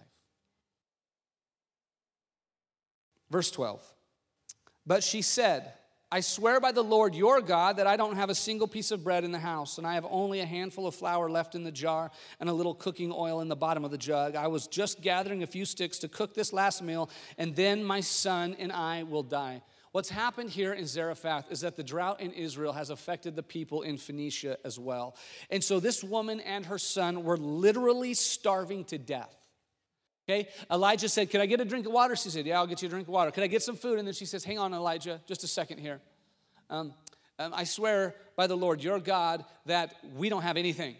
Verse 3.31 3.51
12. 3.51 3.83
But 4.87 5.03
she 5.03 5.21
said, 5.23 5.73
I 6.17 6.21
swear 6.21 6.61
by 6.61 6.73
the 6.73 6.83
Lord 6.83 7.15
your 7.15 7.43
God 7.43 7.77
that 7.77 7.87
I 7.87 7.99
don't 7.99 8.17
have 8.17 8.31
a 8.31 8.35
single 8.35 8.67
piece 8.67 8.91
of 8.91 9.05
bread 9.05 9.23
in 9.23 9.33
the 9.33 9.39
house, 9.39 9.77
and 9.77 9.87
I 9.87 9.93
have 9.97 10.07
only 10.09 10.41
a 10.41 10.47
handful 10.47 10.87
of 10.87 10.95
flour 10.95 11.29
left 11.29 11.55
in 11.55 11.63
the 11.63 11.71
jar 11.71 12.11
and 12.41 12.49
a 12.49 12.55
little 12.55 12.75
cooking 12.75 13.13
oil 13.15 13.43
in 13.43 13.49
the 13.49 13.55
bottom 13.55 13.85
of 13.85 13.91
the 13.91 13.99
jug. 13.99 14.35
I 14.35 14.47
was 14.47 14.67
just 14.67 15.03
gathering 15.03 15.43
a 15.43 15.47
few 15.47 15.67
sticks 15.67 15.99
to 15.99 16.09
cook 16.09 16.33
this 16.33 16.55
last 16.55 16.83
meal, 16.83 17.11
and 17.37 17.55
then 17.55 17.85
my 17.85 18.01
son 18.01 18.57
and 18.59 18.73
I 18.73 19.03
will 19.03 19.25
die. 19.25 19.61
What's 19.93 20.09
happened 20.09 20.49
here 20.49 20.73
in 20.73 20.87
Zarephath 20.87 21.53
is 21.53 21.61
that 21.61 21.77
the 21.77 21.85
drought 21.85 22.23
in 22.23 22.33
Israel 22.33 22.73
has 22.73 22.89
affected 22.89 23.37
the 23.37 23.43
people 23.43 23.83
in 23.83 23.99
Phoenicia 23.99 24.57
as 24.65 24.79
well. 24.79 25.17
And 25.51 25.63
so 25.63 25.81
this 25.81 26.03
woman 26.03 26.41
and 26.41 26.65
her 26.65 26.79
son 26.79 27.25
were 27.25 27.37
literally 27.37 28.15
starving 28.15 28.87
to 28.87 28.97
death. 28.97 29.36
Okay, 30.29 30.49
Elijah 30.71 31.09
said, 31.09 31.31
Can 31.31 31.41
I 31.41 31.47
get 31.47 31.61
a 31.61 31.65
drink 31.65 31.87
of 31.87 31.93
water? 31.93 32.17
She 32.17 32.31
said, 32.31 32.47
Yeah, 32.47 32.59
I'll 32.59 32.67
get 32.67 32.83
you 32.83 32.89
a 32.89 32.91
drink 32.91 33.07
of 33.07 33.13
water. 33.13 33.31
Can 33.31 33.45
I 33.45 33.47
get 33.47 33.63
some 33.63 33.77
food? 33.77 33.99
And 33.99 34.07
then 34.07 34.15
she 34.15 34.27
says, 34.27 34.43
Hang 34.43 34.59
on, 34.59 34.75
Elijah, 34.75 35.21
just 35.27 35.45
a 35.45 35.47
second 35.47 35.79
here. 35.79 36.01
Um, 36.69 36.95
um, 37.39 37.53
I 37.55 37.65
swear 37.65 38.15
by 38.35 38.47
the 38.47 38.57
Lord 38.57 38.83
your 38.83 38.99
God 38.99 39.45
that 39.67 39.95
we 40.17 40.29
don't 40.29 40.43
have 40.43 40.57
anything. 40.57 40.97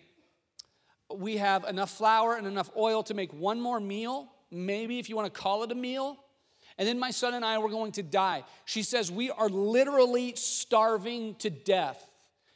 We 1.13 1.39
have 1.39 1.65
enough 1.65 1.91
flour 1.91 2.37
and 2.37 2.47
enough 2.47 2.71
oil 2.77 3.03
to 3.05 3.15
make 3.15 3.33
one 3.33 3.61
more 3.61 3.81
meal, 3.81 4.29
maybe 4.51 4.99
if 4.99 5.09
you 5.09 5.17
want 5.17 5.33
to 5.33 5.41
call 5.41 5.65
it 5.65 5.73
a 5.73 5.75
meal. 5.75 6.17
And 6.79 6.87
then 6.87 6.99
my 6.99 7.11
son 7.11 7.35
and 7.35 7.45
I 7.45 7.59
were 7.59 7.71
going 7.71 7.93
to 7.93 8.03
die. 8.03 8.45
She 8.65 8.83
says, 8.85 9.11
We 9.11 9.31
are 9.31 9.49
literally 9.49 10.35
starving 10.37 11.35
to 11.37 11.51
death. 11.51 12.11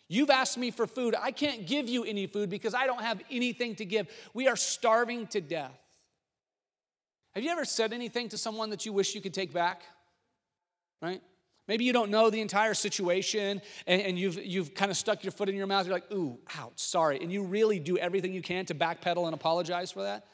You've 0.07 0.31
asked 0.31 0.59
me 0.59 0.71
for 0.71 0.87
food. 0.87 1.15
I 1.21 1.33
can't 1.33 1.67
give 1.67 1.89
you 1.89 2.05
any 2.05 2.27
food 2.27 2.51
because 2.51 2.75
I 2.75 2.87
don't 2.87 3.03
have 3.03 3.21
anything 3.31 3.77
to 3.77 3.85
give. 3.85 4.09
We 4.35 4.47
are 4.47 4.57
starving 4.57 5.29
to 5.29 5.41
death. 5.41 5.77
Have 7.35 7.45
you 7.45 7.51
ever 7.51 7.65
said 7.65 7.93
anything 7.93 8.29
to 8.31 8.39
someone 8.39 8.71
that 8.71 8.85
you 8.87 8.93
wish 8.93 9.15
you 9.15 9.21
could 9.21 9.35
take 9.35 9.53
back? 9.53 9.83
Right? 11.01 11.23
Maybe 11.69 11.85
you 11.85 11.93
don't 11.93 12.11
know 12.11 12.31
the 12.31 12.41
entire 12.41 12.75
situation 12.75 13.63
and, 13.87 14.03
and, 14.03 14.19
you've, 14.19 14.45
you've 14.45 14.75
kind 14.75 14.91
of 14.91 14.97
stuck 14.97 15.23
your 15.23 15.31
foot 15.31 15.49
in 15.49 15.55
your 15.55 15.69
mouth. 15.69 15.87
You're 15.87 15.95
like, 15.95 16.11
ooh, 16.13 16.39
ouch, 16.59 16.73
sorry. 16.75 17.21
And 17.23 17.31
you 17.31 17.45
really 17.45 17.79
do 17.79 17.97
everything 17.97 18.33
you 18.33 18.43
can 18.43 18.65
to 18.67 18.75
backpedal 18.75 19.25
and 19.27 19.35
apologize 19.35 19.93
for 19.93 20.03
that. 20.03 20.27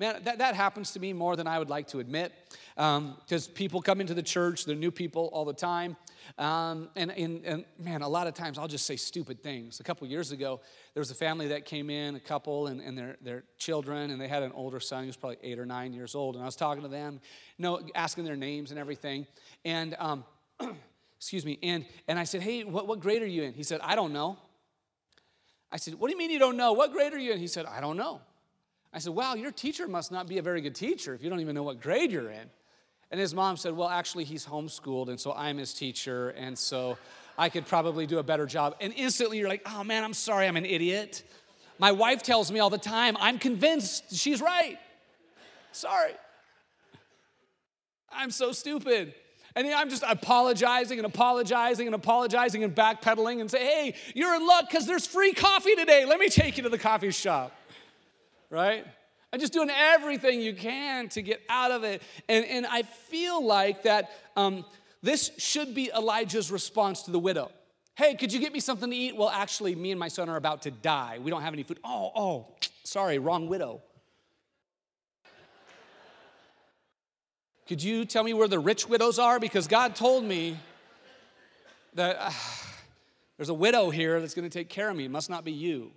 Man, 0.00 0.22
that, 0.24 0.38
that 0.38 0.54
happens 0.54 0.92
to 0.92 1.00
me 1.00 1.12
more 1.12 1.36
than 1.36 1.46
I 1.46 1.58
would 1.58 1.68
like 1.68 1.88
to 1.88 1.98
admit 1.98 2.32
because 2.74 3.48
um, 3.48 3.54
people 3.54 3.82
come 3.82 4.00
into 4.00 4.14
the 4.14 4.22
church, 4.22 4.64
they're 4.64 4.74
new 4.74 4.90
people 4.90 5.28
all 5.34 5.44
the 5.44 5.52
time. 5.52 5.94
Um, 6.38 6.88
and, 6.96 7.10
and, 7.10 7.44
and, 7.44 7.64
man, 7.78 8.00
a 8.00 8.08
lot 8.08 8.26
of 8.26 8.32
times 8.32 8.56
I'll 8.56 8.66
just 8.66 8.86
say 8.86 8.96
stupid 8.96 9.42
things. 9.42 9.78
A 9.78 9.82
couple 9.82 10.06
years 10.06 10.32
ago, 10.32 10.62
there 10.94 11.02
was 11.02 11.10
a 11.10 11.14
family 11.14 11.48
that 11.48 11.66
came 11.66 11.90
in, 11.90 12.14
a 12.14 12.20
couple 12.20 12.68
and, 12.68 12.80
and 12.80 12.96
their, 12.96 13.18
their 13.20 13.44
children, 13.58 14.10
and 14.10 14.18
they 14.18 14.26
had 14.26 14.42
an 14.42 14.52
older 14.52 14.80
son. 14.80 15.02
who 15.02 15.08
was 15.08 15.18
probably 15.18 15.36
eight 15.42 15.58
or 15.58 15.66
nine 15.66 15.92
years 15.92 16.14
old. 16.14 16.34
And 16.34 16.42
I 16.42 16.46
was 16.46 16.56
talking 16.56 16.82
to 16.82 16.88
them, 16.88 17.20
you 17.58 17.62
know, 17.62 17.80
asking 17.94 18.24
their 18.24 18.36
names 18.36 18.70
and 18.70 18.80
everything. 18.80 19.26
And, 19.66 19.96
um, 19.98 20.24
excuse 21.18 21.44
me, 21.44 21.58
and, 21.62 21.84
and 22.08 22.18
I 22.18 22.24
said, 22.24 22.40
hey, 22.40 22.64
what, 22.64 22.86
what 22.86 23.00
grade 23.00 23.20
are 23.20 23.26
you 23.26 23.42
in? 23.42 23.52
He 23.52 23.64
said, 23.64 23.80
I 23.82 23.96
don't 23.96 24.14
know. 24.14 24.38
I 25.70 25.76
said, 25.76 25.96
what 25.96 26.08
do 26.08 26.14
you 26.14 26.18
mean 26.18 26.30
you 26.30 26.38
don't 26.38 26.56
know? 26.56 26.72
What 26.72 26.90
grade 26.90 27.12
are 27.12 27.18
you 27.18 27.32
in? 27.32 27.38
He 27.38 27.48
said, 27.48 27.66
I 27.66 27.82
don't 27.82 27.98
know. 27.98 28.22
I 28.92 28.98
said, 28.98 29.14
wow, 29.14 29.34
your 29.34 29.52
teacher 29.52 29.86
must 29.86 30.10
not 30.10 30.26
be 30.26 30.38
a 30.38 30.42
very 30.42 30.60
good 30.60 30.74
teacher 30.74 31.14
if 31.14 31.22
you 31.22 31.30
don't 31.30 31.40
even 31.40 31.54
know 31.54 31.62
what 31.62 31.80
grade 31.80 32.10
you're 32.10 32.30
in. 32.30 32.50
And 33.10 33.20
his 33.20 33.34
mom 33.34 33.56
said, 33.56 33.76
Well, 33.76 33.88
actually, 33.88 34.24
he's 34.24 34.46
homeschooled, 34.46 35.08
and 35.08 35.18
so 35.18 35.32
I'm 35.32 35.58
his 35.58 35.74
teacher, 35.74 36.30
and 36.30 36.56
so 36.56 36.96
I 37.36 37.48
could 37.48 37.66
probably 37.66 38.06
do 38.06 38.18
a 38.18 38.22
better 38.22 38.46
job. 38.46 38.76
And 38.80 38.92
instantly 38.94 39.38
you're 39.38 39.48
like, 39.48 39.62
Oh 39.66 39.82
man, 39.82 40.04
I'm 40.04 40.14
sorry, 40.14 40.46
I'm 40.46 40.56
an 40.56 40.64
idiot. 40.64 41.24
My 41.78 41.92
wife 41.92 42.22
tells 42.22 42.52
me 42.52 42.60
all 42.60 42.70
the 42.70 42.78
time, 42.78 43.16
I'm 43.20 43.38
convinced 43.38 44.14
she's 44.14 44.40
right. 44.40 44.78
Sorry. 45.72 46.12
I'm 48.12 48.30
so 48.30 48.52
stupid. 48.52 49.14
And 49.56 49.66
I'm 49.68 49.88
just 49.88 50.04
apologizing 50.06 50.98
and 50.98 51.06
apologizing 51.06 51.86
and 51.86 51.94
apologizing 51.94 52.62
and 52.62 52.74
backpedaling 52.74 53.40
and 53.40 53.50
say, 53.50 53.64
hey, 53.64 53.94
you're 54.14 54.34
in 54.36 54.46
luck 54.46 54.66
because 54.70 54.86
there's 54.86 55.06
free 55.06 55.32
coffee 55.32 55.74
today. 55.74 56.04
Let 56.04 56.20
me 56.20 56.28
take 56.28 56.56
you 56.56 56.62
to 56.64 56.68
the 56.68 56.78
coffee 56.78 57.10
shop. 57.10 57.52
Right? 58.50 58.84
and 59.32 59.40
just 59.40 59.52
doing 59.52 59.70
everything 59.70 60.40
you 60.40 60.54
can 60.54 61.08
to 61.10 61.22
get 61.22 61.40
out 61.48 61.70
of 61.70 61.84
it. 61.84 62.02
And, 62.28 62.44
and 62.44 62.66
I 62.66 62.82
feel 62.82 63.44
like 63.44 63.84
that 63.84 64.10
um, 64.36 64.64
this 65.02 65.30
should 65.38 65.74
be 65.74 65.90
Elijah's 65.96 66.50
response 66.50 67.02
to 67.02 67.10
the 67.10 67.18
widow. 67.18 67.50
Hey, 67.94 68.14
could 68.14 68.32
you 68.32 68.40
get 68.40 68.52
me 68.52 68.60
something 68.60 68.90
to 68.90 68.96
eat? 68.96 69.16
Well, 69.16 69.28
actually, 69.28 69.74
me 69.74 69.90
and 69.90 70.00
my 70.00 70.08
son 70.08 70.28
are 70.28 70.36
about 70.36 70.62
to 70.62 70.70
die. 70.70 71.18
We 71.22 71.30
don't 71.30 71.42
have 71.42 71.52
any 71.52 71.62
food. 71.62 71.78
Oh, 71.84 72.10
oh, 72.14 72.46
sorry, 72.84 73.18
wrong 73.18 73.48
widow. 73.48 73.82
Could 77.68 77.82
you 77.82 78.04
tell 78.04 78.24
me 78.24 78.34
where 78.34 78.48
the 78.48 78.58
rich 78.58 78.88
widows 78.88 79.20
are? 79.20 79.38
Because 79.38 79.68
God 79.68 79.94
told 79.94 80.24
me 80.24 80.56
that 81.94 82.16
uh, 82.18 82.30
there's 83.36 83.48
a 83.48 83.54
widow 83.54 83.90
here 83.90 84.20
that's 84.20 84.34
going 84.34 84.48
to 84.48 84.58
take 84.58 84.68
care 84.68 84.90
of 84.90 84.96
me. 84.96 85.04
It 85.04 85.10
must 85.10 85.30
not 85.30 85.44
be 85.44 85.52
you, 85.52 85.92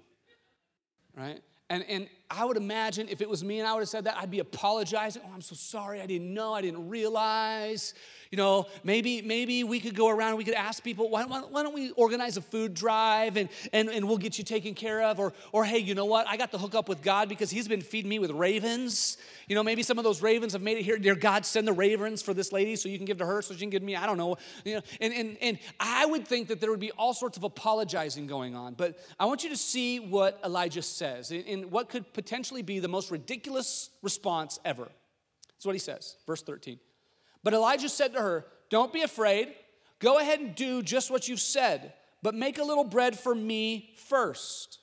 right? 1.17 1.41
And, 1.69 1.83
and 1.89 2.07
I 2.35 2.45
would 2.45 2.57
imagine 2.57 3.07
if 3.09 3.21
it 3.21 3.29
was 3.29 3.43
me 3.43 3.59
and 3.59 3.67
I 3.67 3.73
would 3.73 3.81
have 3.81 3.89
said 3.89 4.05
that, 4.05 4.17
I'd 4.17 4.31
be 4.31 4.39
apologizing. 4.39 5.21
Oh, 5.25 5.31
I'm 5.33 5.41
so 5.41 5.55
sorry. 5.55 6.01
I 6.01 6.05
didn't 6.05 6.33
know. 6.33 6.53
I 6.53 6.61
didn't 6.61 6.89
realize. 6.89 7.93
You 8.33 8.37
know, 8.37 8.65
maybe 8.83 9.21
maybe 9.21 9.63
we 9.63 9.79
could 9.79 9.93
go 9.95 10.09
around 10.09 10.37
we 10.37 10.43
could 10.43 10.55
ask 10.55 10.83
people, 10.83 11.07
why, 11.07 11.23
why, 11.23 11.41
why, 11.41 11.61
don't 11.61 11.75
we 11.75 11.91
organize 11.91 12.35
a 12.35 12.41
food 12.41 12.73
drive 12.73 13.37
and, 13.37 13.47
and, 13.71 13.89
and 13.89 14.07
we'll 14.07 14.17
get 14.17 14.39
you 14.39 14.43
taken 14.43 14.73
care 14.73 15.03
of? 15.03 15.19
Or, 15.19 15.33
or, 15.51 15.63
hey, 15.65 15.77
you 15.77 15.93
know 15.93 16.05
what? 16.05 16.27
I 16.27 16.35
got 16.35 16.49
to 16.53 16.57
hook 16.57 16.73
up 16.73 16.89
with 16.89 17.03
God 17.03 17.29
because 17.29 17.51
He's 17.51 17.67
been 17.67 17.83
feeding 17.83 18.09
me 18.09 18.17
with 18.17 18.31
ravens. 18.31 19.19
You 19.47 19.53
know, 19.53 19.61
maybe 19.61 19.83
some 19.83 19.99
of 19.99 20.03
those 20.03 20.23
ravens 20.23 20.53
have 20.53 20.63
made 20.63 20.79
it 20.79 20.81
here. 20.81 20.97
Dear 20.97 21.13
God, 21.13 21.45
send 21.45 21.67
the 21.67 21.73
ravens 21.73 22.23
for 22.23 22.33
this 22.33 22.51
lady 22.51 22.75
so 22.75 22.89
you 22.89 22.97
can 22.97 23.05
give 23.05 23.19
to 23.19 23.25
her 23.27 23.43
so 23.43 23.53
she 23.53 23.59
can 23.59 23.69
give 23.69 23.83
me. 23.83 23.95
I 23.95 24.07
don't 24.07 24.17
know. 24.17 24.37
You 24.65 24.77
know, 24.77 24.81
and, 24.99 25.13
and, 25.13 25.37
and 25.39 25.59
I 25.79 26.07
would 26.07 26.27
think 26.27 26.47
that 26.47 26.59
there 26.59 26.71
would 26.71 26.79
be 26.79 26.89
all 26.89 27.13
sorts 27.13 27.37
of 27.37 27.43
apologizing 27.43 28.25
going 28.25 28.55
on. 28.55 28.73
But 28.73 28.97
I 29.19 29.25
want 29.25 29.43
you 29.43 29.51
to 29.51 29.57
see 29.57 29.99
what 29.99 30.39
Elijah 30.43 30.81
says 30.81 31.29
in 31.29 31.69
what 31.69 31.87
could 31.87 32.11
potentially 32.13 32.63
be 32.63 32.79
the 32.79 32.87
most 32.87 33.11
ridiculous 33.11 33.91
response 34.01 34.59
ever. 34.65 34.89
That's 35.49 35.67
what 35.67 35.75
he 35.75 35.79
says, 35.79 36.15
verse 36.25 36.41
13. 36.41 36.79
But 37.43 37.53
Elijah 37.53 37.89
said 37.89 38.13
to 38.13 38.21
her, 38.21 38.45
Don't 38.69 38.93
be 38.93 39.01
afraid. 39.01 39.53
Go 39.99 40.19
ahead 40.19 40.39
and 40.39 40.55
do 40.55 40.81
just 40.81 41.11
what 41.11 41.27
you've 41.27 41.39
said, 41.39 41.93
but 42.21 42.35
make 42.35 42.57
a 42.57 42.63
little 42.63 42.83
bread 42.83 43.17
for 43.17 43.33
me 43.33 43.93
first. 44.07 44.79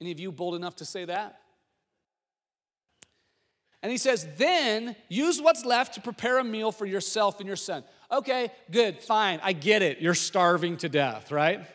Any 0.00 0.12
of 0.12 0.20
you 0.20 0.32
bold 0.32 0.54
enough 0.54 0.76
to 0.76 0.84
say 0.84 1.04
that? 1.04 1.40
And 3.82 3.92
he 3.92 3.98
says, 3.98 4.26
Then 4.36 4.96
use 5.08 5.40
what's 5.40 5.64
left 5.64 5.94
to 5.94 6.00
prepare 6.00 6.38
a 6.38 6.44
meal 6.44 6.72
for 6.72 6.86
yourself 6.86 7.40
and 7.40 7.46
your 7.46 7.56
son. 7.56 7.84
Okay, 8.10 8.50
good, 8.70 9.00
fine, 9.02 9.40
I 9.42 9.52
get 9.52 9.82
it. 9.82 10.00
You're 10.00 10.14
starving 10.14 10.78
to 10.78 10.88
death, 10.88 11.30
right? 11.30 11.66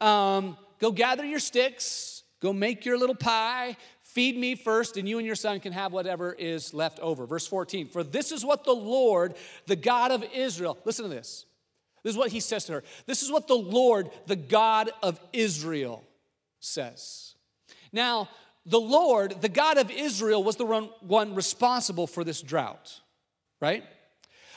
Um, 0.00 0.56
go 0.80 0.90
gather 0.90 1.24
your 1.24 1.38
sticks, 1.38 2.22
go 2.40 2.52
make 2.52 2.84
your 2.84 2.98
little 2.98 3.14
pie, 3.14 3.76
Feed 4.14 4.38
me 4.38 4.54
first, 4.54 4.96
and 4.96 5.08
you 5.08 5.18
and 5.18 5.26
your 5.26 5.34
son 5.34 5.58
can 5.58 5.72
have 5.72 5.92
whatever 5.92 6.32
is 6.32 6.72
left 6.72 7.00
over. 7.00 7.26
Verse 7.26 7.48
14 7.48 7.88
For 7.88 8.04
this 8.04 8.30
is 8.30 8.44
what 8.44 8.62
the 8.62 8.72
Lord, 8.72 9.34
the 9.66 9.74
God 9.74 10.12
of 10.12 10.24
Israel, 10.32 10.78
listen 10.84 11.02
to 11.02 11.08
this. 11.08 11.46
This 12.04 12.12
is 12.12 12.16
what 12.16 12.30
he 12.30 12.38
says 12.38 12.66
to 12.66 12.74
her. 12.74 12.84
This 13.06 13.22
is 13.22 13.32
what 13.32 13.48
the 13.48 13.56
Lord, 13.56 14.10
the 14.26 14.36
God 14.36 14.90
of 15.02 15.18
Israel, 15.32 16.04
says. 16.60 17.34
Now, 17.92 18.28
the 18.64 18.80
Lord, 18.80 19.40
the 19.40 19.48
God 19.48 19.78
of 19.78 19.90
Israel, 19.90 20.44
was 20.44 20.56
the 20.56 20.66
one 20.66 21.34
responsible 21.34 22.06
for 22.06 22.22
this 22.22 22.40
drought, 22.40 23.00
right? 23.60 23.82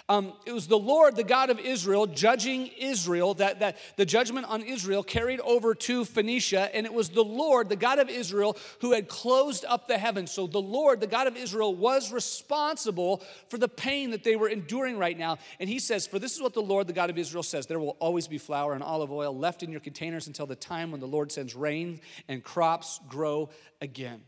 Um, 0.10 0.32
it 0.46 0.54
was 0.54 0.68
the 0.68 0.78
Lord, 0.78 1.18
the 1.18 1.24
God 1.24 1.50
of 1.50 1.60
Israel, 1.60 2.08
judging 2.08 2.68
Israel, 2.78 3.34
that, 3.36 3.60
that 3.60 3.78
the 3.98 4.06
judgment 4.06 4.46
on 4.48 4.62
Israel 4.62 5.04
carried 5.04 5.42
over 5.42 5.76
to 5.76 6.06
Phoenicia, 6.06 6.74
and 6.74 6.86
it 6.86 6.94
was 6.94 7.10
the 7.10 7.24
Lord, 7.24 7.68
the 7.68 7.76
God 7.76 8.00
of 8.00 8.10
Israel, 8.10 8.56
who 8.80 8.94
had 8.94 9.10
closed 9.10 9.66
up 9.68 9.88
the 9.88 9.98
heavens. 9.98 10.32
So 10.32 10.48
the 10.48 10.62
Lord, 10.62 11.02
the 11.02 11.08
God 11.08 11.28
of 11.28 11.36
Israel, 11.36 11.76
was 11.76 12.14
responsible 12.14 13.22
for 13.50 13.58
the 13.58 13.68
pain 13.68 14.12
that 14.12 14.24
they 14.24 14.38
were 14.38 14.48
enduring 14.48 14.98
right 14.98 15.18
now. 15.18 15.40
And 15.60 15.70
he 15.70 15.80
says, 15.80 16.08
For 16.08 16.20
this 16.20 16.34
is 16.36 16.42
what 16.42 16.54
the 16.54 16.62
Lord, 16.62 16.88
the 16.88 16.94
God 16.94 17.10
of 17.10 17.18
Israel, 17.18 17.44
says 17.44 17.66
there 17.66 17.80
will 17.80 17.98
always 18.00 18.30
be 18.30 18.38
flour 18.38 18.74
and 18.74 18.84
olive 18.84 19.12
oil 19.12 19.38
left 19.38 19.62
in 19.62 19.72
your 19.72 19.82
containers 19.82 20.28
until 20.28 20.46
the 20.46 20.56
time 20.56 20.92
when 20.92 21.02
the 21.02 21.08
Lord 21.08 21.34
sends 21.34 21.54
rain 21.54 22.00
and 22.30 22.42
crops 22.42 23.02
grow 23.10 23.50
again. 23.82 24.22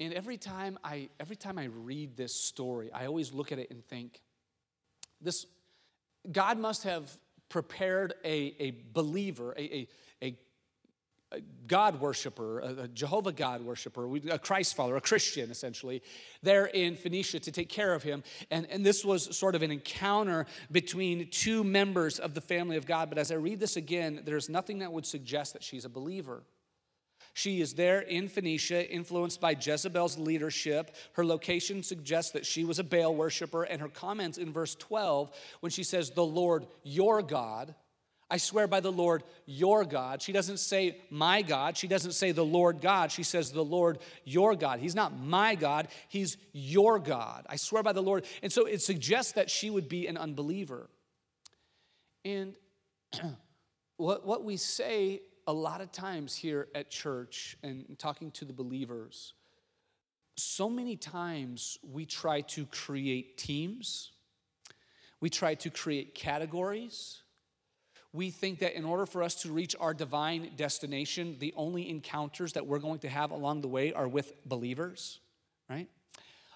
And 0.00 0.14
every 0.14 0.38
time 0.38 0.78
I 0.82 1.10
every 1.20 1.36
time 1.36 1.58
I 1.58 1.64
read 1.64 2.16
this 2.16 2.34
story, 2.34 2.90
I 2.92 3.06
always 3.06 3.32
look 3.32 3.52
at 3.52 3.58
it 3.58 3.70
and 3.70 3.84
think, 3.86 4.22
this 5.20 5.46
God 6.32 6.58
must 6.58 6.84
have 6.84 7.16
prepared 7.50 8.14
a, 8.24 8.54
a 8.58 8.74
believer, 8.92 9.54
a, 9.58 9.62
a, 9.62 9.88
a 10.22 10.36
God 11.66 12.00
worshiper, 12.00 12.60
a, 12.60 12.88
Jehovah 12.88 13.32
God 13.32 13.62
worshiper, 13.62 14.08
a 14.30 14.38
Christ 14.38 14.74
follower, 14.74 14.96
a 14.96 15.00
Christian 15.00 15.50
essentially, 15.50 16.02
there 16.42 16.66
in 16.66 16.96
Phoenicia 16.96 17.40
to 17.40 17.52
take 17.52 17.68
care 17.68 17.92
of 17.92 18.02
him. 18.02 18.22
And, 18.50 18.66
and 18.70 18.84
this 18.84 19.04
was 19.04 19.36
sort 19.36 19.54
of 19.54 19.62
an 19.62 19.70
encounter 19.70 20.46
between 20.72 21.28
two 21.30 21.62
members 21.62 22.18
of 22.18 22.34
the 22.34 22.40
family 22.40 22.76
of 22.76 22.86
God. 22.86 23.10
But 23.10 23.18
as 23.18 23.30
I 23.30 23.36
read 23.36 23.60
this 23.60 23.76
again, 23.76 24.22
there's 24.24 24.48
nothing 24.48 24.78
that 24.80 24.92
would 24.92 25.06
suggest 25.06 25.52
that 25.52 25.62
she's 25.62 25.84
a 25.84 25.88
believer. 25.90 26.42
She 27.32 27.60
is 27.60 27.74
there 27.74 28.00
in 28.00 28.28
Phoenicia, 28.28 28.90
influenced 28.90 29.40
by 29.40 29.52
Jezebel's 29.52 30.18
leadership. 30.18 30.94
Her 31.12 31.24
location 31.24 31.82
suggests 31.82 32.32
that 32.32 32.46
she 32.46 32.64
was 32.64 32.78
a 32.78 32.84
Baal 32.84 33.14
worshiper, 33.14 33.62
and 33.62 33.80
her 33.80 33.88
comments 33.88 34.38
in 34.38 34.52
verse 34.52 34.74
12, 34.74 35.30
when 35.60 35.70
she 35.70 35.84
says, 35.84 36.10
The 36.10 36.24
Lord 36.24 36.66
your 36.82 37.22
God, 37.22 37.74
I 38.30 38.36
swear 38.36 38.68
by 38.68 38.78
the 38.78 38.92
Lord 38.92 39.24
your 39.44 39.84
God. 39.84 40.22
She 40.22 40.32
doesn't 40.32 40.58
say 40.58 41.00
my 41.10 41.42
God. 41.42 41.76
She 41.76 41.88
doesn't 41.88 42.12
say 42.12 42.30
the 42.30 42.44
Lord 42.44 42.80
God. 42.80 43.10
She 43.10 43.24
says 43.24 43.50
the 43.50 43.64
Lord 43.64 43.98
your 44.24 44.54
God. 44.54 44.78
He's 44.78 44.94
not 44.94 45.18
my 45.18 45.56
God, 45.56 45.88
He's 46.08 46.36
your 46.52 47.00
God. 47.00 47.44
I 47.48 47.56
swear 47.56 47.82
by 47.82 47.92
the 47.92 48.02
Lord. 48.02 48.24
And 48.42 48.52
so 48.52 48.66
it 48.66 48.82
suggests 48.82 49.32
that 49.32 49.50
she 49.50 49.68
would 49.68 49.88
be 49.88 50.06
an 50.06 50.16
unbeliever. 50.16 50.88
And 52.24 52.54
what, 53.96 54.24
what 54.24 54.44
we 54.44 54.56
say 54.56 55.22
a 55.50 55.52
lot 55.52 55.80
of 55.80 55.90
times 55.90 56.36
here 56.36 56.68
at 56.76 56.90
church 56.90 57.56
and 57.64 57.98
talking 57.98 58.30
to 58.30 58.44
the 58.44 58.52
believers, 58.52 59.34
so 60.36 60.70
many 60.70 60.94
times 60.94 61.76
we 61.82 62.06
try 62.06 62.40
to 62.42 62.66
create 62.66 63.36
teams, 63.36 64.12
we 65.20 65.28
try 65.28 65.56
to 65.56 65.68
create 65.68 66.14
categories. 66.14 67.22
We 68.12 68.30
think 68.30 68.60
that 68.60 68.76
in 68.76 68.84
order 68.84 69.06
for 69.06 69.24
us 69.24 69.42
to 69.42 69.52
reach 69.52 69.74
our 69.78 69.92
divine 69.92 70.52
destination, 70.56 71.36
the 71.40 71.52
only 71.56 71.90
encounters 71.90 72.52
that 72.52 72.66
we're 72.66 72.78
going 72.78 73.00
to 73.00 73.08
have 73.08 73.32
along 73.32 73.60
the 73.60 73.68
way 73.68 73.92
are 73.92 74.08
with 74.08 74.32
believers, 74.46 75.18
right? 75.68 75.88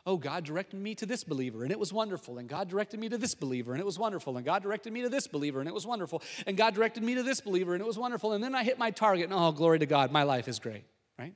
Oh, 0.06 0.16
God 0.16 0.44
directed 0.44 0.78
me 0.78 0.94
to 0.96 1.06
this 1.06 1.24
believer 1.24 1.62
and 1.62 1.72
it 1.72 1.78
was 1.78 1.92
wonderful. 1.92 2.38
And 2.38 2.48
God 2.48 2.68
directed 2.68 3.00
me 3.00 3.08
to 3.08 3.16
this 3.16 3.34
believer 3.34 3.72
and 3.72 3.80
it 3.80 3.86
was 3.86 3.98
wonderful. 3.98 4.36
And 4.36 4.44
God 4.44 4.62
directed 4.62 4.92
me 4.92 5.02
to 5.02 5.08
this 5.08 5.26
believer 5.26 5.60
and 5.60 5.68
it 5.68 5.74
was 5.74 5.86
wonderful. 5.86 6.22
And 6.46 6.56
God 6.56 6.74
directed 6.74 7.02
me 7.02 7.14
to 7.14 7.22
this 7.22 7.40
believer 7.40 7.74
and 7.74 7.80
it 7.80 7.86
was 7.86 7.98
wonderful. 7.98 8.32
And 8.32 8.44
then 8.44 8.54
I 8.54 8.64
hit 8.64 8.78
my 8.78 8.90
target 8.90 9.24
and 9.24 9.34
oh, 9.34 9.52
glory 9.52 9.78
to 9.78 9.86
God, 9.86 10.12
my 10.12 10.24
life 10.24 10.46
is 10.46 10.58
great, 10.58 10.84
right? 11.18 11.34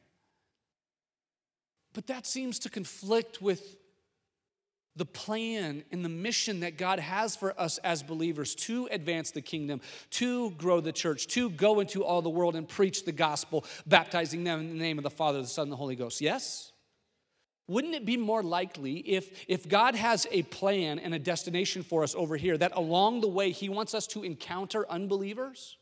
But 1.94 2.08
that 2.08 2.26
seems 2.26 2.58
to 2.60 2.70
conflict 2.70 3.40
with 3.40 3.76
the 4.96 5.06
plan 5.06 5.84
and 5.92 6.04
the 6.04 6.08
mission 6.08 6.60
that 6.60 6.76
God 6.76 6.98
has 6.98 7.36
for 7.36 7.58
us 7.58 7.78
as 7.78 8.02
believers 8.02 8.54
to 8.56 8.88
advance 8.90 9.30
the 9.30 9.40
kingdom, 9.40 9.80
to 10.10 10.50
grow 10.50 10.80
the 10.80 10.92
church, 10.92 11.28
to 11.28 11.48
go 11.50 11.80
into 11.80 12.04
all 12.04 12.20
the 12.20 12.28
world 12.28 12.56
and 12.56 12.68
preach 12.68 13.04
the 13.04 13.12
gospel, 13.12 13.64
baptizing 13.86 14.44
them 14.44 14.60
in 14.60 14.68
the 14.70 14.74
name 14.74 14.98
of 14.98 15.04
the 15.04 15.10
Father, 15.10 15.40
the 15.40 15.46
Son, 15.46 15.64
and 15.64 15.72
the 15.72 15.76
Holy 15.76 15.94
Ghost. 15.96 16.20
Yes? 16.20 16.72
Wouldn't 17.68 17.94
it 17.94 18.06
be 18.06 18.16
more 18.16 18.42
likely 18.42 18.96
if, 19.00 19.44
if 19.46 19.68
God 19.68 19.94
has 19.94 20.26
a 20.30 20.42
plan 20.44 20.98
and 20.98 21.14
a 21.14 21.18
destination 21.18 21.82
for 21.82 22.02
us 22.02 22.14
over 22.14 22.36
here 22.36 22.56
that 22.56 22.72
along 22.74 23.20
the 23.20 23.28
way 23.28 23.50
He 23.50 23.68
wants 23.68 23.94
us 23.94 24.06
to 24.08 24.24
encounter 24.24 24.90
unbelievers? 24.90 25.76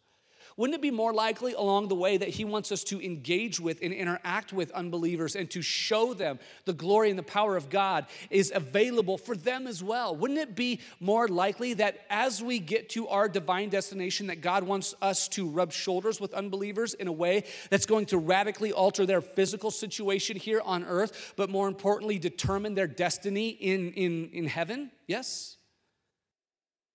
Wouldn't 0.57 0.75
it 0.75 0.81
be 0.81 0.91
more 0.91 1.13
likely 1.13 1.53
along 1.53 1.89
the 1.89 1.95
way 1.95 2.17
that 2.17 2.31
He 2.31 2.45
wants 2.45 2.73
us 2.73 2.83
to 2.85 3.05
engage 3.05 3.61
with 3.61 3.81
and 3.83 3.93
interact 3.93 4.55
with 4.55 4.71
unbelievers 4.71 5.37
and 5.37 5.51
to 5.51 5.61
show 5.61 6.15
them 6.15 6.39
the 6.65 6.73
glory 6.73 7.11
and 7.11 7.19
the 7.19 7.23
power 7.23 7.57
of 7.57 7.69
God 7.69 8.07
is 8.31 8.53
available 8.55 9.19
for 9.19 9.37
them 9.37 9.67
as 9.67 9.85
well? 9.85 10.17
Wouldn't 10.17 10.39
it 10.39 10.55
be 10.55 10.81
more 10.99 11.29
likely 11.29 11.75
that 11.75 12.07
as 12.09 12.43
we 12.43 12.59
get 12.59 12.89
to 12.91 13.07
our 13.09 13.29
divine 13.29 13.69
destination, 13.69 14.29
that 14.29 14.41
God 14.41 14.63
wants 14.63 14.95
us 15.03 15.29
to 15.29 15.47
rub 15.47 15.73
shoulders 15.73 16.23
with 16.23 16.33
unbelievers 16.33 16.95
in 16.95 17.07
a 17.07 17.13
way 17.13 17.45
that's 17.69 17.87
going 17.87 18.07
to 18.07 18.19
radically 18.19 18.73
alter 18.73 19.05
their 19.05 19.21
physical 19.21 19.71
situation 19.71 20.39
here 20.39 20.63
on 20.65 20.85
earth, 20.85 21.35
but 21.37 21.51
more 21.51 21.69
importantly, 21.69 22.19
determine 22.19 22.75
their 22.75 22.87
destiny 22.87 23.51
in, 23.51 23.93
in, 23.93 24.31
in 24.33 24.47
heaven? 24.47 24.91
Yes? 25.07 25.59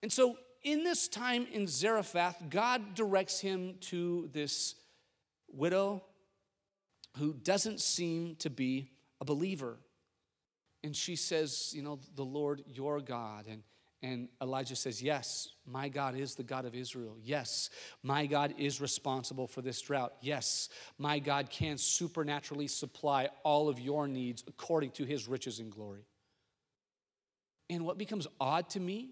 And 0.02 0.12
so 0.12 0.36
in 0.64 0.84
this 0.84 1.08
time 1.08 1.46
in 1.52 1.66
Zarephath, 1.66 2.42
God 2.48 2.94
directs 2.94 3.40
him 3.40 3.74
to 3.82 4.28
this 4.32 4.74
widow 5.52 6.02
who 7.18 7.34
doesn't 7.34 7.80
seem 7.80 8.36
to 8.36 8.50
be 8.50 8.90
a 9.20 9.24
believer. 9.24 9.76
And 10.84 10.96
she 10.96 11.16
says, 11.16 11.72
You 11.74 11.82
know, 11.82 11.98
the 12.14 12.24
Lord 12.24 12.62
your 12.66 13.00
God. 13.00 13.46
And, 13.48 13.62
and 14.02 14.28
Elijah 14.40 14.76
says, 14.76 15.02
Yes, 15.02 15.48
my 15.66 15.88
God 15.88 16.16
is 16.16 16.34
the 16.34 16.42
God 16.42 16.64
of 16.64 16.74
Israel. 16.74 17.16
Yes, 17.22 17.70
my 18.02 18.26
God 18.26 18.54
is 18.56 18.80
responsible 18.80 19.46
for 19.46 19.62
this 19.62 19.80
drought. 19.80 20.14
Yes, 20.20 20.68
my 20.98 21.18
God 21.18 21.50
can 21.50 21.76
supernaturally 21.76 22.68
supply 22.68 23.28
all 23.42 23.68
of 23.68 23.78
your 23.78 24.08
needs 24.08 24.42
according 24.46 24.92
to 24.92 25.04
his 25.04 25.28
riches 25.28 25.58
and 25.58 25.70
glory. 25.70 26.06
And 27.68 27.84
what 27.84 27.98
becomes 27.98 28.26
odd 28.40 28.68
to 28.70 28.80
me 28.80 29.10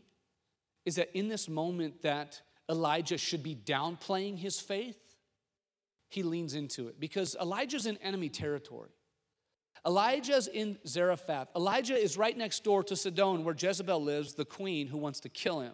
is 0.84 0.96
that 0.96 1.16
in 1.16 1.28
this 1.28 1.48
moment 1.48 2.02
that 2.02 2.40
Elijah 2.68 3.18
should 3.18 3.42
be 3.42 3.54
downplaying 3.54 4.38
his 4.38 4.60
faith, 4.60 4.96
he 6.08 6.22
leans 6.22 6.54
into 6.54 6.88
it 6.88 6.98
because 6.98 7.36
Elijah's 7.40 7.86
in 7.86 7.96
enemy 7.98 8.28
territory. 8.28 8.90
Elijah's 9.86 10.46
in 10.46 10.78
Zarephath. 10.86 11.48
Elijah 11.56 11.94
is 11.94 12.16
right 12.18 12.36
next 12.36 12.64
door 12.64 12.82
to 12.84 12.96
Sidon, 12.96 13.44
where 13.44 13.54
Jezebel 13.56 14.02
lives, 14.02 14.34
the 14.34 14.44
queen 14.44 14.88
who 14.88 14.98
wants 14.98 15.20
to 15.20 15.28
kill 15.28 15.60
him. 15.60 15.72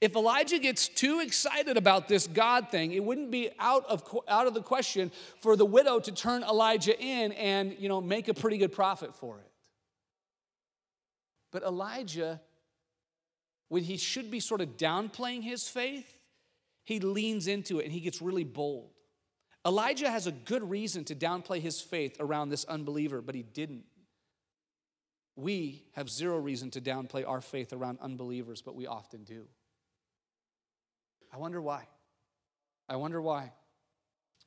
If 0.00 0.16
Elijah 0.16 0.58
gets 0.58 0.88
too 0.88 1.20
excited 1.20 1.76
about 1.76 2.08
this 2.08 2.26
God 2.26 2.70
thing, 2.70 2.92
it 2.92 3.04
wouldn't 3.04 3.30
be 3.30 3.50
out 3.58 3.84
of, 3.86 4.02
out 4.28 4.46
of 4.46 4.54
the 4.54 4.62
question 4.62 5.10
for 5.40 5.56
the 5.56 5.66
widow 5.66 6.00
to 6.00 6.12
turn 6.12 6.42
Elijah 6.42 6.98
in 6.98 7.32
and 7.32 7.76
you 7.78 7.88
know, 7.88 8.00
make 8.00 8.28
a 8.28 8.34
pretty 8.34 8.58
good 8.58 8.72
profit 8.72 9.14
for 9.14 9.38
it. 9.38 9.50
But 11.50 11.62
Elijah, 11.62 12.40
when 13.72 13.84
he 13.84 13.96
should 13.96 14.30
be 14.30 14.38
sort 14.38 14.60
of 14.60 14.76
downplaying 14.76 15.42
his 15.42 15.66
faith, 15.66 16.18
he 16.84 17.00
leans 17.00 17.46
into 17.46 17.78
it 17.78 17.84
and 17.84 17.92
he 17.92 18.00
gets 18.00 18.20
really 18.20 18.44
bold. 18.44 18.90
Elijah 19.66 20.10
has 20.10 20.26
a 20.26 20.32
good 20.32 20.68
reason 20.68 21.04
to 21.04 21.14
downplay 21.14 21.58
his 21.58 21.80
faith 21.80 22.18
around 22.20 22.50
this 22.50 22.66
unbeliever, 22.66 23.22
but 23.22 23.34
he 23.34 23.42
didn't. 23.42 23.84
We 25.36 25.86
have 25.94 26.10
zero 26.10 26.36
reason 26.36 26.70
to 26.72 26.82
downplay 26.82 27.26
our 27.26 27.40
faith 27.40 27.72
around 27.72 27.96
unbelievers, 28.02 28.60
but 28.60 28.74
we 28.74 28.86
often 28.86 29.24
do. 29.24 29.46
I 31.32 31.38
wonder 31.38 31.62
why. 31.62 31.86
I 32.90 32.96
wonder 32.96 33.22
why. 33.22 33.52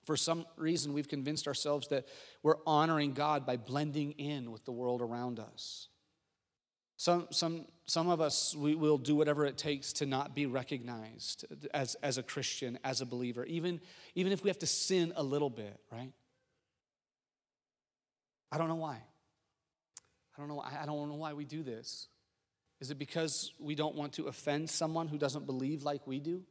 For 0.06 0.16
some 0.16 0.46
reason, 0.56 0.94
we've 0.94 1.10
convinced 1.10 1.48
ourselves 1.48 1.88
that 1.88 2.08
we're 2.44 2.64
honoring 2.68 3.14
God 3.14 3.44
by 3.44 3.58
blending 3.58 4.12
in 4.12 4.52
with 4.52 4.66
the 4.66 4.72
world 4.72 5.02
around 5.02 5.40
us. 5.40 5.88
Some, 6.98 7.28
some, 7.32 7.66
some 7.86 8.10
of 8.10 8.22
us, 8.22 8.56
we 8.56 8.74
will 8.74 8.98
do 8.98 9.16
whatever 9.16 9.46
it 9.46 9.58
takes 9.58 9.94
to 9.94 10.06
not 10.06 10.34
be 10.34 10.46
recognized 10.46 11.46
as, 11.74 11.96
as 11.96 12.18
a 12.18 12.24
Christian, 12.24 12.80
as 12.84 13.02
a 13.02 13.06
believer, 13.06 13.44
even, 13.46 13.82
even 14.16 14.32
if 14.32 14.44
we 14.44 14.50
have 14.50 14.60
to 14.60 14.68
sin 14.68 15.12
a 15.16 15.24
little 15.24 15.50
bit, 15.50 15.78
right? 15.92 16.12
I 18.52 18.58
don't 18.58 18.70
know 18.70 18.76
why. 18.76 18.98
I 20.36 20.40
don't 20.40 20.48
know, 20.48 20.60
I 20.60 20.86
don't 20.86 21.10
know 21.10 21.16
why 21.16 21.34
we 21.34 21.46
do 21.46 21.64
this. 21.64 22.08
Is 22.80 22.92
it 22.92 23.00
because 23.00 23.54
we 23.60 23.76
don't 23.76 23.96
want 23.96 24.14
to 24.14 24.28
offend 24.28 24.70
someone 24.70 25.08
who 25.08 25.18
doesn't 25.18 25.46
believe 25.46 25.84
like 25.84 26.06
we 26.08 26.20
do? 26.20 26.44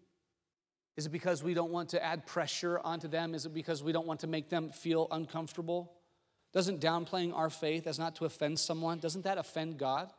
Is 0.96 1.06
it 1.06 1.10
because 1.10 1.42
we 1.42 1.54
don't 1.54 1.72
want 1.72 1.90
to 1.90 2.02
add 2.02 2.24
pressure 2.24 2.78
onto 2.78 3.08
them? 3.08 3.34
Is 3.34 3.46
it 3.46 3.54
because 3.54 3.82
we 3.82 3.92
don't 3.92 4.06
want 4.06 4.20
to 4.20 4.26
make 4.26 4.48
them 4.48 4.70
feel 4.70 5.08
uncomfortable? 5.10 5.92
Doesn't 6.52 6.80
downplaying 6.80 7.34
our 7.34 7.50
faith 7.50 7.86
as 7.86 7.98
not 7.98 8.14
to 8.16 8.26
offend 8.26 8.58
someone, 8.58 9.00
doesn't 9.00 9.24
that 9.24 9.38
offend 9.38 9.78
God? 9.78 10.12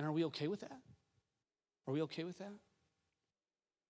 And 0.00 0.06
are 0.06 0.12
we 0.12 0.24
okay 0.24 0.48
with 0.48 0.60
that? 0.60 0.78
Are 1.86 1.92
we 1.92 2.00
okay 2.00 2.24
with 2.24 2.38
that? 2.38 2.54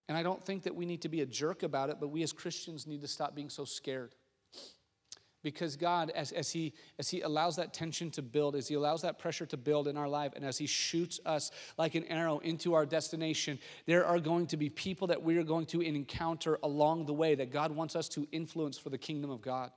And 0.08 0.18
I 0.18 0.24
don't 0.24 0.44
think 0.44 0.64
that 0.64 0.74
we 0.74 0.84
need 0.84 1.02
to 1.02 1.08
be 1.08 1.20
a 1.20 1.26
jerk 1.26 1.62
about 1.62 1.88
it, 1.88 1.98
but 2.00 2.08
we 2.08 2.24
as 2.24 2.32
Christians 2.32 2.84
need 2.84 3.00
to 3.02 3.06
stop 3.06 3.32
being 3.32 3.48
so 3.48 3.64
scared. 3.64 4.16
Because 5.44 5.76
God, 5.76 6.10
as, 6.10 6.32
as, 6.32 6.50
he, 6.50 6.74
as 6.98 7.08
He 7.08 7.20
allows 7.20 7.54
that 7.56 7.72
tension 7.72 8.10
to 8.10 8.22
build, 8.22 8.56
as 8.56 8.66
He 8.66 8.74
allows 8.74 9.02
that 9.02 9.20
pressure 9.20 9.46
to 9.46 9.56
build 9.56 9.86
in 9.86 9.96
our 9.96 10.08
life, 10.08 10.32
and 10.34 10.44
as 10.44 10.58
He 10.58 10.66
shoots 10.66 11.20
us 11.24 11.52
like 11.78 11.94
an 11.94 12.02
arrow 12.06 12.38
into 12.38 12.74
our 12.74 12.84
destination, 12.84 13.60
there 13.86 14.04
are 14.04 14.18
going 14.18 14.48
to 14.48 14.56
be 14.56 14.68
people 14.68 15.06
that 15.06 15.22
we 15.22 15.38
are 15.38 15.44
going 15.44 15.66
to 15.66 15.80
encounter 15.80 16.58
along 16.64 17.06
the 17.06 17.14
way 17.14 17.36
that 17.36 17.52
God 17.52 17.70
wants 17.70 17.94
us 17.94 18.08
to 18.08 18.26
influence 18.32 18.76
for 18.78 18.90
the 18.90 18.98
kingdom 18.98 19.30
of 19.30 19.42
God. 19.42 19.70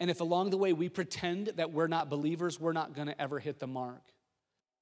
And 0.00 0.10
if 0.10 0.20
along 0.20 0.50
the 0.50 0.58
way 0.58 0.72
we 0.72 0.88
pretend 0.88 1.52
that 1.58 1.70
we're 1.70 1.86
not 1.86 2.10
believers, 2.10 2.58
we're 2.58 2.72
not 2.72 2.92
going 2.92 3.06
to 3.06 3.22
ever 3.22 3.38
hit 3.38 3.60
the 3.60 3.68
mark. 3.68 4.02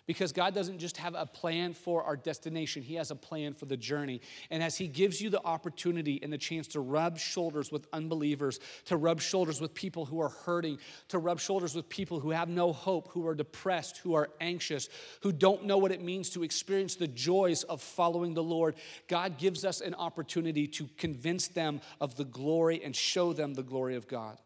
Because 0.07 0.33
God 0.33 0.55
doesn't 0.55 0.79
just 0.79 0.99
have 0.99 1.15
a 1.17 1.27
plan 1.27 1.75
for 1.75 2.05
our 2.05 2.17
destination, 2.17 2.83
He 2.83 2.95
has 2.95 3.11
a 3.11 3.17
plan 3.17 3.55
for 3.55 3.67
the 3.67 3.77
journey. 3.77 4.21
And 4.51 4.63
as 4.63 4.77
He 4.77 4.87
gives 4.87 5.21
you 5.21 5.31
the 5.31 5.45
opportunity 5.45 6.21
and 6.23 6.33
the 6.33 6.39
chance 6.39 6.69
to 6.69 6.81
rub 6.81 7.19
shoulders 7.19 7.73
with 7.73 7.87
unbelievers, 7.93 8.61
to 8.87 8.97
rub 8.97 9.21
shoulders 9.21 9.61
with 9.61 9.75
people 9.75 10.05
who 10.05 10.21
are 10.21 10.29
hurting, 10.29 10.79
to 11.09 11.19
rub 11.19 11.41
shoulders 11.41 11.75
with 11.75 11.89
people 11.89 12.21
who 12.21 12.31
have 12.31 12.49
no 12.49 12.73
hope, 12.73 13.09
who 13.09 13.27
are 13.27 13.35
depressed, 13.35 13.99
who 13.99 14.15
are 14.15 14.31
anxious, 14.41 14.89
who 15.23 15.33
don't 15.33 15.65
know 15.65 15.79
what 15.79 15.91
it 15.91 16.03
means 16.03 16.31
to 16.31 16.45
experience 16.45 16.95
the 16.95 17.09
joys 17.09 17.65
of 17.65 17.83
following 17.83 18.35
the 18.35 18.43
Lord, 18.43 18.77
God 19.09 19.39
gives 19.39 19.65
us 19.65 19.81
an 19.81 19.95
opportunity 19.95 20.67
to 20.69 20.89
convince 20.97 21.49
them 21.49 21.81
of 22.01 22.15
the 22.17 22.25
glory 22.25 22.83
and 22.85 22.95
show 22.95 23.33
them 23.33 23.55
the 23.55 23.63
glory 23.63 23.97
of 23.97 24.07
God. 24.07 24.39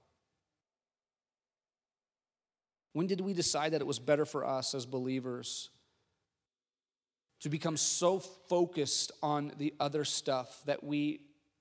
When 2.92 3.06
did 3.06 3.20
we 3.20 3.32
decide 3.32 3.72
that 3.72 3.80
it 3.80 3.86
was 3.86 3.98
better 3.98 4.24
for 4.24 4.44
us 4.44 4.74
as 4.74 4.86
believers 4.86 5.70
to 7.40 7.48
become 7.48 7.76
so 7.76 8.18
focused 8.18 9.12
on 9.22 9.52
the 9.58 9.72
other 9.80 10.04
stuff 10.04 10.62
that 10.66 10.82
we 10.82 11.20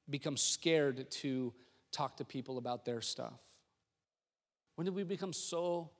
become 0.09 0.37
scared 0.37 1.09
to 1.11 1.53
talk 1.91 2.17
to 2.17 2.25
people 2.25 2.57
about 2.57 2.85
their 2.85 3.01
stuff? 3.01 3.39
When 4.75 4.85
did 4.85 4.95
we 4.95 5.03
become 5.03 5.33
so 5.33 5.91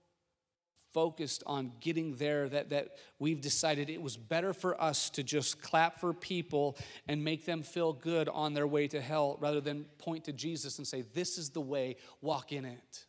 focused 0.94 1.44
on 1.46 1.72
getting 1.80 2.16
there 2.16 2.50
that, 2.50 2.70
that 2.70 2.98
we've 3.20 3.42
decided 3.42 3.90
it 3.90 4.02
was 4.02 4.18
better 4.18 4.54
for 4.54 4.82
us 4.82 5.10
to 5.12 5.24
just 5.24 5.62
clap 5.62 6.00
for 6.00 6.14
people 6.14 6.78
and 7.08 7.24
make 7.24 7.46
them 7.46 7.62
feel 7.62 7.94
good 7.94 8.28
on 8.30 8.54
their 8.54 8.66
way 8.66 8.88
to 8.88 9.00
hell 9.00 9.38
rather 9.40 9.62
than 9.62 9.86
point 9.98 10.24
to 10.24 10.34
Jesus 10.34 10.78
and 10.78 10.88
say, 10.88 11.04
This 11.14 11.38
is 11.38 11.50
the 11.50 11.62
way, 11.62 11.98
walk 12.22 12.52
in 12.52 12.66
it? 12.66 13.06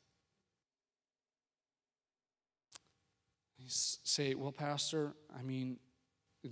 Say, 3.67 4.35
well, 4.35 4.53
Pastor, 4.53 5.15
I 5.39 5.43
mean, 5.43 5.79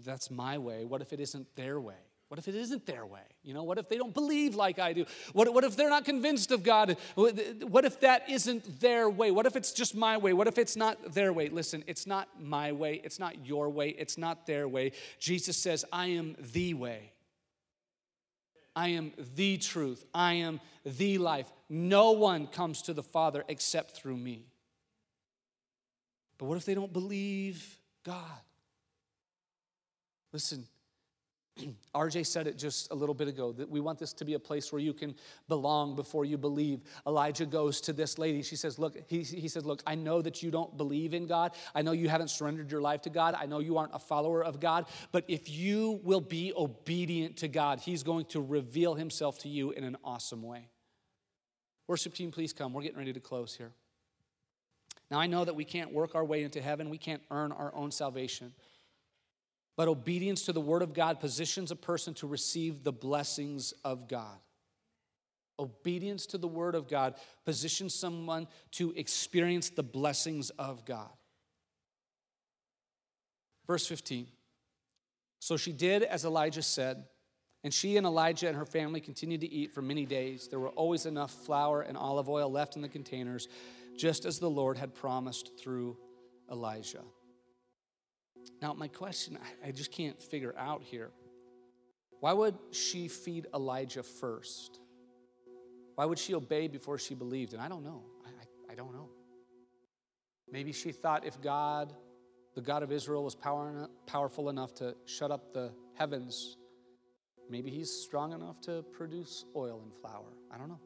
that's 0.05 0.31
my 0.31 0.59
way. 0.59 0.85
What 0.85 1.03
if 1.03 1.13
it 1.13 1.21
isn't 1.21 1.55
their 1.57 1.81
way? 1.81 1.95
What 2.29 2.39
if 2.39 2.47
it 2.47 2.55
isn't 2.55 2.85
their 2.85 3.07
way? 3.07 3.23
You 3.43 3.55
know, 3.55 3.63
what 3.63 3.79
if 3.79 3.89
they 3.89 3.97
don't 3.97 4.13
believe 4.13 4.55
like 4.55 4.79
I 4.79 4.93
do? 4.93 5.07
What, 5.33 5.53
what 5.55 5.65
if 5.65 5.77
they're 5.77 5.89
not 5.89 6.05
convinced 6.05 6.51
of 6.51 6.63
God? 6.63 6.99
What 7.15 7.87
if 7.87 8.01
that 8.01 8.29
isn't 8.29 8.81
their 8.81 9.09
way? 9.09 9.31
What 9.31 9.47
if 9.47 9.57
it's 9.57 9.73
just 9.73 9.95
my 9.95 10.19
way? 10.19 10.35
What 10.35 10.47
if 10.47 10.59
it's 10.59 10.77
not 10.77 11.15
their 11.15 11.33
way? 11.33 11.49
Listen, 11.49 11.83
it's 11.87 12.07
not 12.07 12.29
my 12.39 12.73
way. 12.73 13.01
It's 13.03 13.19
not 13.19 13.47
your 13.47 13.71
way. 13.71 13.89
It's 13.89 14.19
not 14.19 14.47
their 14.47 14.69
way. 14.69 14.93
Jesus 15.19 15.57
says, 15.57 15.87
I 15.91 16.09
am 16.09 16.37
the 16.53 16.75
way. 16.75 17.13
I 18.77 18.89
am 18.89 19.13
the 19.35 19.57
truth. 19.57 20.05
I 20.13 20.35
am 20.35 20.61
the 20.85 21.17
life. 21.17 21.51
No 21.71 22.13
one 22.13 22.47
comes 22.47 22.83
to 22.83 22.93
the 22.93 23.03
Father 23.03 23.43
except 23.49 23.93
through 23.93 24.19
me. 24.19 24.45
But 26.39 26.47
what 26.47 26.57
if 26.57 26.65
they 26.65 26.75
don't 26.75 26.93
believe 26.93 27.79
God? 28.05 28.41
Listen, 30.33 30.65
RJ 31.95 32.27
said 32.27 32.47
it 32.47 32.57
just 32.57 32.91
a 32.91 32.95
little 32.95 33.15
bit 33.15 33.29
ago 33.29 33.53
that 33.53 33.69
we 33.69 33.81
want 33.81 33.99
this 33.99 34.13
to 34.15 34.25
be 34.25 34.35
a 34.35 34.39
place 34.39 34.73
where 34.73 34.81
you 34.81 34.93
can 34.93 35.15
belong 35.49 35.97
before 35.97 36.25
you 36.25 36.39
believe. 36.39 36.81
Elijah 37.07 37.47
goes 37.47 37.81
to 37.83 37.93
this 37.93 38.19
lady. 38.19 38.43
She 38.43 38.57
says, 38.57 38.79
Look, 38.79 38.97
he, 39.09 39.23
he 39.23 39.49
says, 39.49 39.65
Look, 39.65 39.83
I 39.87 39.95
know 39.95 40.23
that 40.23 40.43
you 40.43 40.51
don't 40.51 40.77
believe 40.77 41.15
in 41.15 41.27
God. 41.27 41.53
I 41.75 41.83
know 41.83 41.93
you 41.93 42.09
haven't 42.09 42.29
surrendered 42.29 42.71
your 42.71 42.81
life 42.81 43.03
to 43.03 43.11
God. 43.11 43.35
I 43.39 43.47
know 43.47 43.59
you 43.59 43.79
aren't 43.79 43.95
a 43.95 43.99
follower 43.99 44.45
of 44.45 44.61
God. 44.61 44.87
But 45.13 45.25
if 45.29 45.51
you 45.51 46.01
will 46.03 46.21
be 46.21 46.53
obedient 46.57 47.39
to 47.39 47.49
God, 47.49 47.81
He's 47.81 48.03
going 48.03 48.27
to 48.27 48.41
reveal 48.41 48.95
Himself 48.95 49.39
to 49.41 49.49
you 49.49 49.71
in 49.73 49.85
an 49.85 49.97
awesome 50.05 50.43
way. 50.43 50.69
Worship 51.87 52.15
team, 52.15 52.31
please 52.31 52.53
come. 52.53 52.73
We're 52.73 52.83
getting 52.83 52.99
ready 52.99 53.15
to 53.15 53.21
close 53.21 53.57
here. 53.57 53.73
Now, 55.11 55.19
I 55.19 55.27
know 55.27 55.45
that 55.45 55.55
we 55.55 55.65
can't 55.65 55.93
work 55.93 56.15
our 56.15 56.25
way 56.25 56.43
into 56.43 56.61
heaven, 56.61 56.91
we 56.91 56.99
can't 56.99 57.23
earn 57.31 57.53
our 57.53 57.75
own 57.75 57.91
salvation. 57.91 58.53
But 59.77 59.89
obedience 59.89 60.43
to 60.47 60.53
the 60.53 60.61
Word 60.61 60.83
of 60.83 60.93
God 60.93 61.21
positions 61.21 61.71
a 61.71 61.77
person 61.77 62.13
to 62.15 62.27
receive 62.27 62.83
the 62.83 62.93
blessings 62.93 63.73
of 63.85 64.09
God. 64.09 64.39
Obedience 65.59 66.27
to 66.27 66.39
the 66.39 66.49
Word 66.49 66.75
of 66.75 66.89
God 66.89 67.15
positions 67.45 67.95
someone 67.95 68.49
to 68.73 68.93
experience 68.97 69.71
the 69.71 69.83
blessings 69.83 70.51
of 70.51 70.85
God. 70.85 71.11
Verse 73.67 73.87
15. 73.87 74.27
So 75.41 75.57
she 75.57 75.73
did 75.73 76.03
as 76.03 76.25
Elijah 76.25 76.63
said, 76.63 77.05
and 77.65 77.73
she 77.73 77.97
and 77.97 78.07
Elijah 78.07 78.49
and 78.49 78.57
her 78.57 78.65
family 78.65 79.01
continued 79.01 79.41
to 79.43 79.51
eat 79.51 79.73
for 79.73 79.83
many 79.83 80.07
days. 80.07 80.49
There 80.49 80.61
were 80.61 80.71
always 80.71 81.07
enough 81.07 81.33
flour 81.33 81.83
and 81.83 81.97
olive 81.97 82.29
oil 82.29 82.51
left 82.51 82.77
in 82.77 82.83
the 82.83 82.89
containers 82.89 83.49
just 83.99 84.25
as 84.25 84.39
the 84.39 84.49
Lord 84.49 84.79
had 84.79 84.95
promised 84.95 85.59
through 85.61 85.99
Elijah. 86.51 87.03
Now, 88.63 88.73
my 88.73 88.89
question 88.89 89.39
I 89.65 89.73
just 89.73 89.93
can't 89.93 90.21
figure 90.23 90.55
out 90.57 90.83
here 90.83 91.11
why 92.21 92.33
would 92.33 92.57
she 92.73 93.09
feed 93.09 93.47
Elijah 93.55 94.03
first? 94.03 94.81
Why 95.95 96.05
would 96.05 96.19
she 96.19 96.35
obey 96.35 96.69
before 96.69 96.99
she 96.99 97.15
believed? 97.15 97.53
And 97.53 97.63
I 97.63 97.69
don't 97.69 97.85
know. 97.85 98.03
I, 98.25 98.29
I, 98.31 98.73
I 98.73 98.75
don't 98.75 98.93
know. 98.93 99.09
Maybe 100.51 100.73
she 100.73 100.91
thought 100.91 101.25
if 101.25 101.41
God, 101.41 101.93
the 102.55 102.61
God 102.61 102.83
of 102.83 102.91
Israel, 102.91 103.23
was 103.23 103.35
power, 103.35 103.89
powerful 104.07 104.49
enough 104.49 104.75
to 104.77 104.97
shut 105.05 105.31
up 105.31 105.53
the 105.53 105.73
heavens, 105.95 106.57
maybe 107.49 107.71
he's 107.71 107.91
strong 107.91 108.33
enough 108.33 108.61
to 108.63 108.85
produce 108.93 109.45
oil 109.55 109.81
and 109.85 109.95
flour. 109.95 110.33
I 110.53 110.59
don't 110.59 110.69
know. 110.69 110.81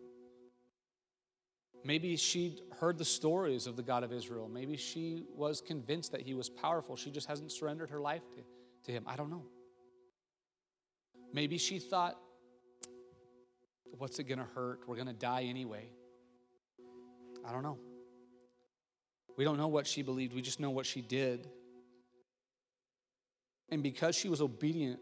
Maybe 1.84 2.16
she'd 2.16 2.60
heard 2.78 2.96
the 2.96 3.04
stories 3.04 3.66
of 3.66 3.76
the 3.76 3.82
God 3.82 4.04
of 4.04 4.12
Israel. 4.12 4.48
Maybe 4.48 4.76
she 4.76 5.24
was 5.34 5.60
convinced 5.60 6.12
that 6.12 6.22
he 6.22 6.34
was 6.34 6.48
powerful. 6.48 6.96
She 6.96 7.10
just 7.10 7.26
hasn't 7.26 7.50
surrendered 7.50 7.90
her 7.90 8.00
life 8.00 8.22
to, 8.36 8.42
to 8.84 8.92
him. 8.92 9.04
I 9.06 9.16
don't 9.16 9.30
know. 9.30 9.42
Maybe 11.32 11.58
she 11.58 11.78
thought, 11.78 12.16
what's 13.98 14.18
it 14.18 14.24
going 14.24 14.38
to 14.38 14.44
hurt? 14.44 14.80
We're 14.86 14.96
going 14.96 15.08
to 15.08 15.12
die 15.12 15.44
anyway. 15.44 15.88
I 17.44 17.52
don't 17.52 17.62
know. 17.62 17.78
We 19.36 19.44
don't 19.44 19.56
know 19.56 19.68
what 19.68 19.86
she 19.86 20.02
believed, 20.02 20.34
we 20.34 20.42
just 20.42 20.60
know 20.60 20.70
what 20.70 20.86
she 20.86 21.00
did. 21.00 21.48
And 23.70 23.82
because 23.82 24.14
she 24.14 24.28
was 24.28 24.42
obedient 24.42 25.00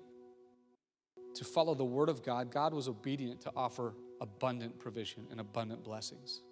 to 1.35 1.45
follow 1.45 1.75
the 1.75 1.85
word 1.85 2.09
of 2.09 2.23
God, 2.23 2.53
God 2.53 2.73
was 2.73 2.87
obedient 2.87 3.41
to 3.43 3.53
offer 3.57 3.95
abundant 4.21 4.79
provision 4.79 5.27
and 5.31 5.41
abundant 5.41 5.83
blessings. 5.83 6.43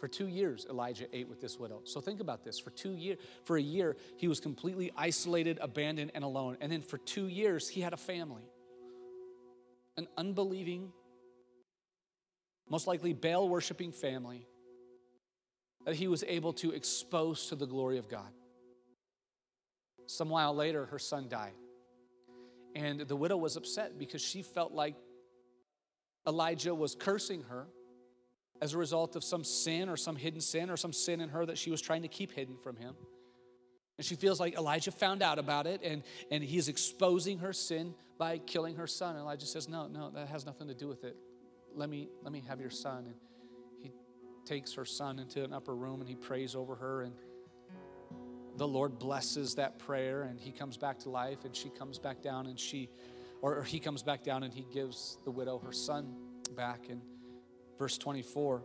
For 0.00 0.08
two 0.08 0.28
years, 0.28 0.66
Elijah 0.70 1.04
ate 1.12 1.28
with 1.28 1.42
this 1.42 1.58
widow. 1.58 1.82
So 1.84 2.00
think 2.00 2.20
about 2.20 2.42
this. 2.42 2.58
For 2.58 2.70
two 2.70 2.94
years, 2.94 3.18
for 3.44 3.58
a 3.58 3.62
year, 3.62 3.98
he 4.16 4.28
was 4.28 4.40
completely 4.40 4.90
isolated, 4.96 5.58
abandoned, 5.60 6.12
and 6.14 6.24
alone. 6.24 6.56
And 6.62 6.72
then 6.72 6.80
for 6.80 6.96
two 6.96 7.28
years, 7.28 7.68
he 7.68 7.82
had 7.82 7.92
a 7.92 7.98
family. 7.98 8.50
An 9.98 10.08
unbelieving, 10.16 10.90
most 12.66 12.86
likely 12.86 13.12
Baal 13.12 13.46
worshiping 13.46 13.92
family 13.92 14.46
that 15.84 15.96
he 15.96 16.08
was 16.08 16.24
able 16.26 16.54
to 16.54 16.70
expose 16.70 17.48
to 17.48 17.54
the 17.54 17.66
glory 17.66 17.98
of 17.98 18.08
God. 18.08 18.32
Some 20.06 20.30
while 20.30 20.54
later, 20.54 20.86
her 20.86 20.98
son 20.98 21.28
died. 21.28 21.52
And 22.74 23.00
the 23.00 23.16
widow 23.16 23.36
was 23.36 23.56
upset 23.56 23.98
because 23.98 24.22
she 24.22 24.40
felt 24.40 24.72
like 24.72 24.94
Elijah 26.26 26.74
was 26.74 26.94
cursing 26.94 27.42
her 27.50 27.66
as 28.60 28.74
a 28.74 28.78
result 28.78 29.16
of 29.16 29.24
some 29.24 29.44
sin 29.44 29.88
or 29.88 29.96
some 29.96 30.16
hidden 30.16 30.40
sin 30.40 30.70
or 30.70 30.76
some 30.76 30.92
sin 30.92 31.20
in 31.20 31.28
her 31.30 31.46
that 31.46 31.58
she 31.58 31.70
was 31.70 31.80
trying 31.80 32.02
to 32.02 32.08
keep 32.08 32.32
hidden 32.32 32.56
from 32.62 32.76
him. 32.76 32.94
And 33.96 34.04
she 34.04 34.14
feels 34.14 34.40
like 34.40 34.54
Elijah 34.56 34.92
found 34.92 35.22
out 35.22 35.38
about 35.38 35.66
it 35.66 35.82
and, 35.82 36.02
and 36.30 36.42
he's 36.42 36.68
exposing 36.68 37.38
her 37.38 37.52
sin 37.52 37.94
by 38.18 38.38
killing 38.38 38.76
her 38.76 38.86
son. 38.86 39.10
And 39.10 39.20
Elijah 39.20 39.46
says, 39.46 39.68
No, 39.68 39.88
no, 39.88 40.10
that 40.10 40.28
has 40.28 40.46
nothing 40.46 40.68
to 40.68 40.74
do 40.74 40.88
with 40.88 41.04
it. 41.04 41.16
Let 41.74 41.88
me, 41.88 42.08
let 42.22 42.32
me 42.32 42.42
have 42.48 42.60
your 42.60 42.70
son. 42.70 43.06
And 43.06 43.14
he 43.82 43.92
takes 44.44 44.74
her 44.74 44.84
son 44.84 45.18
into 45.18 45.44
an 45.44 45.52
upper 45.52 45.74
room 45.74 46.00
and 46.00 46.08
he 46.08 46.16
prays 46.16 46.54
over 46.54 46.76
her. 46.76 47.02
And 47.02 47.14
the 48.56 48.68
Lord 48.68 48.98
blesses 48.98 49.54
that 49.56 49.78
prayer 49.78 50.22
and 50.22 50.38
he 50.38 50.52
comes 50.52 50.76
back 50.76 50.98
to 51.00 51.10
life 51.10 51.44
and 51.44 51.54
she 51.54 51.70
comes 51.70 51.98
back 51.98 52.22
down 52.22 52.46
and 52.46 52.58
she, 52.58 52.90
or 53.42 53.62
he 53.62 53.80
comes 53.80 54.02
back 54.02 54.22
down 54.22 54.42
and 54.42 54.52
he 54.52 54.66
gives 54.72 55.18
the 55.24 55.30
widow 55.30 55.58
her 55.58 55.72
son 55.72 56.14
back. 56.56 56.88
And 56.88 57.00
verse 57.80 57.96
24, 57.96 58.62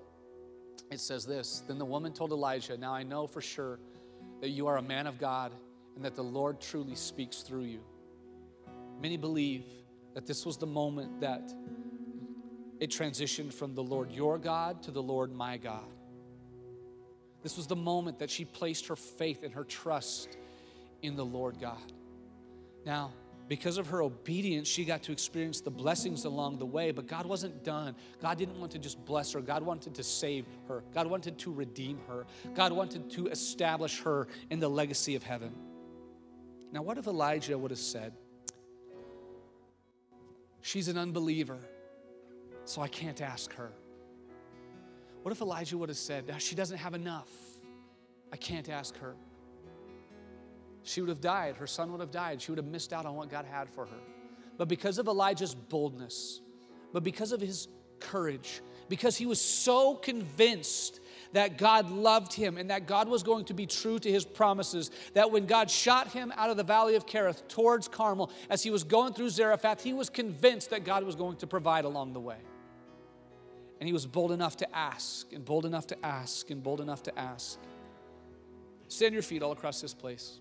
it 0.91 0.99
says 0.99 1.26
this 1.26 1.63
Then 1.68 1.80
the 1.80 1.86
woman 1.86 2.11
told 2.11 2.32
Elijah, 2.32 2.78
Now 2.78 2.93
I 2.93 3.01
know 3.01 3.26
for 3.26 3.41
sure 3.41 3.80
that 4.41 4.49
you 4.49 4.68
are 4.68 4.78
a 4.78 4.82
man 4.82 5.07
of 5.07 5.18
God 5.18 5.53
and 5.95 6.03
that 6.03 6.16
the 6.16 6.24
Lord 6.24 6.59
truly 6.59 6.95
speaks 6.95 7.38
through 7.38 7.63
you. 7.63 7.80
Many 9.01 9.16
believe 9.16 9.63
that 10.13 10.28
this 10.28 10.45
was 10.45 10.57
the 10.57 10.68
moment 10.68 11.22
that 11.22 11.53
it 12.82 12.89
transitioned 12.89 13.53
from 13.53 13.74
the 13.74 13.82
Lord 13.82 14.11
your 14.11 14.38
God 14.38 14.84
to 14.84 14.91
the 14.91 15.01
Lord 15.01 15.34
my 15.34 15.55
God. 15.57 15.88
This 17.41 17.55
was 17.55 17.68
the 17.68 17.76
moment 17.76 18.20
that 18.20 18.30
she 18.30 18.43
placed 18.43 18.88
her 18.88 18.97
faith 18.97 19.43
and 19.43 19.53
her 19.53 19.63
trust 19.63 20.38
in 21.01 21.16
the 21.16 21.26
Lord 21.26 21.57
God. 21.61 21.93
Now, 22.86 23.13
because 23.48 23.78
of 23.78 23.88
her 23.88 24.02
obedience, 24.02 24.68
she 24.68 24.86
got 24.86 25.04
to 25.04 25.12
experience 25.12 25.62
the 25.62 25.70
blessings 25.70 26.26
along 26.26 26.58
the 26.58 26.66
way, 26.66 26.91
but 26.91 27.08
God 27.08 27.26
wasn't 27.26 27.64
done. 27.64 27.96
God 28.22 28.38
didn't 28.38 28.60
want 28.60 28.72
to 28.72 28.80
just 28.80 29.04
bless 29.06 29.34
her, 29.34 29.41
God 29.41 29.64
wanted 29.64 29.96
to 29.96 30.04
save 30.04 30.46
her, 30.68 30.84
God 30.93 31.08
wanted 31.08 31.38
to 31.39 31.54
redeem 31.54 32.00
her, 32.08 32.26
God 32.56 32.72
wanted 32.72 33.10
to 33.12 33.28
establish 33.28 34.02
her 34.02 34.28
in 34.50 34.60
the 34.60 34.70
legacy 34.70 35.16
of 35.16 35.24
heaven. 35.24 35.54
Now, 36.72 36.82
what 36.82 36.98
if 36.98 37.08
Elijah 37.08 37.58
would 37.58 37.72
have 37.72 37.80
said, 37.80 38.14
She's 40.62 40.88
an 40.88 40.98
unbeliever, 40.98 41.60
so 42.64 42.82
I 42.82 42.88
can't 42.88 43.22
ask 43.22 43.54
her? 43.54 43.72
What 45.22 45.32
if 45.32 45.41
Elijah 45.41 45.78
would 45.78 45.89
have 45.89 45.98
said, 45.98 46.34
She 46.39 46.56
doesn't 46.56 46.78
have 46.78 46.96
enough? 46.96 47.30
I 48.34 48.38
can't 48.38 48.68
ask 48.70 48.98
her. 48.98 49.16
She 50.86 51.02
would 51.02 51.10
have 51.10 51.20
died. 51.20 51.58
Her 51.58 51.68
son 51.68 51.92
would 51.92 52.00
have 52.00 52.12
died. 52.12 52.42
She 52.42 52.52
would 52.52 52.60
have 52.60 52.68
missed 52.68 52.94
out 52.94 53.06
on 53.06 53.16
what 53.16 53.30
God 53.30 53.46
had 53.46 53.70
for 53.70 53.86
her. 53.86 53.98
But 54.58 54.70
because 54.70 55.00
of 55.00 55.08
Elijah's 55.08 55.54
boldness, 55.54 56.40
but 56.94 57.04
because 57.04 57.32
of 57.32 57.42
his 57.42 57.68
courage, 58.00 58.62
because 58.88 59.18
he 59.18 59.26
was 59.26 59.42
so 59.42 59.96
convinced 59.96 61.00
that 61.34 61.58
God 61.58 61.90
loved 61.90 62.34
him 62.34 62.58
and 62.58 62.70
that 62.70 62.86
God 62.86 63.10
was 63.10 63.24
going 63.24 63.46
to 63.46 63.54
be 63.54 63.66
true 63.66 63.98
to 64.00 64.12
his 64.12 64.24
promises. 64.24 64.92
That 65.16 65.32
when 65.32 65.48
God 65.48 65.70
shot 65.70 66.12
him 66.12 66.32
out 66.38 66.52
of 66.52 66.56
the 66.56 66.64
valley 66.64 66.96
of 66.96 67.06
Kerith 67.06 67.48
towards 67.48 67.88
Carmel, 67.88 68.32
as 68.50 68.64
he 68.64 68.70
was 68.70 68.84
going 68.84 69.14
through 69.14 69.32
Zarephath, 69.32 69.84
he 69.84 69.92
was 69.92 70.10
convinced 70.10 70.70
that 70.70 70.86
God 70.86 71.04
was 71.04 71.16
going 71.16 71.38
to 71.38 71.48
provide 71.48 71.84
along 71.84 72.14
the 72.14 72.20
way. 72.20 72.38
And 73.80 73.88
he 73.88 73.92
was 73.92 74.06
bold 74.06 74.32
enough 74.32 74.56
to 74.58 74.76
ask, 74.76 75.34
and 75.34 75.44
bold 75.44 75.66
enough 75.66 75.88
to 75.88 76.06
ask, 76.06 76.50
and 76.52 76.64
bold 76.64 76.80
enough 76.80 77.04
to 77.04 77.20
ask. 77.20 77.60
Stand 78.88 79.14
your 79.14 79.24
feet 79.24 79.42
all 79.42 79.52
across 79.52 79.82
this 79.82 79.94
place. 79.94 80.40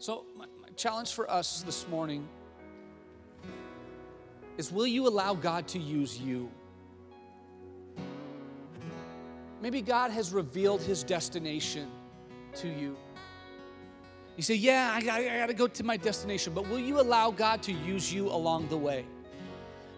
So, 0.00 0.24
my, 0.34 0.46
my 0.62 0.68
challenge 0.76 1.12
for 1.12 1.30
us 1.30 1.60
this 1.60 1.86
morning 1.86 2.26
is 4.56 4.72
will 4.72 4.86
you 4.86 5.06
allow 5.06 5.34
God 5.34 5.68
to 5.68 5.78
use 5.78 6.18
you? 6.18 6.50
Maybe 9.60 9.82
God 9.82 10.10
has 10.10 10.32
revealed 10.32 10.80
his 10.80 11.04
destination 11.04 11.90
to 12.54 12.68
you. 12.68 12.96
You 14.38 14.42
say, 14.42 14.54
Yeah, 14.54 14.90
I 14.94 15.34
I 15.34 15.38
got 15.40 15.48
to 15.48 15.54
go 15.54 15.68
to 15.68 15.84
my 15.84 15.98
destination, 15.98 16.54
but 16.54 16.66
will 16.66 16.78
you 16.78 16.98
allow 16.98 17.30
God 17.30 17.62
to 17.64 17.72
use 17.72 18.10
you 18.10 18.30
along 18.30 18.68
the 18.68 18.78
way? 18.78 19.04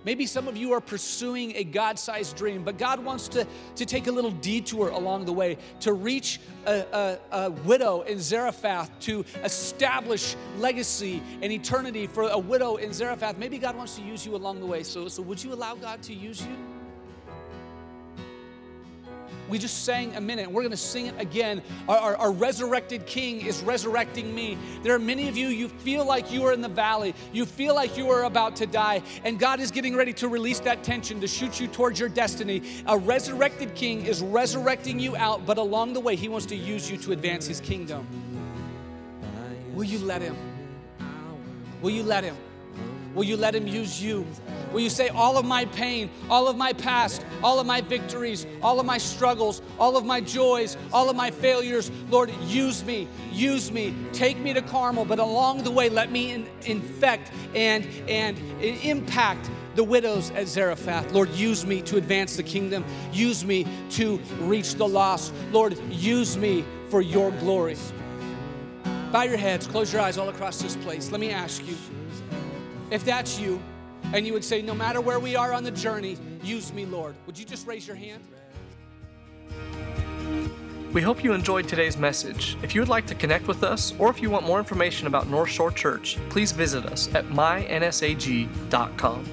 Maybe 0.04 0.26
some 0.26 0.48
of 0.48 0.56
you 0.56 0.72
are 0.72 0.80
pursuing 0.80 1.56
a 1.56 1.64
God 1.64 1.98
sized 1.98 2.36
dream, 2.36 2.62
but 2.64 2.78
God 2.78 3.04
wants 3.04 3.28
to, 3.28 3.46
to 3.76 3.86
take 3.86 4.06
a 4.06 4.12
little 4.12 4.30
detour 4.30 4.88
along 4.88 5.24
the 5.24 5.32
way 5.32 5.58
to 5.80 5.92
reach 5.92 6.40
a, 6.66 7.18
a, 7.32 7.44
a, 7.44 7.50
widow 7.50 8.02
in 8.02 8.20
Zarephath, 8.20 8.90
to 9.00 9.24
establish 9.44 10.36
legacy 10.58 11.22
and 11.40 11.52
eternity 11.52 12.06
for 12.06 12.28
a 12.28 12.38
widow 12.38 12.76
in 12.76 12.92
Zarephath. 12.92 13.38
Maybe 13.38 13.58
God 13.58 13.76
wants 13.76 13.96
to 13.96 14.02
use 14.02 14.24
you 14.26 14.34
along 14.34 14.60
the 14.60 14.66
way. 14.66 14.82
So, 14.82 15.08
so 15.08 15.22
would 15.22 15.42
you 15.42 15.52
allow 15.52 15.74
God 15.74 16.02
to 16.04 16.14
use 16.14 16.40
you? 16.42 16.71
We 19.52 19.58
just 19.58 19.84
sang 19.84 20.16
a 20.16 20.20
minute. 20.22 20.50
We're 20.50 20.62
going 20.62 20.70
to 20.70 20.78
sing 20.78 21.08
it 21.08 21.14
again. 21.18 21.60
Our, 21.86 21.98
our, 21.98 22.16
our, 22.16 22.32
resurrected 22.32 23.04
King 23.04 23.42
is 23.42 23.60
resurrecting 23.62 24.34
me. 24.34 24.56
There 24.82 24.94
are 24.94 24.98
many 24.98 25.28
of 25.28 25.36
you, 25.36 25.48
you 25.48 25.68
feel 25.68 26.06
like 26.06 26.32
you 26.32 26.46
are 26.46 26.54
in 26.54 26.62
the 26.62 26.70
valley. 26.70 27.14
You 27.34 27.44
feel 27.44 27.74
like 27.74 27.98
you 27.98 28.08
are 28.08 28.24
about 28.24 28.56
to 28.56 28.66
die. 28.66 29.02
And 29.24 29.38
God 29.38 29.60
is 29.60 29.70
getting 29.70 29.94
ready 29.94 30.14
to 30.14 30.28
release 30.28 30.60
that 30.60 30.82
tension 30.82 31.20
to 31.20 31.26
shoot 31.26 31.60
you 31.60 31.66
towards 31.66 32.00
your 32.00 32.08
destiny. 32.08 32.62
A 32.86 32.96
resurrected 32.96 33.74
King 33.74 34.06
is 34.06 34.22
resurrecting 34.22 34.98
you 34.98 35.16
out, 35.16 35.44
but 35.44 35.58
along 35.58 35.92
the 35.92 36.00
way, 36.00 36.16
He 36.16 36.30
wants 36.30 36.46
to 36.46 36.56
use 36.56 36.90
you 36.90 36.96
to 36.96 37.12
advance 37.12 37.46
His 37.46 37.60
kingdom. 37.60 38.06
Will 39.74 39.84
you 39.84 39.98
let 39.98 40.22
Him? 40.22 40.34
Will 41.82 41.90
you 41.90 42.04
let 42.04 42.24
Him? 42.24 42.38
Will 43.14 43.24
you 43.24 43.36
let 43.36 43.54
Him 43.54 43.66
use 43.66 44.02
you? 44.02 44.26
Will 44.72 44.80
you 44.80 44.90
say, 44.90 45.08
All 45.08 45.36
of 45.36 45.44
my 45.44 45.66
pain, 45.66 46.10
all 46.30 46.48
of 46.48 46.56
my 46.56 46.72
past, 46.72 47.24
all 47.42 47.60
of 47.60 47.66
my 47.66 47.80
victories, 47.80 48.46
all 48.62 48.80
of 48.80 48.86
my 48.86 48.98
struggles, 48.98 49.62
all 49.78 49.96
of 49.96 50.04
my 50.04 50.20
joys, 50.20 50.76
all 50.92 51.10
of 51.10 51.16
my 51.16 51.30
failures, 51.30 51.90
Lord, 52.08 52.30
use 52.46 52.84
me, 52.84 53.08
use 53.30 53.70
me, 53.70 53.94
take 54.12 54.38
me 54.38 54.52
to 54.54 54.62
Carmel, 54.62 55.04
but 55.04 55.18
along 55.18 55.64
the 55.64 55.70
way, 55.70 55.88
let 55.88 56.10
me 56.10 56.30
in, 56.30 56.48
infect 56.64 57.30
and, 57.54 57.86
and 58.08 58.38
impact 58.62 59.50
the 59.74 59.84
widows 59.84 60.30
at 60.32 60.46
Zarephath. 60.46 61.12
Lord, 61.12 61.30
use 61.30 61.66
me 61.66 61.82
to 61.82 61.96
advance 61.96 62.36
the 62.36 62.42
kingdom. 62.42 62.84
Use 63.12 63.44
me 63.44 63.66
to 63.90 64.18
reach 64.40 64.74
the 64.74 64.86
lost. 64.86 65.32
Lord, 65.50 65.78
use 65.90 66.36
me 66.36 66.64
for 66.90 67.00
your 67.00 67.30
glory. 67.32 67.76
Bow 69.10 69.22
your 69.22 69.36
heads, 69.36 69.66
close 69.66 69.92
your 69.92 70.02
eyes 70.02 70.18
all 70.18 70.28
across 70.28 70.60
this 70.60 70.76
place. 70.76 71.10
Let 71.10 71.20
me 71.20 71.30
ask 71.30 71.66
you 71.66 71.76
if 72.92 73.04
that's 73.04 73.40
you, 73.40 73.60
and 74.12 74.26
you 74.26 74.32
would 74.32 74.44
say, 74.44 74.62
No 74.62 74.74
matter 74.74 75.00
where 75.00 75.18
we 75.18 75.34
are 75.36 75.52
on 75.52 75.64
the 75.64 75.70
journey, 75.70 76.16
use 76.42 76.72
me, 76.72 76.84
Lord, 76.84 77.14
would 77.26 77.38
you 77.38 77.44
just 77.44 77.66
raise 77.66 77.86
your 77.86 77.96
hand? 77.96 78.22
We 80.92 81.00
hope 81.00 81.24
you 81.24 81.32
enjoyed 81.32 81.66
today's 81.68 81.96
message. 81.96 82.58
If 82.62 82.74
you 82.74 82.82
would 82.82 82.88
like 82.90 83.06
to 83.06 83.14
connect 83.14 83.48
with 83.48 83.64
us, 83.64 83.94
or 83.98 84.10
if 84.10 84.20
you 84.20 84.28
want 84.28 84.44
more 84.44 84.58
information 84.58 85.06
about 85.06 85.26
North 85.26 85.48
Shore 85.48 85.70
Church, 85.70 86.18
please 86.28 86.52
visit 86.52 86.84
us 86.84 87.08
at 87.14 87.24
mynsag.com. 87.28 89.24